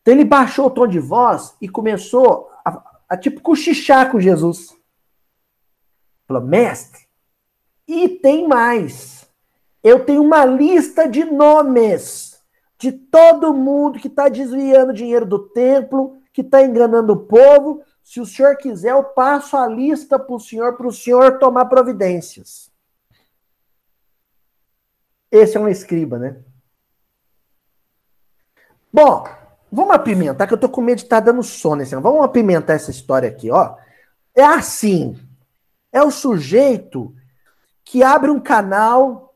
Então 0.00 0.14
ele 0.14 0.24
baixou 0.24 0.66
o 0.66 0.70
tom 0.70 0.86
de 0.86 0.98
voz 0.98 1.54
e 1.60 1.68
começou 1.68 2.50
a, 2.64 3.00
a 3.08 3.16
tipo 3.16 3.40
cochichar 3.40 4.10
com 4.10 4.20
Jesus. 4.20 4.76
Falou, 6.26 6.42
mestre, 6.42 7.06
e 7.86 8.08
tem 8.08 8.46
mais. 8.46 9.28
Eu 9.82 10.04
tenho 10.04 10.22
uma 10.22 10.44
lista 10.44 11.08
de 11.08 11.24
nomes 11.24 12.38
de 12.78 12.92
todo 12.92 13.52
mundo 13.52 13.98
que 13.98 14.06
está 14.06 14.28
desviando 14.28 14.92
dinheiro 14.92 15.26
do 15.26 15.48
templo, 15.48 16.22
que 16.32 16.42
está 16.42 16.62
enganando 16.62 17.12
o 17.12 17.24
povo. 17.26 17.82
Se 18.02 18.20
o 18.20 18.26
senhor 18.26 18.56
quiser, 18.56 18.92
eu 18.92 19.02
passo 19.02 19.56
a 19.56 19.66
lista 19.66 20.18
para 20.18 20.34
o 20.34 20.38
senhor, 20.38 20.76
para 20.76 20.86
o 20.86 20.92
senhor 20.92 21.38
tomar 21.38 21.66
providências. 21.66 22.70
Esse 25.30 25.56
é 25.56 25.60
um 25.60 25.68
escriba, 25.68 26.18
né? 26.18 26.42
Bom, 28.92 29.24
vamos 29.70 29.94
apimentar, 29.94 30.46
que 30.46 30.54
eu 30.54 30.58
tô 30.58 30.68
com 30.68 30.80
medo 30.80 30.98
de 30.98 31.04
estar 31.04 31.20
tá 31.20 31.26
dando 31.26 31.42
sono. 31.42 31.82
Assim. 31.82 31.96
Vamos 32.00 32.24
apimentar 32.24 32.74
essa 32.74 32.90
história 32.90 33.28
aqui, 33.28 33.50
ó. 33.50 33.74
É 34.34 34.44
assim. 34.44 35.18
É 35.92 36.02
o 36.02 36.10
sujeito 36.10 37.14
que 37.84 38.02
abre 38.02 38.30
um 38.30 38.38
canal, 38.38 39.34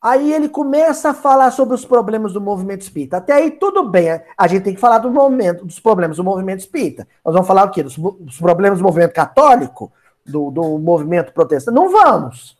aí 0.00 0.32
ele 0.32 0.48
começa 0.48 1.10
a 1.10 1.14
falar 1.14 1.50
sobre 1.50 1.74
os 1.74 1.84
problemas 1.84 2.32
do 2.32 2.40
movimento 2.40 2.82
espírita. 2.82 3.16
Até 3.16 3.32
aí 3.32 3.50
tudo 3.52 3.88
bem, 3.88 4.20
a 4.36 4.46
gente 4.46 4.62
tem 4.62 4.74
que 4.74 4.80
falar 4.80 4.98
do 4.98 5.10
momento, 5.10 5.64
dos 5.64 5.80
problemas 5.80 6.18
do 6.18 6.24
movimento 6.24 6.60
espírita. 6.60 7.08
Nós 7.24 7.32
vamos 7.32 7.48
falar 7.48 7.64
o 7.64 7.70
quê? 7.70 7.82
Dos, 7.82 7.96
dos 7.96 8.38
problemas 8.38 8.78
do 8.78 8.84
movimento 8.84 9.14
católico, 9.14 9.90
do, 10.26 10.50
do 10.50 10.78
movimento 10.78 11.32
protestante? 11.32 11.74
Não 11.74 11.90
vamos. 11.90 12.58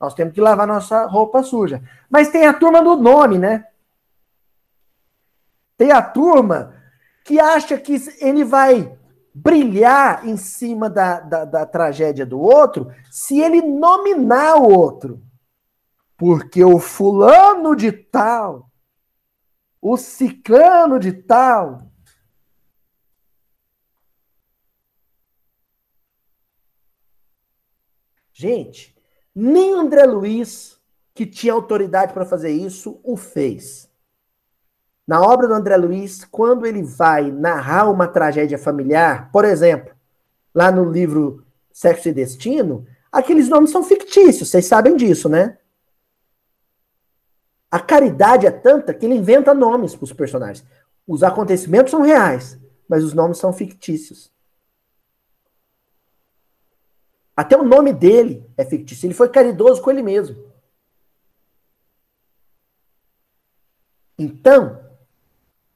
Nós 0.00 0.14
temos 0.14 0.32
que 0.32 0.40
lavar 0.40 0.66
nossa 0.66 1.04
roupa 1.06 1.42
suja. 1.42 1.82
Mas 2.08 2.28
tem 2.28 2.46
a 2.46 2.54
turma 2.54 2.82
do 2.82 2.96
nome, 2.96 3.38
né? 3.38 3.64
Tem 5.80 5.92
a 5.92 6.02
turma 6.02 6.74
que 7.24 7.40
acha 7.40 7.78
que 7.78 7.96
ele 8.20 8.44
vai 8.44 8.98
brilhar 9.32 10.28
em 10.28 10.36
cima 10.36 10.90
da, 10.90 11.20
da, 11.20 11.46
da 11.46 11.64
tragédia 11.64 12.26
do 12.26 12.38
outro 12.38 12.92
se 13.10 13.40
ele 13.40 13.62
nominar 13.62 14.56
o 14.56 14.68
outro. 14.68 15.22
Porque 16.18 16.62
o 16.62 16.78
fulano 16.78 17.74
de 17.74 17.90
tal, 17.92 18.70
o 19.80 19.96
ciclano 19.96 20.98
de 20.98 21.14
tal, 21.14 21.90
Gente, 28.34 28.94
nem 29.34 29.72
André 29.72 30.04
Luiz, 30.04 30.78
que 31.14 31.24
tinha 31.24 31.54
autoridade 31.54 32.12
para 32.12 32.26
fazer 32.26 32.50
isso, 32.50 33.00
o 33.02 33.16
fez. 33.16 33.89
Na 35.10 35.20
obra 35.20 35.48
do 35.48 35.54
André 35.54 35.76
Luiz, 35.76 36.24
quando 36.24 36.64
ele 36.64 36.84
vai 36.84 37.32
narrar 37.32 37.90
uma 37.90 38.06
tragédia 38.06 38.56
familiar, 38.56 39.28
por 39.32 39.44
exemplo, 39.44 39.92
lá 40.54 40.70
no 40.70 40.88
livro 40.88 41.44
Sexo 41.72 42.10
e 42.10 42.12
Destino, 42.12 42.86
aqueles 43.10 43.48
nomes 43.48 43.72
são 43.72 43.82
fictícios, 43.82 44.48
vocês 44.48 44.66
sabem 44.66 44.94
disso, 44.94 45.28
né? 45.28 45.58
A 47.68 47.80
caridade 47.80 48.46
é 48.46 48.52
tanta 48.52 48.94
que 48.94 49.04
ele 49.04 49.16
inventa 49.16 49.52
nomes 49.52 49.96
para 49.96 50.04
os 50.04 50.12
personagens. 50.12 50.64
Os 51.04 51.24
acontecimentos 51.24 51.90
são 51.90 52.02
reais, 52.02 52.56
mas 52.88 53.02
os 53.02 53.12
nomes 53.12 53.38
são 53.38 53.52
fictícios. 53.52 54.32
Até 57.36 57.56
o 57.56 57.64
nome 57.64 57.92
dele 57.92 58.48
é 58.56 58.64
fictício. 58.64 59.08
Ele 59.08 59.14
foi 59.14 59.28
caridoso 59.28 59.82
com 59.82 59.90
ele 59.90 60.02
mesmo. 60.02 60.36
Então, 64.16 64.88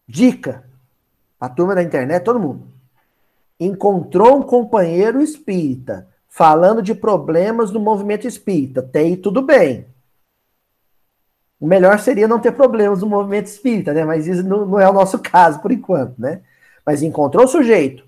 Dica. 0.07 0.65
A 1.41 1.49
turma 1.49 1.75
da 1.75 1.83
internet, 1.83 2.23
todo 2.23 2.41
mundo. 2.41 2.69
Encontrou 3.59 4.39
um 4.39 4.43
companheiro 4.43 5.23
espírita 5.23 6.09
falando 6.29 6.83
de 6.83 6.95
problemas 6.95 7.71
do 7.71 7.81
movimento 7.81 8.27
espírita. 8.27 8.83
Tem 8.83 9.17
tudo 9.17 9.43
bem. 9.43 9.87
O 11.61 11.67
melhor 11.67 11.99
seria 11.99 12.29
não 12.29 12.39
ter 12.39 12.53
problemas 12.53 13.01
no 13.01 13.07
movimento 13.07 13.47
espírita, 13.47 13.95
né? 13.95 14.05
Mas 14.05 14.27
isso 14.27 14.43
não, 14.43 14.67
não 14.67 14.81
é 14.81 14.89
o 14.89 14.93
nosso 14.93 15.19
caso 15.23 15.61
por 15.61 15.73
enquanto, 15.73 16.15
né? 16.19 16.43
Mas 16.85 17.03
encontrou 17.03 17.45
o 17.45 17.49
sujeito 17.49 18.05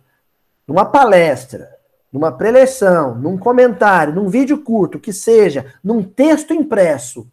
numa 0.67 0.85
palestra, 0.85 1.75
numa 2.13 2.33
preleção, 2.33 3.15
num 3.15 3.39
comentário, 3.39 4.15
num 4.15 4.29
vídeo 4.29 4.59
curto, 4.59 4.99
que 4.99 5.13
seja, 5.13 5.73
num 5.83 6.03
texto 6.03 6.53
impresso, 6.53 7.27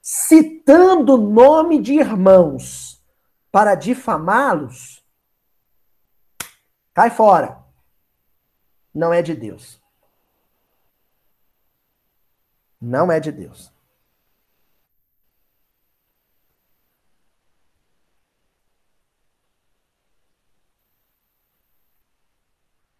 citando 0.00 1.14
o 1.14 1.18
nome 1.18 1.80
de 1.80 1.94
irmãos 1.94 2.89
para 3.50 3.74
difamá-los, 3.74 5.04
cai 6.94 7.10
fora. 7.10 7.58
Não 8.94 9.12
é 9.12 9.22
de 9.22 9.34
Deus. 9.34 9.80
Não 12.80 13.10
é 13.10 13.20
de 13.20 13.30
Deus. 13.30 13.72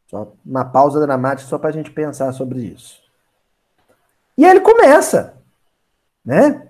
Só 0.06 0.32
uma 0.44 0.64
pausa 0.64 1.00
dramática 1.00 1.48
só 1.48 1.56
para 1.56 1.70
a 1.70 1.72
gente 1.72 1.92
pensar 1.92 2.32
sobre 2.32 2.60
isso. 2.60 3.00
E 4.36 4.44
ele 4.44 4.60
começa, 4.60 5.40
né? 6.24 6.68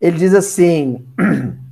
Ele 0.00 0.16
diz 0.16 0.32
assim: 0.32 1.04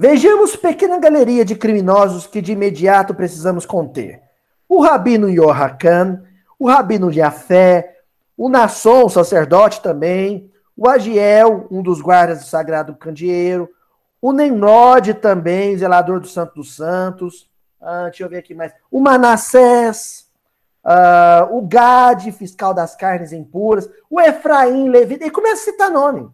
Vejamos 0.00 0.54
pequena 0.54 0.96
galeria 0.96 1.44
de 1.44 1.56
criminosos 1.56 2.24
que 2.24 2.40
de 2.40 2.52
imediato 2.52 3.12
precisamos 3.12 3.66
conter. 3.66 4.22
O 4.68 4.80
rabino 4.80 5.28
Yohakan, 5.28 6.22
o 6.56 6.68
rabino 6.68 7.10
Jafé, 7.10 7.96
o 8.36 8.48
Nasson, 8.48 9.08
sacerdote 9.08 9.82
também, 9.82 10.52
o 10.76 10.88
Agiel, 10.88 11.66
um 11.68 11.82
dos 11.82 12.00
guardas 12.00 12.38
do 12.38 12.46
Sagrado 12.46 12.94
Candeeiro, 12.94 13.68
o 14.22 14.32
Nemrod 14.32 15.14
também, 15.14 15.76
zelador 15.76 16.20
do 16.20 16.28
Santo 16.28 16.54
dos 16.54 16.76
Santos, 16.76 17.50
ah, 17.80 18.04
deixa 18.04 18.22
eu 18.22 18.28
ver 18.28 18.38
aqui 18.38 18.54
mais, 18.54 18.72
o 18.92 19.00
Manassés, 19.00 20.28
ah, 20.84 21.48
o 21.50 21.60
Gade, 21.62 22.30
fiscal 22.30 22.72
das 22.72 22.94
carnes 22.94 23.32
impuras, 23.32 23.90
o 24.08 24.20
Efraim, 24.20 24.90
Levi, 24.90 25.18
e 25.20 25.28
começa 25.28 25.62
a 25.62 25.64
citar 25.72 25.90
nome. 25.90 26.30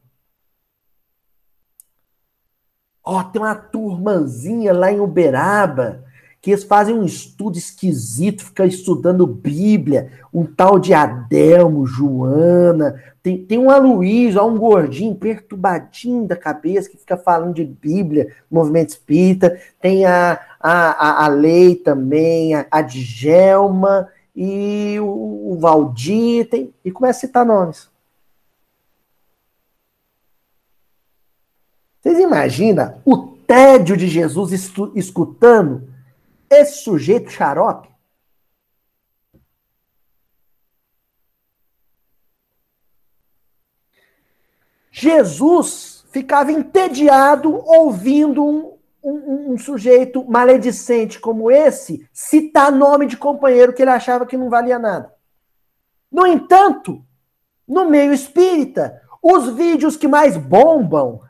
Ó, 3.04 3.22
tem 3.22 3.42
uma 3.42 3.54
turmanzinha 3.54 4.72
lá 4.72 4.90
em 4.90 5.00
Uberaba 5.00 6.02
que 6.44 6.50
eles 6.50 6.62
fazem 6.62 6.94
um 6.94 7.06
estudo 7.06 7.56
esquisito, 7.56 8.44
fica 8.44 8.66
estudando 8.66 9.26
Bíblia, 9.26 10.10
um 10.30 10.44
tal 10.44 10.78
de 10.78 10.92
Adelmo, 10.92 11.86
Joana, 11.86 13.02
tem, 13.22 13.38
tem 13.38 13.56
um 13.56 13.70
Aloysio, 13.70 14.44
um 14.44 14.58
gordinho 14.58 15.14
perturbadinho 15.14 16.26
da 16.26 16.36
cabeça 16.36 16.90
que 16.90 16.98
fica 16.98 17.16
falando 17.16 17.54
de 17.54 17.64
Bíblia, 17.64 18.30
movimento 18.50 18.90
espírita, 18.90 19.58
tem 19.80 20.04
a, 20.04 20.38
a, 20.60 21.22
a, 21.22 21.24
a 21.24 21.28
Lei 21.28 21.76
também, 21.76 22.54
a, 22.54 22.66
a 22.70 22.82
Djelma 22.82 24.10
e 24.36 24.98
o, 25.00 25.52
o 25.52 25.58
Valdir, 25.58 26.50
tem, 26.50 26.74
e 26.84 26.90
começa 26.90 27.20
a 27.20 27.20
citar 27.22 27.46
nomes. 27.46 27.88
Vocês 32.04 32.18
imaginam 32.18 33.00
o 33.02 33.16
tédio 33.46 33.96
de 33.96 34.06
Jesus 34.06 34.52
escutando 34.94 35.88
esse 36.50 36.82
sujeito 36.82 37.30
xarope? 37.30 37.88
Jesus 44.92 46.04
ficava 46.10 46.52
entediado 46.52 47.54
ouvindo 47.66 48.44
um, 48.44 48.76
um, 49.02 49.52
um, 49.52 49.58
sujeito 49.58 50.22
maledicente 50.30 51.18
como 51.18 51.50
esse 51.50 52.06
citar 52.12 52.70
nome 52.70 53.06
de 53.06 53.16
companheiro 53.16 53.72
que 53.72 53.80
ele 53.80 53.90
achava 53.90 54.26
que 54.26 54.36
não 54.36 54.50
valia 54.50 54.78
nada. 54.78 55.10
No 56.12 56.26
entanto, 56.26 57.02
no 57.66 57.88
meio 57.88 58.12
espírita, 58.12 59.00
os 59.22 59.54
vídeos 59.54 59.96
que 59.96 60.06
mais 60.06 60.36
bombam, 60.36 61.22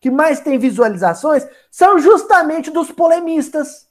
que 0.00 0.10
mais 0.10 0.40
têm 0.40 0.58
visualizações, 0.58 1.46
são 1.70 1.98
justamente 1.98 2.70
dos 2.70 2.90
polemistas. 2.90 3.88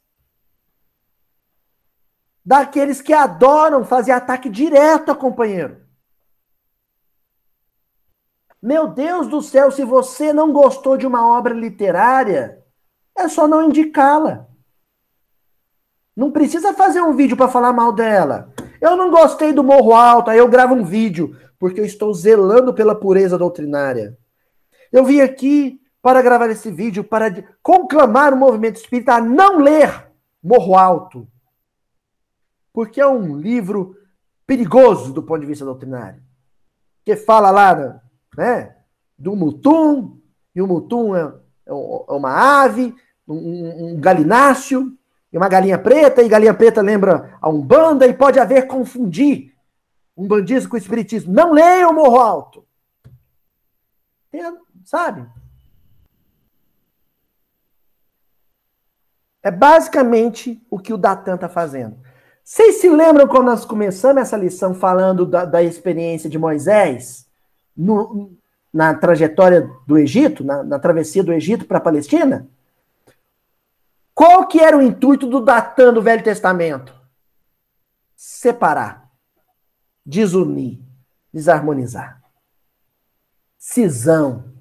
Daqueles 2.44 3.00
que 3.00 3.14
adoram 3.14 3.86
fazer 3.86 4.12
ataque 4.12 4.50
direto 4.50 5.12
a 5.12 5.16
companheiro. 5.16 5.88
Meu 8.62 8.88
Deus 8.88 9.28
do 9.28 9.42
céu, 9.42 9.72
se 9.72 9.84
você 9.86 10.34
não 10.34 10.52
gostou 10.52 10.98
de 10.98 11.06
uma 11.06 11.38
obra 11.38 11.54
literária, 11.54 12.62
é 13.16 13.28
só 13.30 13.48
não 13.48 13.64
indicá-la. 13.64 14.48
Não 16.16 16.32
precisa 16.32 16.74
fazer 16.74 17.02
um 17.02 17.16
vídeo 17.16 17.38
para 17.38 17.48
falar 17.48 17.72
mal 17.72 17.94
dela. 17.94 18.52
Eu 18.82 18.98
não 18.98 19.12
gostei 19.12 19.54
do 19.54 19.64
Morro 19.64 19.94
Alto, 19.94 20.32
aí 20.32 20.40
eu 20.40 20.48
gravo 20.50 20.74
um 20.74 20.84
vídeo, 20.84 21.38
porque 21.58 21.80
eu 21.80 21.86
estou 21.86 22.14
zelando 22.14 22.74
pela 22.74 22.96
pureza 22.96 23.38
doutrinária. 23.38 24.18
Eu 24.92 25.06
vim 25.06 25.22
aqui 25.22 25.80
para 26.02 26.22
gravar 26.22 26.50
esse 26.50 26.72
vídeo 26.72 27.04
para 27.04 27.44
conclamar 27.62 28.34
o 28.34 28.38
movimento 28.38 28.78
espírita 28.78 29.16
a 29.16 29.22
não 29.22 29.60
ler 29.60 30.10
Morro 30.42 30.76
Alto. 30.76 31.28
Porque 32.72 33.02
é 33.02 33.08
um 33.08 33.38
livro 33.38 33.96
perigoso 34.48 35.12
do 35.12 35.22
ponto 35.22 35.42
de 35.42 35.46
vista 35.46 35.66
doutrinário. 35.66 36.22
Que 37.04 37.16
fala 37.16 37.52
lá 37.52 38.02
né? 38.38 38.76
Do 39.18 39.36
mutum, 39.36 40.18
e 40.56 40.62
o 40.62 40.68
mutum 40.68 41.16
é, 41.16 41.22
é, 41.22 41.72
é 41.72 41.74
uma 41.74 42.64
ave, 42.64 42.96
um, 43.28 43.94
um 43.94 44.00
galináceo, 44.00 44.98
e 45.32 45.38
uma 45.38 45.50
galinha 45.50 45.78
preta, 45.78 46.24
e 46.24 46.30
galinha 46.30 46.54
preta 46.54 46.82
lembra 46.82 47.38
a 47.42 47.50
Umbanda, 47.50 48.08
e 48.08 48.14
pode 48.14 48.40
haver 48.40 48.66
confundir 48.68 49.54
um 50.16 50.28
bandismo 50.28 50.70
com 50.70 50.76
o 50.76 50.80
espiritismo. 50.80 51.34
Não 51.34 51.52
leiam 51.52 51.94
Morro 51.94 52.18
Alto. 52.18 52.66
sabe? 54.86 55.28
É 59.42 59.50
basicamente 59.50 60.62
o 60.70 60.78
que 60.78 60.94
o 60.94 60.98
Datan 60.98 61.36
está 61.36 61.48
fazendo. 61.48 61.98
Vocês 62.44 62.76
se 62.76 62.90
lembram 62.90 63.28
quando 63.28 63.46
nós 63.46 63.64
começamos 63.64 64.22
essa 64.22 64.36
lição 64.36 64.74
falando 64.74 65.26
da, 65.26 65.46
da 65.46 65.64
experiência 65.64 66.30
de 66.30 66.38
Moisés? 66.38 67.30
no, 67.80 68.38
na 68.74 68.94
trajetória 68.94 69.70
do 69.88 69.98
Egito, 69.98 70.44
na, 70.44 70.62
na 70.64 70.78
travessia 70.78 71.24
do 71.24 71.32
Egito 71.32 71.66
para 71.66 71.78
a 71.78 71.82
Palestina? 71.82 72.48
Qual 74.14 74.46
que 74.48 74.60
era 74.60 74.78
o 74.78 74.82
intuito 74.82 75.26
do 75.26 75.40
Datã 75.40 75.94
do 75.94 76.02
Velho 76.02 76.22
Testamento? 76.22 76.94
Separar, 78.18 79.10
desunir, 80.06 80.82
desarmonizar. 81.34 82.22
Cisão. 83.58 84.59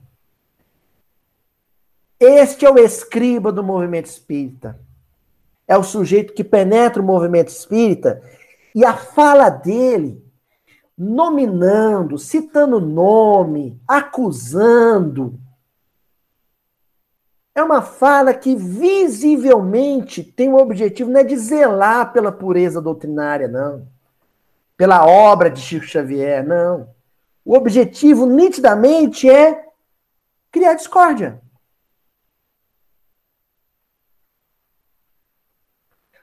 Este 2.21 2.67
é 2.67 2.71
o 2.71 2.79
escriba 2.79 3.53
do 3.53 3.63
movimento 3.63 4.07
espírita. 4.07 4.79
É 5.67 5.77
o 5.77 5.85
sujeito 5.85 6.33
que 6.33 6.43
penetra 6.43 7.01
o 7.01 7.05
movimento 7.05 7.49
espírita 7.49 8.23
e 8.75 8.85
a 8.85 8.95
fala 8.95 9.49
dele 9.51 10.25
nominando, 10.97 12.19
citando 12.19 12.81
nome, 12.81 13.81
acusando. 13.87 15.39
É 17.55 17.63
uma 17.63 17.83
fala 17.83 18.35
que 18.35 18.57
visivelmente 18.57 20.25
tem 20.25 20.49
o 20.49 20.57
objetivo 20.57 21.11
não 21.11 21.21
é 21.21 21.25
de 21.25 21.37
zelar 21.37 22.13
pela 22.13 22.33
pureza 22.33 22.81
doutrinária, 22.81 23.47
não. 23.47 23.87
Pela 24.77 25.07
obra 25.07 25.51
de 25.51 25.61
Chico 25.61 25.85
Xavier, 25.85 26.45
não. 26.45 26.89
O 27.45 27.55
objetivo 27.55 28.27
nitidamente 28.27 29.29
é 29.29 29.67
criar 30.51 30.75
discórdia. 30.75 31.41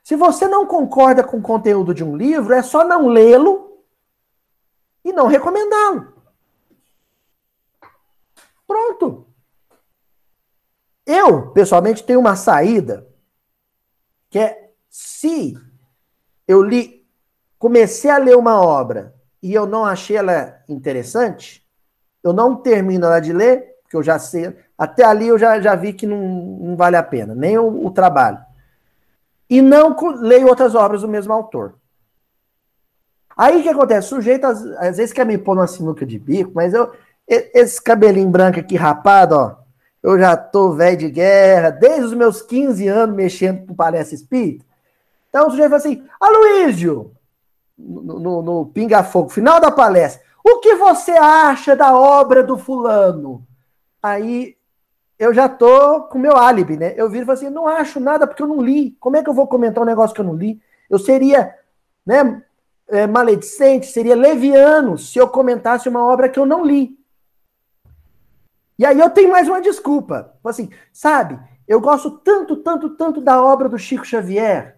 Se 0.05 0.15
você 0.15 0.47
não 0.47 0.67
concorda 0.67 1.23
com 1.23 1.37
o 1.37 1.41
conteúdo 1.41 1.91
de 1.91 2.03
um 2.03 2.15
livro, 2.15 2.53
é 2.53 2.61
só 2.61 2.87
não 2.87 3.07
lê-lo 3.07 3.83
e 5.03 5.11
não 5.11 5.25
recomendá-lo. 5.25 6.13
Pronto. 8.67 9.27
Eu, 11.07 11.49
pessoalmente, 11.53 12.03
tenho 12.03 12.19
uma 12.19 12.35
saída 12.35 13.07
que 14.29 14.37
é 14.37 14.69
se 14.87 15.55
eu 16.47 16.61
li, 16.61 17.03
comecei 17.57 18.11
a 18.11 18.19
ler 18.19 18.37
uma 18.37 18.61
obra 18.61 19.15
e 19.41 19.55
eu 19.55 19.65
não 19.65 19.83
achei 19.83 20.17
ela 20.17 20.63
interessante, 20.69 21.67
eu 22.21 22.31
não 22.31 22.55
termino 22.55 23.07
ela 23.07 23.19
de 23.19 23.33
ler, 23.33 23.79
porque 23.81 23.97
eu 23.97 24.03
já 24.03 24.19
sei, 24.19 24.55
até 24.77 25.03
ali 25.03 25.29
eu 25.29 25.39
já, 25.39 25.59
já 25.59 25.73
vi 25.73 25.93
que 25.93 26.05
não, 26.05 26.19
não 26.19 26.75
vale 26.75 26.95
a 26.95 27.01
pena, 27.01 27.33
nem 27.33 27.57
o, 27.57 27.87
o 27.87 27.89
trabalho. 27.89 28.45
E 29.49 29.61
não 29.61 29.95
leio 30.21 30.47
outras 30.47 30.73
obras 30.75 31.01
do 31.01 31.07
mesmo 31.07 31.33
autor. 31.33 31.75
Aí 33.37 33.59
o 33.59 33.63
que 33.63 33.69
acontece? 33.69 34.07
O 34.07 34.15
sujeito 34.15 34.45
às, 34.45 34.61
às, 34.77 34.97
vezes 34.97 35.13
quer 35.13 35.25
me 35.25 35.37
pôr 35.37 35.55
numa 35.55 35.67
sinuca 35.67 36.05
de 36.05 36.17
bico, 36.17 36.51
mas 36.53 36.73
eu. 36.73 36.91
Esse 37.27 37.81
cabelinho 37.81 38.29
branco 38.29 38.59
aqui 38.59 38.75
rapado, 38.75 39.35
ó. 39.35 39.55
Eu 40.01 40.19
já 40.19 40.37
tô 40.37 40.73
velho 40.73 40.97
de 40.97 41.09
guerra, 41.09 41.71
desde 41.71 42.05
os 42.05 42.13
meus 42.13 42.39
15 42.43 42.87
anos 42.87 43.15
mexendo 43.15 43.65
com 43.65 43.73
palestra 43.73 44.13
espírita. 44.13 44.63
Então 45.29 45.47
o 45.47 45.49
sujeito 45.49 45.69
fala 45.69 45.77
assim: 45.77 46.03
Aloísio, 46.19 47.11
no, 47.77 48.19
no, 48.19 48.41
no 48.43 48.65
Pinga 48.67 49.03
Fogo, 49.03 49.29
final 49.29 49.59
da 49.59 49.71
palestra, 49.71 50.21
o 50.43 50.59
que 50.59 50.75
você 50.75 51.11
acha 51.11 51.75
da 51.75 51.97
obra 51.97 52.43
do 52.43 52.55
fulano? 52.55 53.43
Aí 54.01 54.55
eu 55.17 55.33
já 55.33 55.47
tô 55.49 56.01
com 56.03 56.17
meu 56.17 56.35
álibi, 56.35 56.77
né? 56.77 56.93
Eu 56.97 57.09
viro 57.09 57.23
e 57.23 57.25
falo 57.25 57.37
assim: 57.37 57.49
não 57.49 57.67
acho 57.67 57.99
nada 57.99 58.27
porque 58.27 58.43
eu 58.43 58.47
não 58.47 58.61
li. 58.61 58.95
Como 58.99 59.17
é 59.17 59.23
que 59.23 59.29
eu 59.29 59.33
vou 59.33 59.47
comentar 59.47 59.83
um 59.83 59.87
negócio 59.87 60.13
que 60.13 60.21
eu 60.21 60.25
não 60.25 60.35
li? 60.35 60.61
Eu 60.89 60.99
seria, 60.99 61.55
né? 62.05 62.43
é, 62.87 63.07
maledicente, 63.07 63.87
seria 63.87 64.15
leviano 64.15 64.97
se 64.97 65.17
eu 65.17 65.27
comentasse 65.27 65.89
uma 65.89 66.05
obra 66.05 66.29
que 66.29 66.39
eu 66.39 66.45
não 66.45 66.63
li. 66.63 66.97
E 68.77 68.85
aí 68.85 68.99
eu 68.99 69.09
tenho 69.09 69.31
mais 69.31 69.47
uma 69.47 69.61
desculpa. 69.61 70.33
Assim, 70.43 70.69
sabe, 70.91 71.39
eu 71.67 71.79
gosto 71.79 72.11
tanto, 72.11 72.57
tanto, 72.57 72.89
tanto 72.91 73.21
da 73.21 73.41
obra 73.41 73.69
do 73.69 73.77
Chico 73.77 74.05
Xavier, 74.05 74.77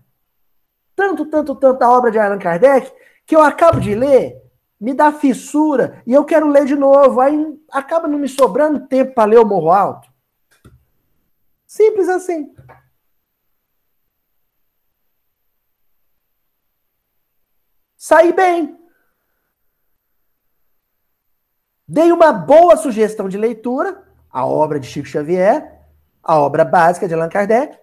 tanto, 0.95 1.25
tanto, 1.25 1.55
tanto 1.55 1.79
da 1.79 1.89
obra 1.89 2.11
de 2.11 2.19
Allan 2.19 2.39
Kardec, 2.39 2.91
que 3.25 3.35
eu 3.35 3.41
acabo 3.41 3.79
de 3.79 3.93
ler, 3.93 4.41
me 4.79 4.93
dá 4.93 5.11
fissura, 5.11 6.01
e 6.05 6.13
eu 6.13 6.23
quero 6.23 6.47
ler 6.47 6.65
de 6.65 6.75
novo. 6.75 7.19
Aí 7.19 7.59
acaba 7.71 8.07
não 8.07 8.19
me 8.19 8.27
sobrando 8.27 8.88
tempo 8.88 9.13
para 9.13 9.29
ler 9.29 9.39
o 9.39 9.45
Morro 9.45 9.71
Alto. 9.71 10.07
Simples 11.68 12.09
assim. 12.09 12.55
saí 18.07 18.32
bem. 18.32 18.78
Dei 21.86 22.11
uma 22.11 22.32
boa 22.32 22.78
sugestão 22.78 23.28
de 23.28 23.38
leitura, 23.38 24.01
a 24.30 24.45
obra 24.45 24.80
de 24.80 24.88
Chico 24.88 25.07
Xavier, 25.07 25.82
a 26.24 26.39
obra 26.39 26.63
básica 26.63 27.07
de 27.07 27.13
Allan 27.13 27.30
Kardec, 27.30 27.78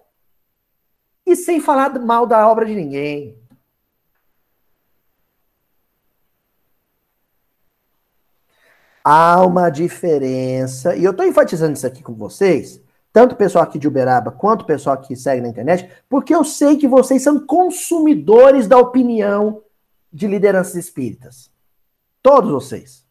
e 1.25 1.35
sem 1.35 1.59
falar 1.59 1.99
mal 1.99 2.25
da 2.25 2.47
obra 2.47 2.65
de 2.65 2.75
ninguém. 2.75 3.39
Há 9.03 9.45
uma 9.45 9.69
diferença, 9.69 10.95
e 10.95 11.03
eu 11.03 11.11
estou 11.11 11.25
enfatizando 11.25 11.73
isso 11.73 11.85
aqui 11.85 12.01
com 12.01 12.15
vocês, 12.15 12.81
tanto 13.15 13.31
o 13.31 13.37
pessoal 13.37 13.63
aqui 13.63 13.79
de 13.79 13.87
Uberaba 13.87 14.29
quanto 14.29 14.63
o 14.63 14.65
pessoal 14.65 14.97
que 14.97 15.15
segue 15.15 15.41
na 15.41 15.47
internet, 15.47 15.89
porque 16.09 16.35
eu 16.35 16.43
sei 16.43 16.75
que 16.75 16.85
vocês 16.85 17.23
são 17.23 17.39
consumidores 17.39 18.67
da 18.67 18.77
opinião 18.77 19.63
de 20.11 20.27
lideranças 20.27 20.75
espíritas. 20.75 21.49
Todos 22.21 22.51
vocês. 22.51 23.05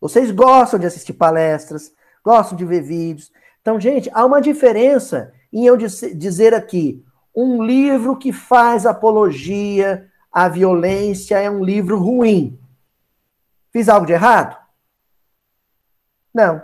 Vocês 0.00 0.30
gostam 0.30 0.80
de 0.80 0.86
assistir 0.86 1.12
palestras, 1.12 1.92
gostam 2.24 2.56
de 2.56 2.64
ver 2.64 2.80
vídeos. 2.80 3.30
Então, 3.60 3.78
gente, 3.78 4.10
há 4.14 4.24
uma 4.24 4.40
diferença 4.40 5.34
em 5.52 5.66
eu 5.66 5.76
dizer 5.76 6.54
aqui: 6.54 7.04
um 7.34 7.62
livro 7.62 8.16
que 8.16 8.32
faz 8.32 8.86
apologia 8.86 10.10
à 10.32 10.48
violência 10.48 11.38
é 11.38 11.50
um 11.50 11.62
livro 11.62 11.98
ruim. 11.98 12.58
Fiz 13.70 13.90
algo 13.90 14.06
de 14.06 14.14
errado? 14.14 14.56
Não. 16.32 16.62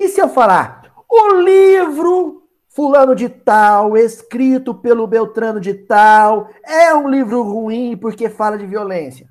E 0.00 0.08
se 0.08 0.20
eu 0.20 0.28
falar, 0.28 0.77
o 1.08 1.40
livro 1.40 2.48
fulano 2.68 3.14
de 3.14 3.28
tal, 3.28 3.96
escrito 3.96 4.74
pelo 4.74 5.06
Beltrano 5.06 5.60
de 5.60 5.74
tal, 5.74 6.50
é 6.62 6.94
um 6.94 7.08
livro 7.08 7.42
ruim 7.42 7.96
porque 7.96 8.28
fala 8.28 8.56
de 8.56 8.66
violência. 8.66 9.28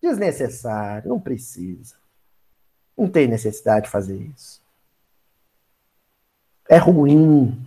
Desnecessário, 0.00 1.08
não 1.08 1.18
precisa. 1.18 1.96
Não 2.96 3.08
tem 3.08 3.26
necessidade 3.26 3.86
de 3.86 3.90
fazer 3.90 4.16
isso. 4.16 4.60
É 6.68 6.76
ruim, 6.76 7.58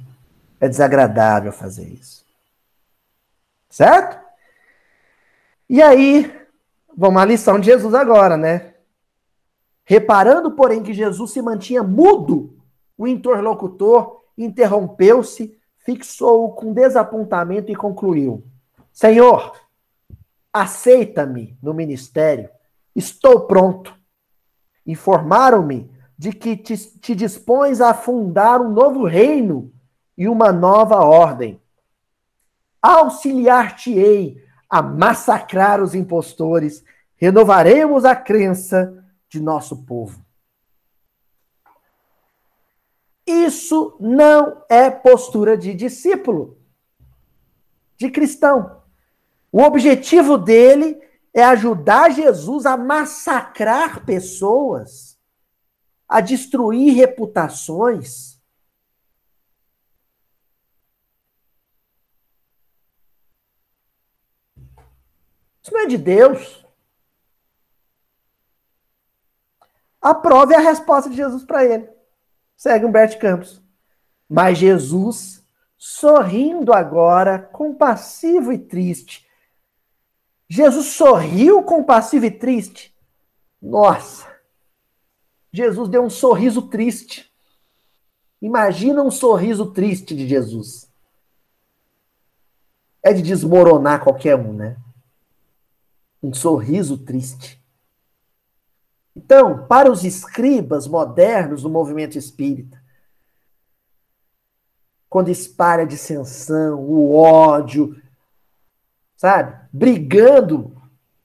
é 0.60 0.70
desagradável 0.70 1.52
fazer 1.52 1.88
isso. 1.88 2.24
Certo? 3.70 4.20
E 5.68 5.82
aí, 5.82 6.32
vamos 6.96 7.22
à 7.22 7.26
lição 7.26 7.60
de 7.60 7.66
Jesus 7.66 7.94
agora, 7.94 8.38
né? 8.38 8.76
Reparando, 9.84 10.52
porém, 10.52 10.84
que 10.84 10.94
Jesus 10.94 11.32
se 11.32 11.42
mantinha 11.42 11.82
mudo, 11.82 12.61
o 13.02 13.08
interlocutor 13.08 14.22
interrompeu-se, 14.38 15.58
fixou-o 15.80 16.52
com 16.52 16.72
desapontamento 16.72 17.72
e 17.72 17.76
concluiu: 17.76 18.46
Senhor, 18.94 19.60
aceita-me 20.54 21.58
no 21.64 21.74
ministério, 21.74 22.48
estou 22.96 23.48
pronto. 23.48 23.92
Informaram-me 24.86 25.90
de 26.16 26.32
que 26.32 26.56
te, 26.56 26.78
te 27.00 27.16
dispões 27.16 27.82
a 27.82 27.92
fundar 27.92 28.62
um 28.62 28.70
novo 28.70 29.04
reino 29.04 29.74
e 30.16 30.28
uma 30.28 30.52
nova 30.52 30.98
ordem. 30.98 31.60
Auxiliar-te-ei 32.80 34.44
a 34.70 34.80
massacrar 34.80 35.82
os 35.82 35.96
impostores, 35.96 36.84
renovaremos 37.16 38.06
a 38.06 38.16
crença 38.16 39.04
de 39.28 39.42
nosso 39.42 39.84
povo. 39.86 40.21
Isso 43.32 43.96
não 44.00 44.64
é 44.68 44.90
postura 44.90 45.58
de 45.58 45.74
discípulo, 45.74 46.58
de 47.96 48.12
cristão. 48.12 48.84
O 49.50 49.62
objetivo 49.62 50.38
dele 50.38 51.02
é 51.34 51.42
ajudar 51.44 52.12
Jesus 52.12 52.66
a 52.66 52.76
massacrar 52.76 54.06
pessoas, 54.06 55.18
a 56.08 56.20
destruir 56.20 56.94
reputações. 56.94 58.38
Isso 65.62 65.72
não 65.72 65.82
é 65.82 65.86
de 65.86 65.98
Deus. 65.98 66.66
A 70.02 70.14
prova 70.14 70.54
é 70.54 70.58
a 70.58 70.60
resposta 70.60 71.10
de 71.10 71.16
Jesus 71.16 71.46
para 71.46 71.64
ele. 71.64 72.01
Segue 72.62 72.86
Humberto 72.86 73.18
Campos. 73.18 73.60
Mas 74.30 74.60
Jesus, 74.60 75.44
sorrindo 75.76 76.72
agora, 76.72 77.40
compassivo 77.40 78.54
e 78.54 78.60
triste. 78.60 79.28
Jesus 80.48 80.86
sorriu 80.90 81.64
compassivo 81.64 82.26
e 82.26 82.30
triste. 82.30 82.96
Nossa! 83.60 84.32
Jesus 85.52 85.90
deu 85.90 86.04
um 86.04 86.10
sorriso 86.10 86.62
triste. 86.70 87.34
Imagina 88.40 89.02
um 89.02 89.10
sorriso 89.10 89.72
triste 89.72 90.16
de 90.16 90.28
Jesus. 90.28 90.88
É 93.02 93.12
de 93.12 93.24
desmoronar 93.24 94.04
qualquer 94.04 94.36
um, 94.36 94.54
né? 94.54 94.78
Um 96.22 96.32
sorriso 96.32 96.96
triste. 96.96 97.60
Então, 99.16 99.66
para 99.68 99.92
os 99.92 100.04
escribas 100.04 100.88
modernos 100.88 101.64
do 101.64 101.70
movimento 101.70 102.18
espírita, 102.18 102.82
quando 105.10 105.30
espalha 105.30 105.84
a 105.84 105.88
dissensão, 105.88 106.80
o 106.80 107.16
ódio, 107.16 108.02
sabe? 109.18 109.68
Brigando 109.74 110.74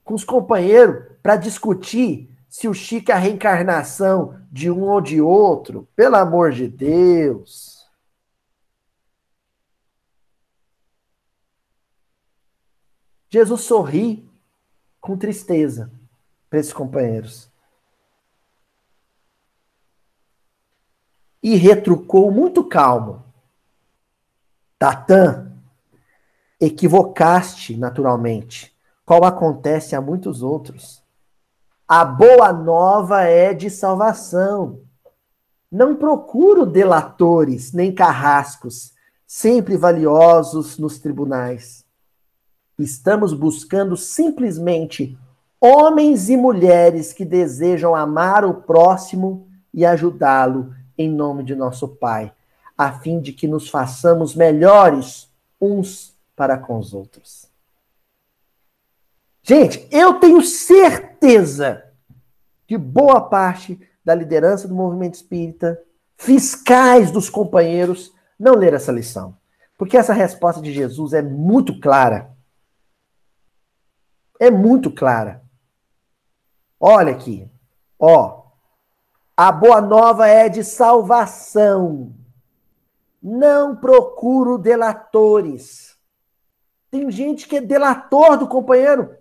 com 0.03 0.13
os 0.13 0.25
companheiros 0.25 1.05
para 1.23 1.37
discutir 1.37 2.29
se 2.49 2.67
o 2.67 2.73
Chico 2.73 3.11
é 3.11 3.13
a 3.13 3.17
reencarnação 3.17 4.39
de 4.51 4.69
um 4.69 4.83
ou 4.83 4.99
de 4.99 5.21
outro. 5.21 5.87
Pelo 5.95 6.15
amor 6.15 6.51
de 6.51 6.67
Deus. 6.67 7.85
Jesus 13.29 13.61
sorri 13.61 14.27
com 14.99 15.17
tristeza 15.17 15.91
para 16.49 16.59
esses 16.59 16.73
companheiros. 16.73 17.49
E 21.47 21.55
retrucou 21.55 22.29
muito 22.29 22.61
calmo. 22.61 23.23
Tatã, 24.77 25.49
equivocaste 26.59 27.77
naturalmente, 27.77 28.75
qual 29.05 29.23
acontece 29.23 29.95
a 29.95 30.01
muitos 30.01 30.43
outros. 30.43 31.01
A 31.87 32.03
boa 32.03 32.51
nova 32.51 33.21
é 33.21 33.53
de 33.53 33.69
salvação. 33.69 34.81
Não 35.71 35.95
procuro 35.95 36.65
delatores 36.65 37.71
nem 37.71 37.95
carrascos, 37.95 38.93
sempre 39.25 39.77
valiosos 39.77 40.77
nos 40.77 40.99
tribunais. 40.99 41.85
Estamos 42.77 43.33
buscando 43.33 43.95
simplesmente 43.95 45.17
homens 45.61 46.27
e 46.27 46.35
mulheres 46.35 47.13
que 47.13 47.23
desejam 47.23 47.95
amar 47.95 48.43
o 48.43 48.53
próximo 48.53 49.47
e 49.73 49.85
ajudá-lo 49.85 50.75
em 50.97 51.09
nome 51.09 51.43
de 51.43 51.55
nosso 51.55 51.87
Pai, 51.87 52.33
a 52.77 52.91
fim 52.99 53.19
de 53.19 53.31
que 53.33 53.47
nos 53.47 53.69
façamos 53.69 54.35
melhores 54.35 55.29
uns 55.59 56.15
para 56.35 56.57
com 56.57 56.77
os 56.77 56.93
outros. 56.93 57.47
Gente, 59.41 59.87
eu 59.91 60.15
tenho 60.15 60.41
certeza 60.41 61.83
que 62.67 62.77
boa 62.77 63.21
parte 63.21 63.79
da 64.03 64.13
liderança 64.13 64.67
do 64.67 64.75
movimento 64.75 65.15
espírita, 65.15 65.81
fiscais 66.17 67.11
dos 67.11 67.29
companheiros, 67.29 68.13
não 68.37 68.55
leram 68.55 68.77
essa 68.77 68.91
lição. 68.91 69.37
Porque 69.77 69.95
essa 69.95 70.13
resposta 70.13 70.61
de 70.61 70.73
Jesus 70.73 71.13
é 71.13 71.21
muito 71.21 71.79
clara. 71.79 72.35
É 74.39 74.51
muito 74.51 74.91
clara. 74.91 75.41
Olha 76.79 77.11
aqui. 77.11 77.49
Ó. 77.99 78.46
A 79.39 79.51
boa 79.51 79.79
nova 79.79 80.27
é 80.27 80.49
de 80.49 80.63
salvação. 80.63 82.11
Não 83.21 83.75
procuro 83.75 84.57
delatores. 84.57 85.95
Tem 86.89 87.11
gente 87.11 87.47
que 87.47 87.57
é 87.57 87.61
delator 87.61 88.35
do 88.35 88.47
companheiro. 88.47 89.15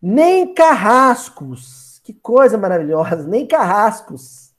Nem 0.00 0.54
carrascos, 0.54 2.00
que 2.04 2.14
coisa 2.14 2.56
maravilhosa, 2.56 3.26
nem 3.28 3.46
carrascos. 3.46 4.54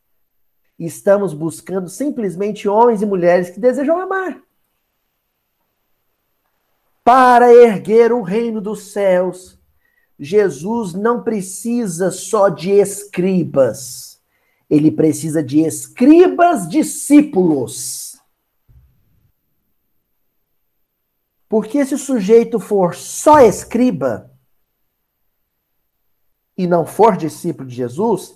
Estamos 0.78 1.34
buscando 1.34 1.90
simplesmente 1.90 2.68
homens 2.68 3.02
e 3.02 3.08
mulheres 3.08 3.50
que 3.50 3.60
desejam 3.60 4.00
amar. 4.00 4.45
Para 7.06 7.54
erguer 7.54 8.12
o 8.12 8.24
reino 8.24 8.60
dos 8.60 8.92
céus, 8.92 9.60
Jesus 10.18 10.96
não 10.96 11.22
precisa 11.22 12.10
só 12.10 12.50
de 12.50 12.72
escribas, 12.72 14.20
ele 14.68 14.90
precisa 14.90 15.44
de 15.44 15.60
escribas 15.60 16.68
discípulos. 16.68 18.20
Porque 21.48 21.86
se 21.86 21.94
o 21.94 22.00
sujeito 22.00 22.60
for 22.60 22.96
só 22.96 23.40
escriba, 23.40 24.32
e 26.58 26.66
não 26.66 26.88
for 26.88 27.16
discípulo 27.16 27.70
de 27.70 27.76
Jesus, 27.76 28.36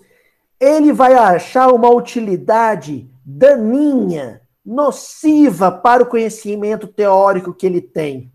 ele 0.60 0.94
vai 0.94 1.16
achar 1.16 1.74
uma 1.74 1.90
utilidade 1.90 3.10
daninha, 3.26 4.44
nociva 4.64 5.72
para 5.72 6.04
o 6.04 6.06
conhecimento 6.06 6.86
teórico 6.86 7.52
que 7.52 7.66
ele 7.66 7.82
tem. 7.82 8.32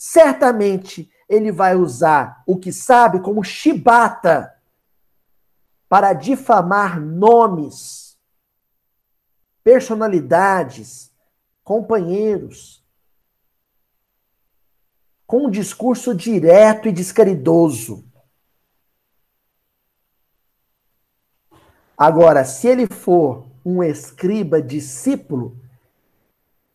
Certamente 0.00 1.10
ele 1.28 1.50
vai 1.50 1.74
usar 1.74 2.44
o 2.46 2.56
que 2.56 2.72
sabe 2.72 3.20
como 3.20 3.42
chibata 3.42 4.56
para 5.88 6.12
difamar 6.12 7.00
nomes, 7.00 8.16
personalidades, 9.64 11.12
companheiros, 11.64 12.86
com 15.26 15.46
um 15.46 15.50
discurso 15.50 16.14
direto 16.14 16.86
e 16.88 16.92
descaridoso. 16.92 18.08
Agora, 21.96 22.44
se 22.44 22.68
ele 22.68 22.86
for 22.86 23.48
um 23.64 23.82
escriba 23.82 24.62
discípulo, 24.62 25.60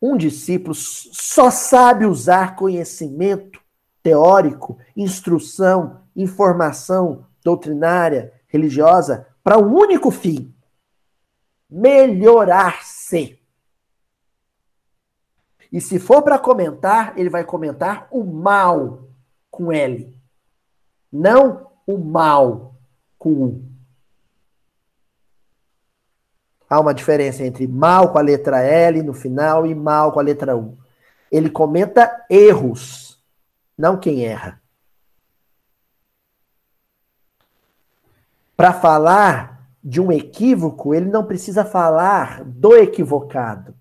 um 0.06 0.18
discípulo 0.18 0.76
só 0.76 1.50
sabe 1.50 2.06
usar 2.06 2.58
conhecimento 2.58 3.62
teórico, 4.02 4.78
instrução, 4.98 6.02
informação 6.14 7.26
doutrinária, 7.42 8.34
religiosa, 8.48 9.26
para 9.42 9.58
um 9.58 9.74
único 9.74 10.12
fim: 10.12 10.54
melhorar-se. 11.70 13.40
E 15.72 15.80
se 15.80 15.98
for 16.00 16.22
para 16.22 16.38
comentar, 16.38 17.18
ele 17.18 17.30
vai 17.30 17.46
comentar 17.46 18.10
o 18.12 18.26
mal 18.26 19.08
com 19.50 19.72
L. 19.72 20.14
Não 21.10 21.72
o 21.88 21.98
mal 21.98 22.76
com 23.18 23.30
U. 23.32 23.73
Há 26.74 26.80
uma 26.80 26.92
diferença 26.92 27.44
entre 27.44 27.68
mal 27.68 28.12
com 28.12 28.18
a 28.18 28.22
letra 28.24 28.60
L 28.60 29.04
no 29.04 29.14
final 29.14 29.64
e 29.64 29.76
mal 29.76 30.12
com 30.12 30.20
a 30.20 30.24
letra 30.24 30.58
U. 30.58 30.76
Ele 31.32 31.48
comenta 31.48 32.26
erros, 32.28 33.24
não 33.78 34.00
quem 34.00 34.26
erra. 34.26 34.60
Para 38.58 38.74
falar 38.74 39.70
de 39.84 40.02
um 40.02 40.12
equívoco, 40.12 40.96
ele 40.96 41.06
não 41.12 41.24
precisa 41.24 41.64
falar 41.64 42.44
do 42.44 42.76
equivocado. 42.76 43.76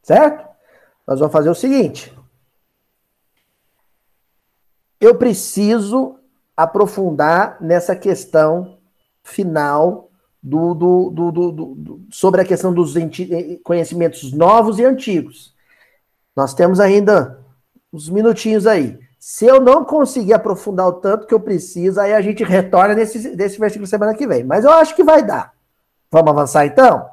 Certo? 0.00 0.48
Nós 1.08 1.18
vamos 1.18 1.32
fazer 1.32 1.50
o 1.50 1.56
seguinte. 1.56 2.16
Eu 5.00 5.18
preciso 5.18 6.21
aprofundar 6.56 7.56
nessa 7.60 7.96
questão 7.96 8.78
final 9.22 10.10
do, 10.42 10.74
do, 10.74 11.10
do, 11.10 11.52
do, 11.52 12.00
sobre 12.10 12.40
a 12.40 12.44
questão 12.44 12.74
dos 12.74 12.96
eh, 12.96 13.58
conhecimentos 13.62 14.32
novos 14.32 14.78
e 14.78 14.84
antigos. 14.84 15.54
Nós 16.34 16.54
temos 16.54 16.80
ainda 16.80 17.38
uns 17.92 18.08
minutinhos 18.08 18.66
aí. 18.66 18.98
Se 19.18 19.46
eu 19.46 19.60
não 19.60 19.84
conseguir 19.84 20.32
aprofundar 20.32 20.88
o 20.88 20.94
tanto 20.94 21.26
que 21.26 21.34
eu 21.34 21.38
preciso, 21.38 22.00
aí 22.00 22.12
a 22.12 22.20
gente 22.20 22.42
retorna 22.42 22.94
nesse, 22.94 23.36
nesse 23.36 23.58
versículo 23.58 23.86
semana 23.86 24.14
que 24.14 24.26
vem. 24.26 24.42
Mas 24.42 24.64
eu 24.64 24.72
acho 24.72 24.96
que 24.96 25.04
vai 25.04 25.24
dar. 25.24 25.52
Vamos 26.10 26.30
avançar 26.30 26.66
então? 26.66 27.08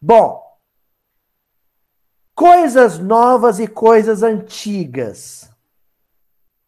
Bom, 0.00 0.42
coisas 2.34 2.98
novas 2.98 3.58
e 3.58 3.66
coisas 3.66 4.22
antigas. 4.22 5.50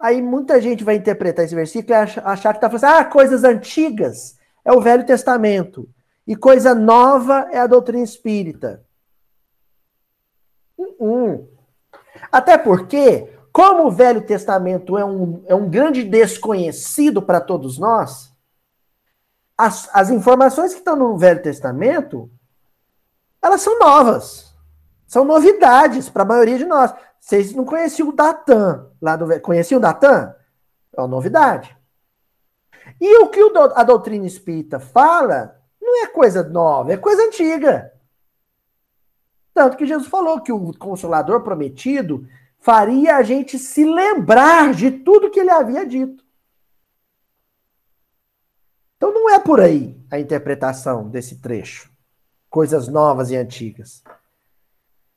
Aí 0.01 0.23
muita 0.23 0.61
gente 0.63 0.83
vai 0.83 0.95
interpretar 0.95 1.45
esse 1.45 1.55
versículo 1.55 1.93
e 1.93 1.95
achar 1.95 2.53
que 2.53 2.59
está 2.59 2.71
falando 2.71 2.85
assim, 2.85 3.01
ah, 3.01 3.05
coisas 3.05 3.45
antigas 3.45 4.39
é 4.65 4.73
o 4.73 4.81
Velho 4.81 5.05
Testamento 5.05 5.87
e 6.27 6.35
coisa 6.35 6.75
nova 6.75 7.49
é 7.53 7.59
a 7.59 7.67
doutrina 7.67 8.03
espírita. 8.03 8.83
Uh 10.79 10.97
-uh. 10.99 11.49
Até 12.33 12.57
porque, 12.57 13.31
como 13.53 13.87
o 13.87 13.91
Velho 13.91 14.23
Testamento 14.23 14.97
é 14.97 15.05
um, 15.05 15.45
é 15.47 15.55
um 15.55 15.69
grande 15.69 16.03
desconhecido 16.03 17.21
para 17.21 17.41
todos 17.41 17.79
nós, 17.79 18.33
as, 19.57 19.91
as 19.93 20.09
informações 20.09 20.73
que 20.73 20.79
estão 20.79 20.97
no 20.97 21.19
Velho 21.19 21.43
Testamento, 21.43 22.31
elas 23.43 23.61
são 23.61 23.79
novas. 23.79 24.55
São 25.07 25.25
novidades 25.25 26.09
para 26.09 26.23
a 26.23 26.27
maioria 26.27 26.57
de 26.57 26.65
nós. 26.65 26.95
Vocês 27.21 27.55
não 27.55 27.65
conheciam 27.65 28.09
o 28.09 28.13
Datan 28.13 28.91
lá 29.01 29.15
do 29.15 29.41
conheciam 29.41 29.79
o 29.79 29.83
Datan? 29.83 30.35
É 30.93 31.01
uma 31.01 31.07
novidade. 31.07 31.77
E 33.01 33.19
o 33.19 33.29
que 33.29 33.41
a 33.75 33.85
doutrina 33.85 34.27
espírita 34.27 34.81
fala 34.81 35.61
não 35.81 36.03
é 36.03 36.07
coisa 36.07 36.43
nova, 36.43 36.93
é 36.93 36.97
coisa 36.97 37.23
antiga. 37.23 37.93
Tanto 39.53 39.77
que 39.77 39.87
Jesus 39.87 40.09
falou 40.09 40.41
que 40.41 40.51
o 40.51 40.77
consolador 40.79 41.43
prometido 41.43 42.27
faria 42.59 43.17
a 43.17 43.23
gente 43.23 43.59
se 43.59 43.85
lembrar 43.85 44.73
de 44.73 44.91
tudo 44.91 45.31
que 45.31 45.41
ele 45.41 45.51
havia 45.51 45.85
dito. 45.85 46.25
Então 48.97 49.13
não 49.13 49.31
é 49.31 49.39
por 49.39 49.61
aí 49.61 49.99
a 50.11 50.19
interpretação 50.19 51.09
desse 51.09 51.41
trecho. 51.41 51.91
Coisas 52.49 52.89
novas 52.89 53.31
e 53.31 53.37
antigas. 53.37 54.03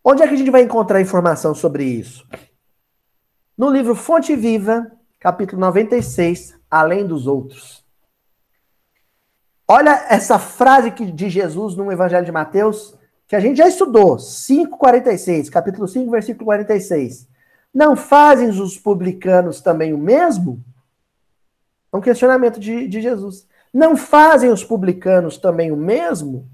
Onde 0.05 0.21
é 0.21 0.27
que 0.27 0.33
a 0.33 0.37
gente 0.37 0.51
vai 0.51 0.63
encontrar 0.63 0.99
informação 0.99 1.55
sobre 1.55 1.85
isso? 1.85 2.27
No 3.57 3.69
livro 3.69 3.95
Fonte 3.95 4.35
Viva, 4.35 4.91
capítulo 5.17 5.61
96, 5.61 6.59
Além 6.69 7.07
dos 7.07 7.25
Outros. 7.25 7.85
Olha 9.65 10.05
essa 10.09 10.37
frase 10.37 10.89
de 10.91 11.29
Jesus 11.29 11.77
no 11.77 11.89
Evangelho 11.89 12.25
de 12.25 12.33
Mateus, 12.33 12.97
que 13.25 13.35
a 13.35 13.39
gente 13.39 13.57
já 13.57 13.67
estudou, 13.67 14.17
5,46, 14.17 15.49
capítulo 15.49 15.87
5, 15.87 16.11
versículo 16.11 16.45
46. 16.47 17.25
Não 17.73 17.95
fazem 17.95 18.49
os 18.49 18.77
publicanos 18.77 19.61
também 19.61 19.93
o 19.93 19.97
mesmo? 19.97 20.61
É 21.93 21.95
um 21.95 22.01
questionamento 22.01 22.59
de, 22.59 22.89
de 22.89 23.01
Jesus. 23.01 23.47
Não 23.73 23.95
fazem 23.95 24.51
os 24.51 24.65
publicanos 24.65 25.37
também 25.37 25.71
o 25.71 25.77
mesmo? 25.77 26.45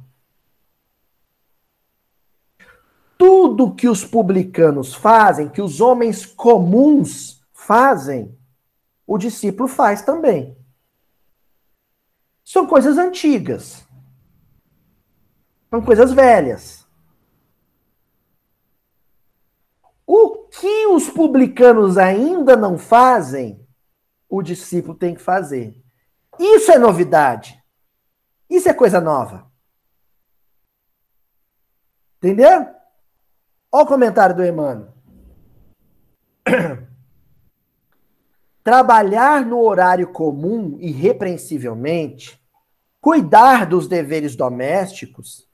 Tudo 3.19 3.75
que 3.75 3.89
os 3.89 4.05
publicanos 4.05 4.93
fazem, 4.93 5.49
que 5.49 5.61
os 5.61 5.81
homens 5.81 6.25
comuns 6.25 7.43
fazem, 7.51 8.33
o 9.05 9.17
discípulo 9.17 9.67
faz 9.67 10.01
também. 10.01 10.57
São 12.45 12.65
coisas 12.65 12.97
antigas. 12.97 13.85
São 15.69 15.81
coisas 15.81 16.13
velhas. 16.13 16.87
O 20.07 20.45
que 20.47 20.87
os 20.87 21.09
publicanos 21.09 21.97
ainda 21.97 22.55
não 22.55 22.77
fazem, 22.77 23.67
o 24.29 24.41
discípulo 24.41 24.95
tem 24.95 25.13
que 25.13 25.21
fazer. 25.21 25.83
Isso 26.39 26.71
é 26.71 26.79
novidade. 26.79 27.61
Isso 28.49 28.69
é 28.69 28.73
coisa 28.73 29.01
nova. 29.01 29.51
Entendeu? 32.17 32.78
Olha 33.71 33.83
o 33.83 33.87
comentário 33.87 34.35
do 34.35 34.43
Emmanuel. 34.43 34.93
Trabalhar 38.63 39.45
no 39.45 39.59
horário 39.59 40.07
comum 40.11 40.75
irrepreensivelmente, 40.79 42.41
cuidar 42.99 43.67
dos 43.67 43.87
deveres 43.87 44.35
domésticos, 44.35 45.47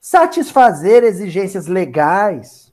satisfazer 0.00 1.04
exigências 1.04 1.68
legais 1.68 2.72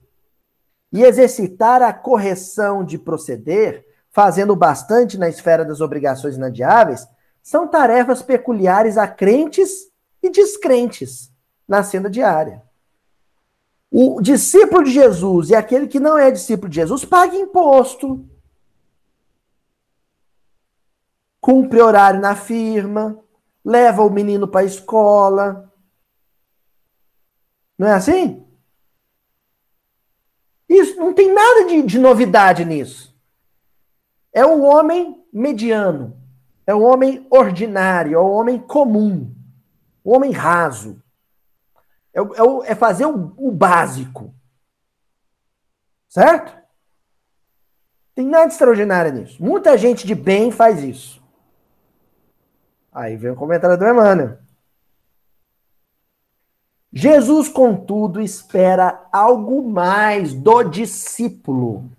e 0.92 1.04
exercitar 1.04 1.84
a 1.84 1.94
correção 1.94 2.84
de 2.84 2.98
proceder, 2.98 3.86
fazendo 4.10 4.56
bastante 4.56 5.16
na 5.16 5.30
esfera 5.30 5.64
das 5.64 5.80
obrigações 5.80 6.38
inadiáveis, 6.38 7.08
são 7.44 7.68
tarefas 7.68 8.24
peculiares 8.24 8.98
a 8.98 9.08
crentes 9.08 9.92
e 10.24 10.30
descrentes 10.32 11.32
na 11.68 11.84
senda 11.84 12.10
diária. 12.10 12.67
O 13.90 14.22
discípulo 14.22 14.84
de 14.84 14.92
Jesus 14.92 15.50
e 15.50 15.56
aquele 15.56 15.88
que 15.88 16.00
não 16.00 16.18
é 16.18 16.30
discípulo 16.30 16.70
de 16.70 16.76
Jesus 16.76 17.06
paga 17.06 17.36
imposto. 17.36 18.28
Cumpre 21.40 21.82
horário 21.82 22.20
na 22.20 22.36
firma, 22.36 23.18
leva 23.64 24.04
o 24.04 24.10
menino 24.10 24.48
para 24.48 24.62
a 24.62 24.66
escola. 24.66 25.74
Não 27.78 27.88
é 27.88 27.94
assim? 27.94 28.46
Isso 30.68 30.98
não 30.98 31.14
tem 31.14 31.34
nada 31.34 31.66
de, 31.68 31.82
de 31.84 32.00
novidade 32.00 32.66
nisso. 32.66 33.16
É 34.34 34.46
o 34.46 34.62
homem 34.64 35.26
mediano, 35.32 36.16
é 36.66 36.76
o 36.76 36.82
homem 36.82 37.26
ordinário, 37.30 38.16
é 38.16 38.20
o 38.20 38.30
homem 38.30 38.60
comum, 38.60 39.34
o 40.04 40.16
homem 40.16 40.32
raso. 40.32 41.02
É, 42.18 42.20
é, 42.20 42.72
é 42.72 42.76
fazer 42.76 43.06
o, 43.06 43.34
o 43.38 43.52
básico. 43.52 44.34
Certo? 46.10 46.58
Tem 48.16 48.26
nada 48.26 48.48
extraordinário 48.48 49.14
nisso. 49.14 49.38
Muita 49.44 49.78
gente 49.78 50.08
de 50.08 50.16
bem 50.16 50.50
faz 50.50 50.82
isso. 50.82 51.22
Aí 52.92 53.16
vem 53.16 53.30
o 53.30 53.36
comentário 53.36 53.78
do 53.78 53.86
Emmanuel. 53.86 54.40
Jesus, 56.92 57.48
contudo, 57.48 58.20
espera 58.20 59.08
algo 59.12 59.70
mais 59.70 60.34
do 60.34 60.64
discípulo. 60.64 61.92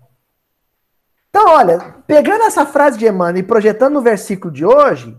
Então, 1.29 1.47
olha, 1.47 1.95
pegando 2.05 2.43
essa 2.43 2.65
frase 2.65 2.97
de 2.97 3.07
Emmanuel 3.07 3.37
e 3.37 3.47
projetando 3.47 3.93
no 3.93 4.01
versículo 4.01 4.51
de 4.51 4.65
hoje, 4.65 5.17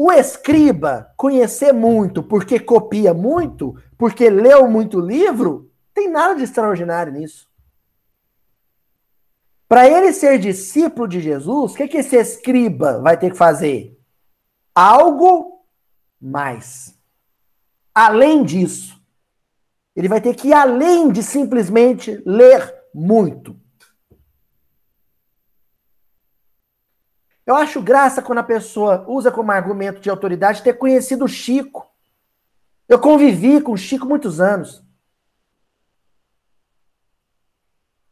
o 0.00 0.12
escriba 0.12 1.12
conhecer 1.16 1.72
muito 1.72 2.22
porque 2.22 2.60
copia 2.60 3.12
muito, 3.12 3.74
porque 3.98 4.30
leu 4.30 4.70
muito 4.70 5.00
livro, 5.00 5.72
tem 5.92 6.08
nada 6.08 6.36
de 6.36 6.44
extraordinário 6.44 7.12
nisso. 7.12 7.48
Para 9.68 9.88
ele 9.88 10.12
ser 10.12 10.38
discípulo 10.38 11.08
de 11.08 11.20
Jesus, 11.20 11.72
o 11.72 11.74
que, 11.74 11.88
que 11.88 11.96
esse 11.96 12.14
escriba 12.14 13.00
vai 13.00 13.18
ter 13.18 13.32
que 13.32 13.36
fazer? 13.36 13.98
Algo 14.72 15.64
mais. 16.20 16.96
Além 17.92 18.44
disso. 18.44 19.02
Ele 19.96 20.08
vai 20.08 20.20
ter 20.20 20.36
que 20.36 20.48
ir 20.48 20.52
além 20.52 21.10
de 21.10 21.24
simplesmente 21.24 22.22
ler 22.24 22.72
muito. 22.94 23.60
Eu 27.48 27.56
acho 27.56 27.80
graça 27.80 28.20
quando 28.20 28.40
a 28.40 28.42
pessoa 28.42 29.06
usa 29.08 29.30
como 29.30 29.50
argumento 29.50 30.00
de 30.00 30.10
autoridade 30.10 30.62
ter 30.62 30.74
conhecido 30.74 31.24
o 31.24 31.28
Chico. 31.28 31.90
Eu 32.86 32.98
convivi 32.98 33.58
com 33.62 33.72
o 33.72 33.76
Chico 33.76 34.06
muitos 34.06 34.38
anos. 34.38 34.84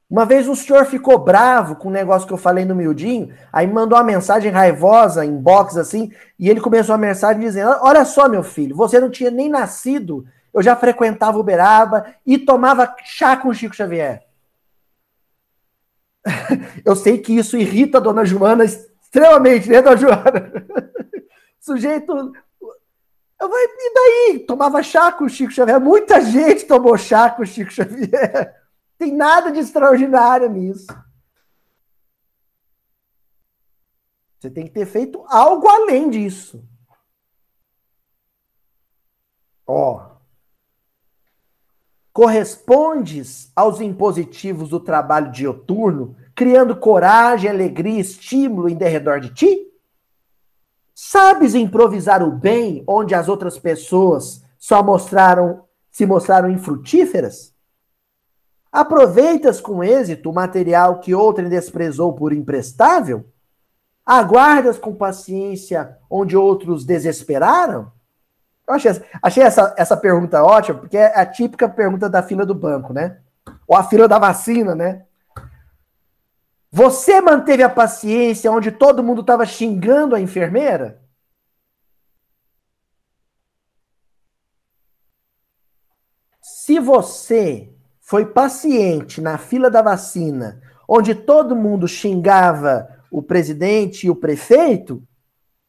Uma 0.09 0.25
vez 0.25 0.49
um 0.49 0.55
senhor 0.55 0.87
ficou 0.87 1.19
bravo 1.19 1.77
com 1.77 1.89
o 1.89 1.93
negócio 1.93 2.27
que 2.27 2.33
eu 2.33 2.39
falei 2.39 2.65
no 2.65 2.75
miudinho, 2.75 3.35
aí 3.53 3.67
mandou 3.67 3.99
uma 3.99 4.05
mensagem 4.05 4.51
raivosa, 4.51 5.23
em 5.23 5.37
box 5.37 5.77
assim, 5.77 6.11
e 6.39 6.49
ele 6.49 6.63
começou 6.63 6.95
a 6.95 6.99
mensagem 6.99 7.43
dizendo: 7.43 7.77
Olha 7.83 8.07
só, 8.07 8.31
meu 8.31 8.43
filho, 8.43 8.75
você 8.75 8.99
não 8.99 9.11
tinha 9.11 9.31
nem 9.31 9.51
nascido, 9.51 10.27
eu 10.55 10.63
já 10.63 10.75
frequentava 10.75 11.39
Uberaba 11.39 12.07
e 12.25 12.39
tomava 12.39 12.97
chá 13.05 13.37
com 13.37 13.49
o 13.49 13.55
Chico 13.55 13.77
Xavier. 13.77 14.25
eu 16.87 16.97
sei 16.97 17.19
que 17.19 17.37
isso 17.37 17.59
irrita 17.59 17.99
a 17.99 18.01
dona 18.01 18.25
Joana 18.25 18.65
extremamente, 19.07 19.69
né, 19.69 19.81
dona 19.81 19.97
Joana? 19.97 20.67
Sujeito. 21.61 22.13
Eu 23.39 23.49
vou, 23.49 23.59
e 23.59 23.95
daí? 23.95 24.39
Tomava 24.41 24.83
chá 24.83 25.13
com 25.13 25.25
o 25.25 25.29
Chico 25.29 25.53
Xavier. 25.53 25.81
Muita 25.81 26.21
gente 26.21 26.65
tomou 26.65 26.97
chá 26.97 27.31
com 27.31 27.43
o 27.43 27.47
Chico 27.47 27.73
Xavier. 27.73 28.55
Tem 28.99 29.15
nada 29.15 29.53
de 29.53 29.61
extraordinário 29.61 30.49
nisso. 30.49 30.87
Você 34.39 34.51
tem 34.51 34.65
que 34.65 34.73
ter 34.73 34.87
feito 34.87 35.23
algo 35.29 35.69
além 35.69 36.09
disso. 36.09 36.65
Ó. 39.67 40.17
Correspondes 42.13 43.51
aos 43.55 43.81
impositivos 43.81 44.71
do 44.71 44.81
trabalho 44.81 45.31
dioturno, 45.31 46.17
criando 46.37 46.77
coragem, 46.77 47.51
alegria, 47.51 47.99
estímulo 47.99 48.69
em 48.69 48.77
derredor 48.77 49.19
de 49.19 49.33
ti? 49.33 49.67
Sabes 50.95 51.55
improvisar 51.55 52.23
o 52.23 52.31
bem 52.31 52.85
onde 52.87 53.15
as 53.15 53.29
outras 53.29 53.59
pessoas 53.59 54.45
só 54.59 54.83
mostraram 54.83 55.65
se 55.91 56.05
mostraram 56.05 56.51
infrutíferas? 56.51 57.55
Aproveitas 58.71 59.63
com 59.63 59.83
êxito 59.83 60.29
o 60.29 60.35
material 60.35 61.01
que 61.01 61.15
outrem 61.15 61.49
desprezou 61.49 62.13
por 62.13 62.35
imprestável? 62.35 63.25
Aguardas 64.05 64.79
com 64.79 64.95
paciência 64.95 65.97
onde 66.11 66.37
outros 66.37 66.85
desesperaram? 66.85 67.91
Eu 68.69 68.75
achei, 68.75 69.03
achei 69.23 69.43
essa, 69.43 69.75
essa 69.79 69.97
pergunta 69.97 70.43
ótima, 70.43 70.81
porque 70.81 70.99
é 70.99 71.19
a 71.19 71.25
típica 71.25 71.67
pergunta 71.67 72.11
da 72.11 72.23
fila 72.23 72.45
do 72.45 72.55
banco, 72.55 72.93
né? 72.93 73.21
Ou 73.67 73.75
a 73.77 73.85
fila 73.85 74.07
da 74.07 74.19
vacina, 74.19 74.75
né? 74.75 75.07
Você 76.77 77.23
manteve 77.23 77.63
a 77.63 77.71
paciência 77.71 78.53
onde 78.53 78.71
todo 78.71 79.03
mundo 79.03 79.23
estava 79.23 79.47
xingando 79.47 80.15
a 80.15 80.21
enfermeira? 80.21 81.01
Se 86.43 86.79
você 86.79 87.73
foi 87.99 88.27
paciente 88.27 89.23
na 89.23 89.39
fila 89.39 89.71
da 89.71 89.81
vacina, 89.81 90.61
onde 90.87 91.15
todo 91.15 91.57
mundo 91.57 91.89
xingava 91.89 92.87
o 93.11 93.23
presidente 93.23 94.07
e 94.07 94.11
o 94.11 94.15
prefeito, 94.15 95.03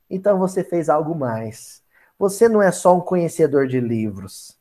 então 0.10 0.38
você 0.38 0.62
fez 0.62 0.90
algo 0.90 1.16
mais. 1.16 1.82
Você 2.20 2.50
não 2.50 2.62
é 2.62 2.70
só 2.70 2.98
um 2.98 3.00
conhecedor 3.00 3.66
de 3.66 3.80
livros. 3.80 4.60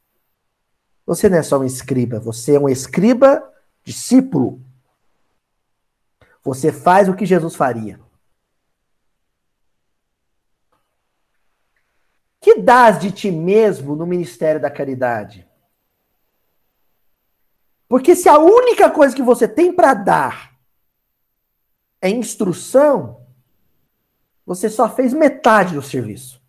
Você 1.04 1.28
não 1.28 1.38
é 1.38 1.42
só 1.42 1.58
um 1.58 1.64
escriba, 1.64 2.20
você 2.20 2.54
é 2.54 2.60
um 2.60 2.68
escriba 2.68 3.52
discípulo. 3.82 4.64
Você 6.46 6.70
faz 6.70 7.08
o 7.08 7.16
que 7.16 7.26
Jesus 7.26 7.56
faria. 7.56 8.00
Que 12.40 12.60
dás 12.60 13.00
de 13.00 13.10
ti 13.10 13.32
mesmo 13.32 13.96
no 13.96 14.06
ministério 14.06 14.60
da 14.60 14.70
caridade? 14.70 15.44
Porque 17.88 18.14
se 18.14 18.28
a 18.28 18.38
única 18.38 18.88
coisa 18.88 19.16
que 19.16 19.22
você 19.22 19.48
tem 19.48 19.74
para 19.74 19.92
dar 19.92 20.56
é 22.00 22.10
instrução, 22.10 23.26
você 24.46 24.70
só 24.70 24.88
fez 24.88 25.12
metade 25.12 25.74
do 25.74 25.82
serviço. 25.82 26.40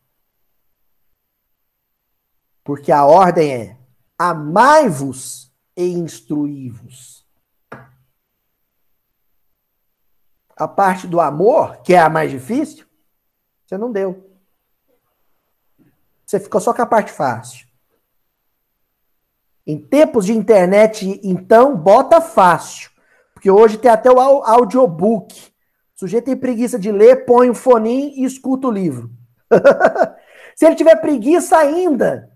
Porque 2.63 2.91
a 2.91 3.03
ordem 3.03 3.51
é: 3.51 3.77
amai-vos 4.15 5.51
e 5.75 5.87
instruí-vos. 5.87 7.26
A 10.57 10.67
parte 10.67 11.05
do 11.07 11.21
amor, 11.21 11.77
que 11.83 11.93
é 11.93 11.99
a 11.99 12.09
mais 12.09 12.31
difícil, 12.31 12.85
você 13.65 13.77
não 13.77 13.91
deu. 13.91 14.27
Você 16.25 16.39
ficou 16.39 16.59
só 16.59 16.73
com 16.73 16.81
a 16.81 16.85
parte 16.85 17.11
fácil. 17.11 17.67
Em 19.65 19.77
tempos 19.77 20.25
de 20.25 20.33
internet, 20.33 21.19
então, 21.23 21.75
bota 21.75 22.19
fácil. 22.21 22.89
Porque 23.33 23.51
hoje 23.51 23.77
tem 23.77 23.91
até 23.91 24.09
o 24.09 24.19
audiobook. 24.19 25.35
O 25.95 25.99
sujeito 25.99 26.25
tem 26.25 26.35
preguiça 26.35 26.79
de 26.79 26.91
ler, 26.91 27.25
põe 27.25 27.49
um 27.49 27.53
foninho 27.53 28.13
e 28.15 28.23
escuta 28.23 28.67
o 28.67 28.71
livro. 28.71 29.11
Se 30.55 30.65
ele 30.65 30.75
tiver 30.75 30.95
preguiça 30.95 31.57
ainda, 31.57 32.31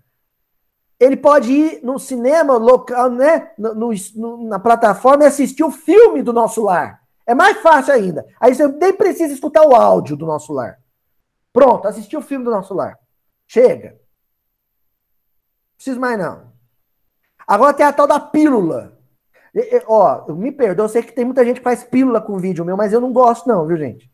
ele 1.00 1.16
pode 1.16 1.52
ir 1.52 1.80
no 1.82 1.98
cinema 1.98 2.56
local, 2.56 3.10
né? 3.10 3.50
No, 3.58 3.92
no, 4.14 4.48
na 4.48 4.58
plataforma 4.58 5.24
e 5.24 5.26
assistir 5.26 5.64
o 5.64 5.70
filme 5.70 6.22
do 6.22 6.32
nosso 6.32 6.62
lar. 6.62 7.01
É 7.26 7.34
mais 7.34 7.58
fácil 7.58 7.94
ainda. 7.94 8.26
Aí 8.40 8.54
você 8.54 8.66
nem 8.66 8.92
precisa 8.92 9.32
escutar 9.32 9.64
o 9.64 9.74
áudio 9.74 10.16
do 10.16 10.26
nosso 10.26 10.52
lar. 10.52 10.78
Pronto, 11.52 11.86
assistiu 11.86 12.20
o 12.20 12.22
filme 12.22 12.44
do 12.44 12.50
nosso 12.50 12.74
lar. 12.74 12.98
Chega. 13.46 13.90
Não 13.90 13.98
preciso 15.76 16.00
mais 16.00 16.18
não. 16.18 16.52
Agora 17.46 17.74
tem 17.74 17.84
a 17.84 17.92
tal 17.92 18.06
da 18.06 18.18
pílula. 18.18 18.98
Ó, 19.86 20.32
me 20.32 20.50
perdoa, 20.50 20.86
eu 20.86 20.88
sei 20.88 21.02
que 21.02 21.12
tem 21.12 21.24
muita 21.24 21.44
gente 21.44 21.58
que 21.58 21.64
faz 21.64 21.84
pílula 21.84 22.20
com 22.20 22.38
vídeo 22.38 22.64
meu, 22.64 22.76
mas 22.76 22.92
eu 22.92 23.00
não 23.00 23.12
gosto, 23.12 23.46
não, 23.46 23.66
viu, 23.66 23.76
gente? 23.76 24.10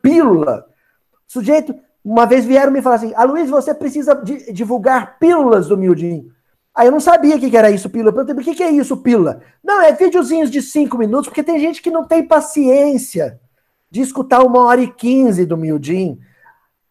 Pílula. 0.00 0.64
Sujeito, 1.26 1.74
uma 2.04 2.24
vez 2.24 2.44
vieram 2.44 2.70
me 2.70 2.80
falar 2.80 2.96
assim: 2.96 3.12
Luiz, 3.26 3.50
você 3.50 3.74
precisa 3.74 4.14
divulgar 4.52 5.18
pílulas 5.18 5.66
do 5.68 5.76
Mildinho. 5.76 6.32
Aí 6.76 6.88
eu 6.88 6.92
não 6.92 7.00
sabia 7.00 7.36
o 7.36 7.40
que, 7.40 7.56
era 7.56 7.70
isso, 7.70 7.88
pílula. 7.88 8.10
Eu 8.10 8.14
perguntei, 8.26 8.52
o 8.52 8.56
que, 8.56 8.62
é 8.62 8.70
isso, 8.70 8.98
pílula? 8.98 9.40
Não, 9.64 9.80
é 9.80 9.92
videozinhos 9.92 10.50
de 10.50 10.60
cinco 10.60 10.98
minutos, 10.98 11.28
porque 11.28 11.42
tem 11.42 11.58
gente 11.58 11.80
que 11.80 11.90
não 11.90 12.04
tem 12.04 12.22
paciência 12.22 13.40
de 13.90 14.02
escutar 14.02 14.42
uma 14.42 14.62
hora 14.62 14.82
e 14.82 14.92
quinze 14.92 15.46
do 15.46 15.56
Mildinho. 15.56 16.18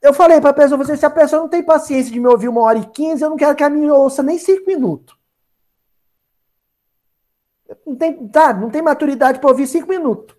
Eu 0.02 0.12
falei 0.12 0.42
para 0.42 0.50
a 0.50 0.54
pessoa, 0.54 0.84
você, 0.84 0.98
se 0.98 1.06
a 1.06 1.10
pessoa 1.10 1.44
não 1.44 1.50
tem 1.50 1.62
paciência 1.62 2.12
de 2.12 2.20
me 2.20 2.28
ouvir 2.28 2.48
uma 2.48 2.62
hora 2.62 2.80
e 2.80 2.86
quinze, 2.88 3.24
eu 3.24 3.30
não 3.30 3.38
quero 3.38 3.56
que 3.56 3.64
a 3.64 3.70
minha 3.70 3.94
ouça 3.94 4.24
nem 4.24 4.40
cinco 4.40 4.66
minutos. 4.66 5.16
Não 7.86 7.96
tem, 7.96 8.28
tá, 8.28 8.54
não 8.54 8.72
tem 8.72 8.82
maturidade 8.82 9.40
para 9.40 9.50
ouvir 9.50 9.68
cinco 9.68 9.88
minutos. 9.88 10.36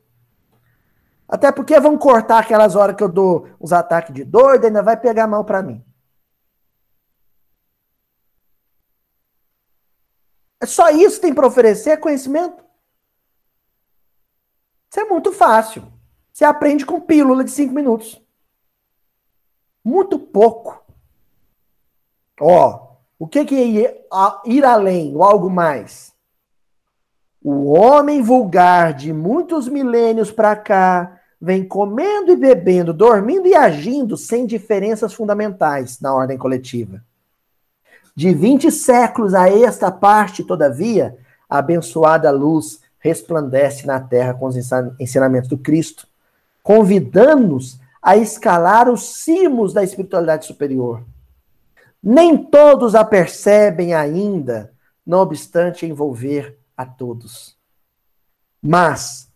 Até 1.29 1.53
porque 1.53 1.79
vão 1.79 1.97
cortar 1.97 2.41
aquelas 2.41 2.75
horas 2.75 2.97
que 2.97 3.03
eu 3.03 3.09
dou 3.09 3.49
os 3.61 3.73
ataques 3.73 4.13
de 4.13 4.25
dor, 4.25 4.65
ainda 4.65 4.83
vai 4.83 4.97
pegar 4.97 5.29
mal 5.29 5.45
para 5.45 5.63
mim. 5.63 5.85
Só 10.65 10.91
isso 10.91 11.21
tem 11.21 11.35
para 11.35 11.47
oferecer 11.47 11.91
é 11.91 11.97
conhecimento? 11.97 12.65
Isso 14.91 15.01
é 15.01 15.05
muito 15.05 15.33
fácil. 15.33 15.85
Você 16.33 16.45
aprende 16.45 16.87
com 16.87 17.01
pílula 17.01 17.45
de 17.45 17.51
cinco 17.51 17.75
minutos. 17.75 18.21
Muito 19.85 20.19
pouco. 20.19 20.85
Ó, 22.41 22.97
o 23.19 23.27
que, 23.27 23.45
que 23.45 23.87
é 23.87 24.07
ir 24.45 24.65
além, 24.65 25.15
ou 25.15 25.23
algo 25.23 25.49
mais? 25.49 26.15
O 27.43 27.73
homem 27.73 28.23
vulgar 28.23 28.93
de 28.93 29.13
muitos 29.13 29.69
milênios 29.69 30.31
para 30.31 30.57
cá 30.57 31.21
vem 31.41 31.67
comendo 31.67 32.33
e 32.33 32.37
bebendo, 32.37 32.93
dormindo 32.93 33.47
e 33.47 33.55
agindo 33.55 34.17
sem 34.17 34.47
diferenças 34.47 35.13
fundamentais 35.13 36.01
na 36.01 36.15
ordem 36.15 36.37
coletiva. 36.37 37.05
De 38.17 38.33
20 38.33 38.73
séculos 38.73 39.35
a 39.35 39.47
esta 39.47 39.91
parte, 39.91 40.43
todavia, 40.43 41.19
a 41.49 41.59
abençoada 41.59 42.31
luz 42.31 42.81
resplandece 42.99 43.87
na 43.87 44.01
terra 44.01 44.33
com 44.33 44.47
os 44.47 44.57
ensinamentos 44.99 45.51
do 45.51 45.59
Cristo, 45.59 46.09
convidando-nos 46.63 47.79
a 48.03 48.17
escalar 48.17 48.89
os 48.89 49.23
cimos 49.23 49.75
da 49.75 49.85
espiritualidade 49.85 50.47
superior. 50.47 51.05
Nem 52.03 52.39
todos 52.39 52.95
a 52.95 53.05
percebem 53.05 53.93
ainda, 53.93 54.73
não 55.05 55.19
obstante 55.19 55.85
envolver 55.85 56.59
a 56.75 56.87
todos. 56.87 57.55
Mas, 58.63 59.29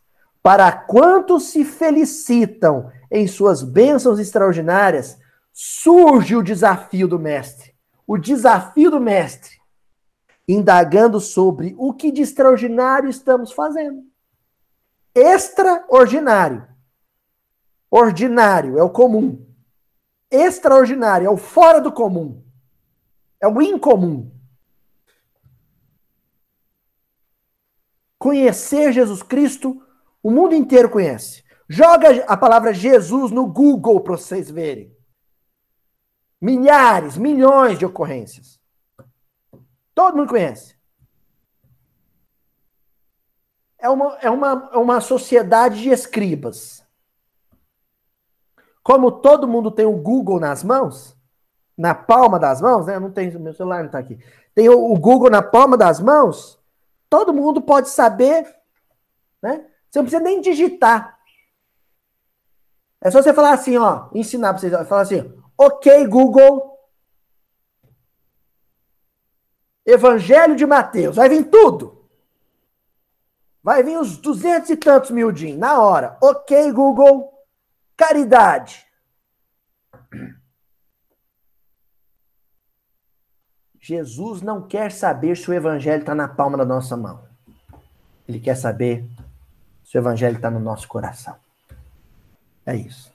para 0.42 0.72
quantos 0.72 1.50
se 1.50 1.66
felicitam 1.66 2.90
em 3.10 3.26
suas 3.26 3.62
bênçãos 3.62 4.18
extraordinárias, 4.18 5.18
surge 5.52 6.34
o 6.34 6.42
desafio 6.42 7.06
do 7.06 7.18
Mestre. 7.18 7.69
O 8.10 8.18
desafio 8.18 8.90
do 8.90 8.98
Mestre, 8.98 9.60
indagando 10.48 11.20
sobre 11.20 11.76
o 11.78 11.94
que 11.94 12.10
de 12.10 12.22
extraordinário 12.22 13.08
estamos 13.08 13.52
fazendo. 13.52 14.04
Extraordinário. 15.14 16.66
Ordinário 17.88 18.76
é 18.76 18.82
o 18.82 18.90
comum. 18.90 19.46
Extraordinário 20.28 21.28
é 21.28 21.30
o 21.30 21.36
fora 21.36 21.80
do 21.80 21.92
comum. 21.92 22.44
É 23.40 23.46
o 23.46 23.62
incomum. 23.62 24.28
Conhecer 28.18 28.92
Jesus 28.92 29.22
Cristo, 29.22 29.86
o 30.20 30.32
mundo 30.32 30.56
inteiro 30.56 30.90
conhece. 30.90 31.44
Joga 31.68 32.24
a 32.24 32.36
palavra 32.36 32.74
Jesus 32.74 33.30
no 33.30 33.46
Google 33.46 34.00
para 34.00 34.16
vocês 34.16 34.50
verem. 34.50 34.99
Milhares, 36.40 37.16
milhões 37.16 37.78
de 37.78 37.84
ocorrências. 37.84 38.58
Todo 39.94 40.16
mundo 40.16 40.30
conhece. 40.30 40.74
É 43.78 43.88
uma, 43.88 44.18
é 44.20 44.30
uma, 44.30 44.70
é 44.72 44.76
uma 44.76 45.00
sociedade 45.00 45.82
de 45.82 45.90
escribas. 45.90 46.84
Como 48.82 49.12
todo 49.12 49.48
mundo 49.48 49.70
tem 49.70 49.86
o 49.86 49.96
Google 49.96 50.40
nas 50.40 50.62
mãos, 50.62 51.16
na 51.76 51.94
palma 51.94 52.38
das 52.38 52.60
mãos, 52.60 52.86
né? 52.86 52.98
Não 52.98 53.10
tem, 53.10 53.30
meu 53.38 53.54
celular 53.54 53.80
não 53.80 53.86
está 53.86 53.98
aqui. 53.98 54.18
Tem 54.54 54.68
o, 54.68 54.92
o 54.92 54.98
Google 54.98 55.30
na 55.30 55.42
palma 55.42 55.76
das 55.76 56.00
mãos, 56.00 56.58
todo 57.08 57.32
mundo 57.32 57.60
pode 57.60 57.88
saber, 57.88 58.54
né? 59.42 59.66
Você 59.88 59.98
não 59.98 60.04
precisa 60.04 60.22
nem 60.22 60.40
digitar. 60.40 61.18
É 63.00 63.10
só 63.10 63.22
você 63.22 63.32
falar 63.32 63.52
assim, 63.52 63.76
ó, 63.78 64.08
ensinar 64.14 64.52
para 64.52 64.60
vocês, 64.60 64.88
falar 64.88 65.00
assim, 65.02 65.39
ok, 65.60 66.06
Google, 66.06 66.70
Evangelho 69.84 70.56
de 70.56 70.64
Mateus, 70.64 71.16
vai 71.16 71.28
vir 71.28 71.50
tudo. 71.50 72.08
Vai 73.62 73.82
vir 73.82 73.98
os 73.98 74.16
duzentos 74.16 74.70
e 74.70 74.76
tantos 74.76 75.10
mil 75.10 75.30
din 75.30 75.56
na 75.56 75.78
hora. 75.78 76.16
Ok, 76.22 76.72
Google. 76.72 77.30
Caridade. 77.94 78.86
Jesus 83.78 84.40
não 84.40 84.66
quer 84.66 84.90
saber 84.90 85.36
se 85.36 85.50
o 85.50 85.54
evangelho 85.54 86.00
está 86.00 86.14
na 86.14 86.28
palma 86.28 86.56
da 86.56 86.64
nossa 86.64 86.96
mão. 86.96 87.28
Ele 88.26 88.40
quer 88.40 88.54
saber 88.54 89.06
se 89.84 89.98
o 89.98 90.00
evangelho 90.00 90.36
está 90.36 90.50
no 90.50 90.60
nosso 90.60 90.88
coração. 90.88 91.36
É 92.64 92.74
isso. 92.74 93.09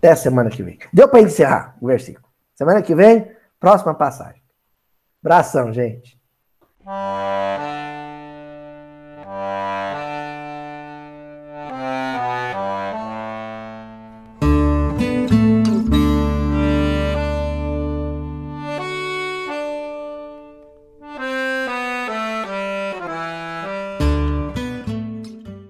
Até 0.00 0.16
semana 0.16 0.48
que 0.48 0.62
vem. 0.62 0.78
Deu 0.90 1.08
para 1.08 1.20
encerrar 1.20 1.76
o 1.78 1.86
versículo. 1.86 2.26
Semana 2.54 2.80
que 2.80 2.94
vem, 2.94 3.30
próxima 3.60 3.94
passagem. 3.94 4.42
Abração, 5.22 5.70
gente. 5.74 6.18